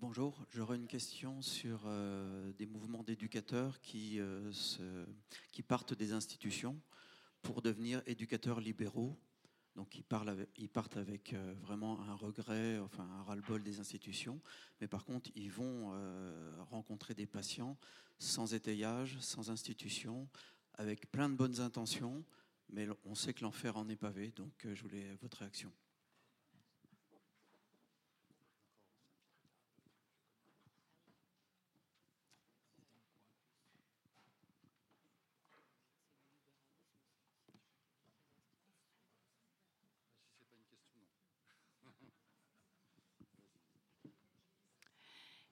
[0.06, 4.52] Bonjour, j'aurais une question sur euh, des mouvements d'éducateurs qui, euh,
[5.50, 6.78] qui partent des institutions
[7.40, 9.16] pour devenir éducateurs libéraux.
[9.76, 14.42] Donc ils partent avec euh, vraiment un regret, enfin un ras-le-bol des institutions,
[14.78, 15.98] mais par contre ils vont
[16.68, 17.78] rencontrer des patients
[18.18, 20.28] sans étayage, sans institution,
[20.74, 22.26] avec plein de bonnes intentions,
[22.68, 25.72] mais on sait que l'enfer en est pavé, donc je voulais votre réaction.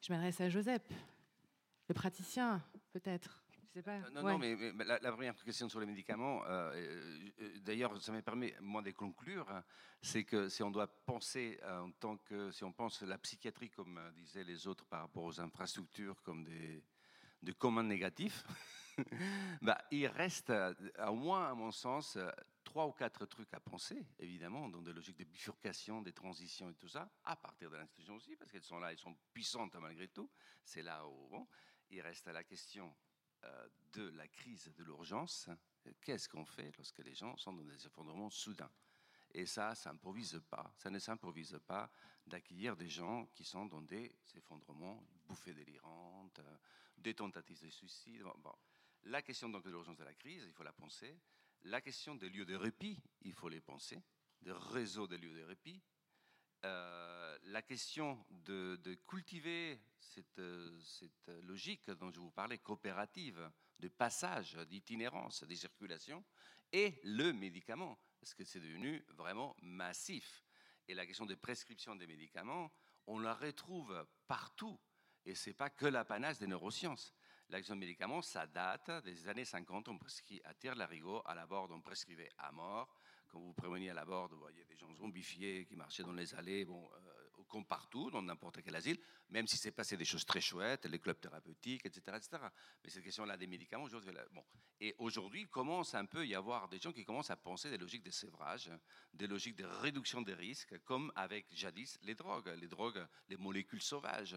[0.03, 0.83] Je m'adresse à Joseph,
[1.89, 2.61] le praticien,
[2.93, 3.41] peut-être.
[3.69, 3.99] Je sais pas.
[3.99, 4.33] Euh, Non, Ouais.
[4.33, 6.73] non, mais, la, la première question sur les médicaments, euh,
[7.41, 9.63] euh, d'ailleurs, ça me permet, moi, de conclure, hein,
[10.01, 13.71] c'est que si on doit penser euh, en tant que, si on pense la psychiatrie,
[13.71, 16.83] comme disaient les autres, par rapport aux infrastructures, comme des,
[17.41, 18.45] des communs négatifs,
[19.63, 20.75] bah, il reste, euh,
[21.07, 22.19] au moins, à mon sens,
[22.73, 26.75] trois ou quatre trucs à penser, évidemment, dans des logiques de bifurcation, des transitions et
[26.75, 30.09] tout ça, à partir de l'institution aussi, parce qu'elles sont là, elles sont puissantes malgré
[30.09, 30.31] tout.
[30.65, 31.47] C'est là où, bon,
[31.91, 32.97] il reste la question
[33.45, 35.51] euh, de la crise de l'urgence,
[36.01, 38.73] qu'est-ce qu'on fait lorsque les gens sont dans des effondrements soudains?
[39.35, 40.73] Et ça, ça n'improvise pas.
[40.79, 41.91] Ça ne s'improvise pas
[42.27, 46.57] d'accueillir des gens qui sont dans des effondrements, bouffées délirantes, euh,
[46.97, 48.23] des tentatives de suicide.
[48.39, 48.55] Bon.
[49.03, 51.21] La question de l'urgence de la crise, il faut la penser.
[51.65, 54.03] La question des lieux de répit, il faut les penser.
[54.41, 55.81] Des réseaux de lieux de répit.
[56.65, 63.89] Euh, la question de, cultiver cette, euh, cette logique dont je vous parlais, coopérative, de
[63.89, 66.25] passage, d'itinérance, de circulation,
[66.73, 70.45] et le médicament, parce que c'est devenu vraiment massif.
[70.89, 72.73] Et la question de prescription des médicaments,
[73.07, 74.81] on la retrouve partout,
[75.25, 77.13] et ce n'est pas que l'apanage des neurosciences.
[77.53, 81.45] La question des médicaments, ça date des années 50, on prescrit à Tire-Larigot, à la
[81.45, 82.97] borde, on prescrivait à mort,
[83.29, 86.35] quand vous preniez à la borde, vous voyez des gens zombifiés qui marchaient dans les
[86.35, 88.99] allées, bon, euh, comme partout, dans n'importe quel asile,
[89.29, 92.17] même si c'est passé des choses très chouettes, les clubs thérapeutiques, etc.
[92.17, 92.43] etc.
[92.83, 94.45] Mais cette question-là des médicaments, aujourd'hui, bon.
[94.81, 97.77] Et aujourd'hui, commence un peu à y avoir des gens qui commencent à penser des
[97.77, 98.71] logiques de sévrage,
[99.13, 103.83] des logiques de réduction des risques, comme avec jadis les drogues, les drogues, les molécules
[103.83, 104.37] sauvages.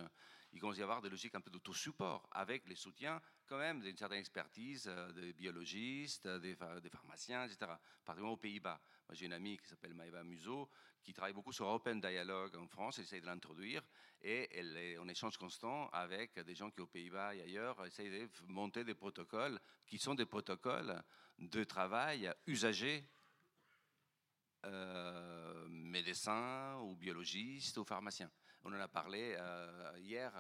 [0.55, 3.81] Il commence à y avoir des logiques un peu d'autosupport, avec les soutiens quand même
[3.81, 7.77] d'une certaine expertise euh, des biologistes, des, pha- des pharmaciens, etc.
[8.05, 8.81] Particulièrement aux Pays-Bas.
[9.07, 10.69] Moi, j'ai une amie qui s'appelle Maëva Museau,
[11.03, 13.83] qui travaille beaucoup sur Open Dialogue en France, elle essaie de l'introduire,
[14.21, 18.09] et elle est en échange constant avec des gens qui, aux Pays-Bas et ailleurs, essayent
[18.09, 21.03] de monter des protocoles qui sont des protocoles
[21.37, 23.03] de travail usagés
[24.65, 28.31] euh, médecins ou biologistes ou pharmaciens.
[28.67, 30.33] On en a parlé euh, hier,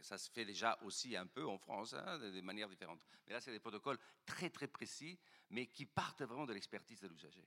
[0.00, 3.00] ça se fait déjà aussi un peu en France, hein, de, manière différente.
[3.26, 5.18] Mais là, c'est des protocoles très très précis,
[5.50, 7.44] mais qui partent vraiment de l'expertise de l'usager.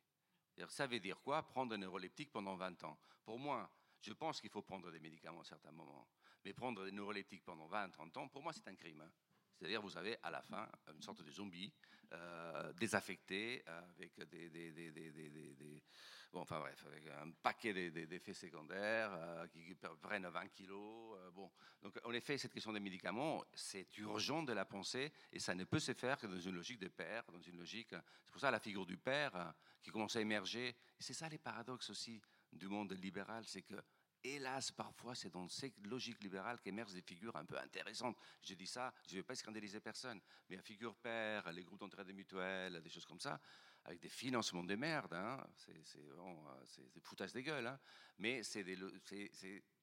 [0.68, 1.48] Ça veut dire quoi?
[1.48, 3.00] Prendre un neuroleptique pendant 20 ans.
[3.24, 3.72] Pour moi,
[4.02, 6.10] je pense qu'il faut prendre des médicaments à certains moments.
[6.44, 9.00] Mais prendre des neuroleptiques pendant 20, 30 ans, pour moi, c'est un crime.
[9.00, 9.12] hein.
[9.58, 11.74] C'est-à-dire, vous avez à la fin une sorte de zombie
[12.12, 15.84] euh, désaffecté, avec des- des-
[16.32, 21.18] bon, enfin bref, avec un paquet d'e- d'e- d'effets secondaires euh, qui prennent 20 kilos.
[21.20, 21.52] euh, bon.
[21.82, 25.64] Donc, en effet, cette question des médicaments, c'est urgent de la penser et ça ne
[25.64, 27.90] peut se faire que dans une logique de père, dans une logique.
[28.26, 29.52] C'est pour ça la figure du père euh,
[29.82, 30.76] qui commence à émerger.
[31.00, 33.76] C'est ça les paradoxes aussi du monde libéral, c'est que
[34.22, 38.18] Hélas, parfois, c'est dans cette logique libérale qu'émergent des figures un peu intéressantes.
[38.44, 40.20] Je dis ça, je ne vais pas scandaliser personne,
[40.50, 43.40] mais la figure père, les groupes d'entraide mutuelles, des choses comme ça,
[43.86, 47.80] avec des financements de merde, hein, c'est vraiment, euh, des foutages des gueules, hein,
[48.18, 48.78] mais c'est des,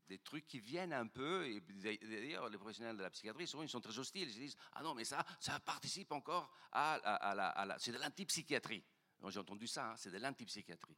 [0.09, 3.68] des trucs qui viennent un peu, et d'ailleurs, les professionnels de la psychiatrie, souvent, ils
[3.68, 7.77] sont très hostiles, ils se disent, ah non, mais ça, ça participe encore à, la...
[7.78, 8.85] c'est de l'antipsychiatrie.
[9.28, 10.97] J'ai entendu ça, hein, c'est de l'antipsychiatrie.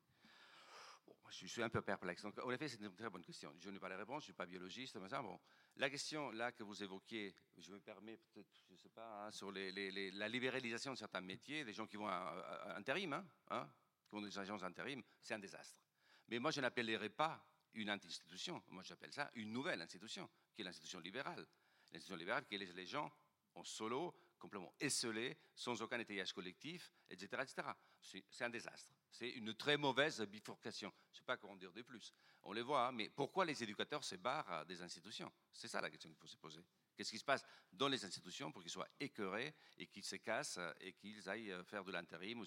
[1.06, 2.22] Bon, je suis un peu perplexe.
[2.22, 3.54] Donc, en effet, c'est une très bonne question.
[3.58, 4.96] Je n'ai pas la réponse, je ne suis pas biologiste.
[4.96, 5.40] Mais ça, bon.
[5.78, 9.30] La question là que vous évoquiez, je me permets peut-être, je ne sais pas, hein,
[9.30, 13.70] sur la libéralisation de certains métiers, des gens qui vont à, intérim, hein, hein,
[14.08, 15.80] qui ont des agences intérim, c'est un désastre.
[16.26, 17.40] Mais moi, je n'appellerais pas
[17.74, 18.60] une institution.
[18.70, 21.46] Moi, j'appelle ça une nouvelle institution, qui est l'institution libérale.
[21.92, 23.08] L'institution libérale qui laisse les gens
[23.54, 27.42] en solo, complètement esselés, sans aucun étayage collectif, etc.
[27.42, 27.68] etc.
[28.00, 28.92] C'est un désastre.
[29.10, 30.92] C'est une très mauvaise bifurcation.
[31.10, 32.12] Je ne sais pas comment dire de plus.
[32.42, 35.32] On les voit, hein, mais pourquoi les éducateurs se barrent des institutions?
[35.52, 36.64] C'est ça la question qu'il faut se poser.
[36.96, 40.60] Qu'est-ce qui se passe dans les institutions pour qu'ils soient écœurés et qu'ils se cassent
[40.80, 42.44] et qu'ils aillent faire de l'intérim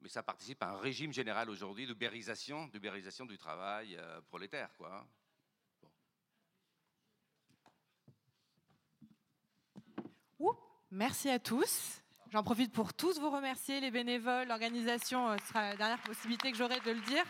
[0.00, 4.94] mais ça participe à un régime général aujourd'hui d'ubérisation, d'ubérisation du travail euh, prolétaire, quoi.
[4.94, 5.08] hein.
[10.38, 10.54] Ouh,
[10.94, 12.00] merci à tous.
[12.32, 15.30] J'en profite pour tous vous remercier, les bénévoles, l'organisation.
[15.30, 17.24] euh, Ce sera la dernière possibilité que j'aurai de le dire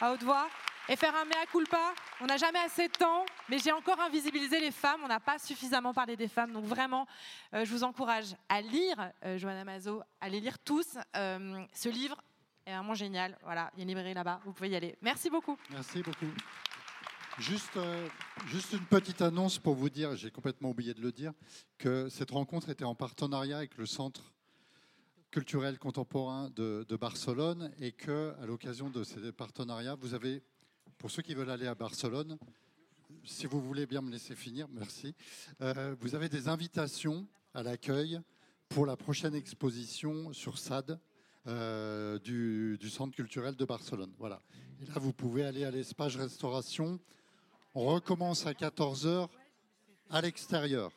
[0.00, 0.48] à haute voix.
[0.88, 1.92] Et faire un mea culpa.
[2.20, 5.00] On n'a jamais assez de temps, mais j'ai encore invisibilisé les femmes.
[5.02, 6.52] On n'a pas suffisamment parlé des femmes.
[6.52, 7.08] Donc vraiment,
[7.54, 10.96] euh, je vous encourage à lire, euh, Mazo, à les lire tous.
[11.16, 12.22] Euh, ce livre
[12.64, 13.36] est vraiment génial.
[13.42, 14.40] Voilà, il y a une librairie là-bas.
[14.44, 14.96] Vous pouvez y aller.
[15.02, 15.58] Merci beaucoup.
[15.70, 16.26] Merci beaucoup.
[17.38, 18.08] Juste, euh,
[18.46, 21.34] juste une petite annonce pour vous dire, j'ai complètement oublié de le dire,
[21.76, 24.32] que cette rencontre était en partenariat avec le Centre
[25.30, 30.42] culturel contemporain de, Barcelone et que, à l'occasion de ces partenariats, vous avez,
[30.96, 32.38] pour ceux qui veulent aller à Barcelone,
[33.22, 35.14] si vous voulez bien me laisser finir, merci.
[35.60, 38.18] Euh, vous avez des invitations à l'accueil
[38.70, 40.98] pour la prochaine exposition sur SAD
[41.48, 44.14] euh, du, du, Centre culturel de Barcelone.
[44.18, 44.40] Voilà.
[44.80, 46.98] Et là, vous pouvez aller à l'espace restauration.
[47.78, 49.28] On recommence à 14h
[50.08, 50.90] à l'extérieur.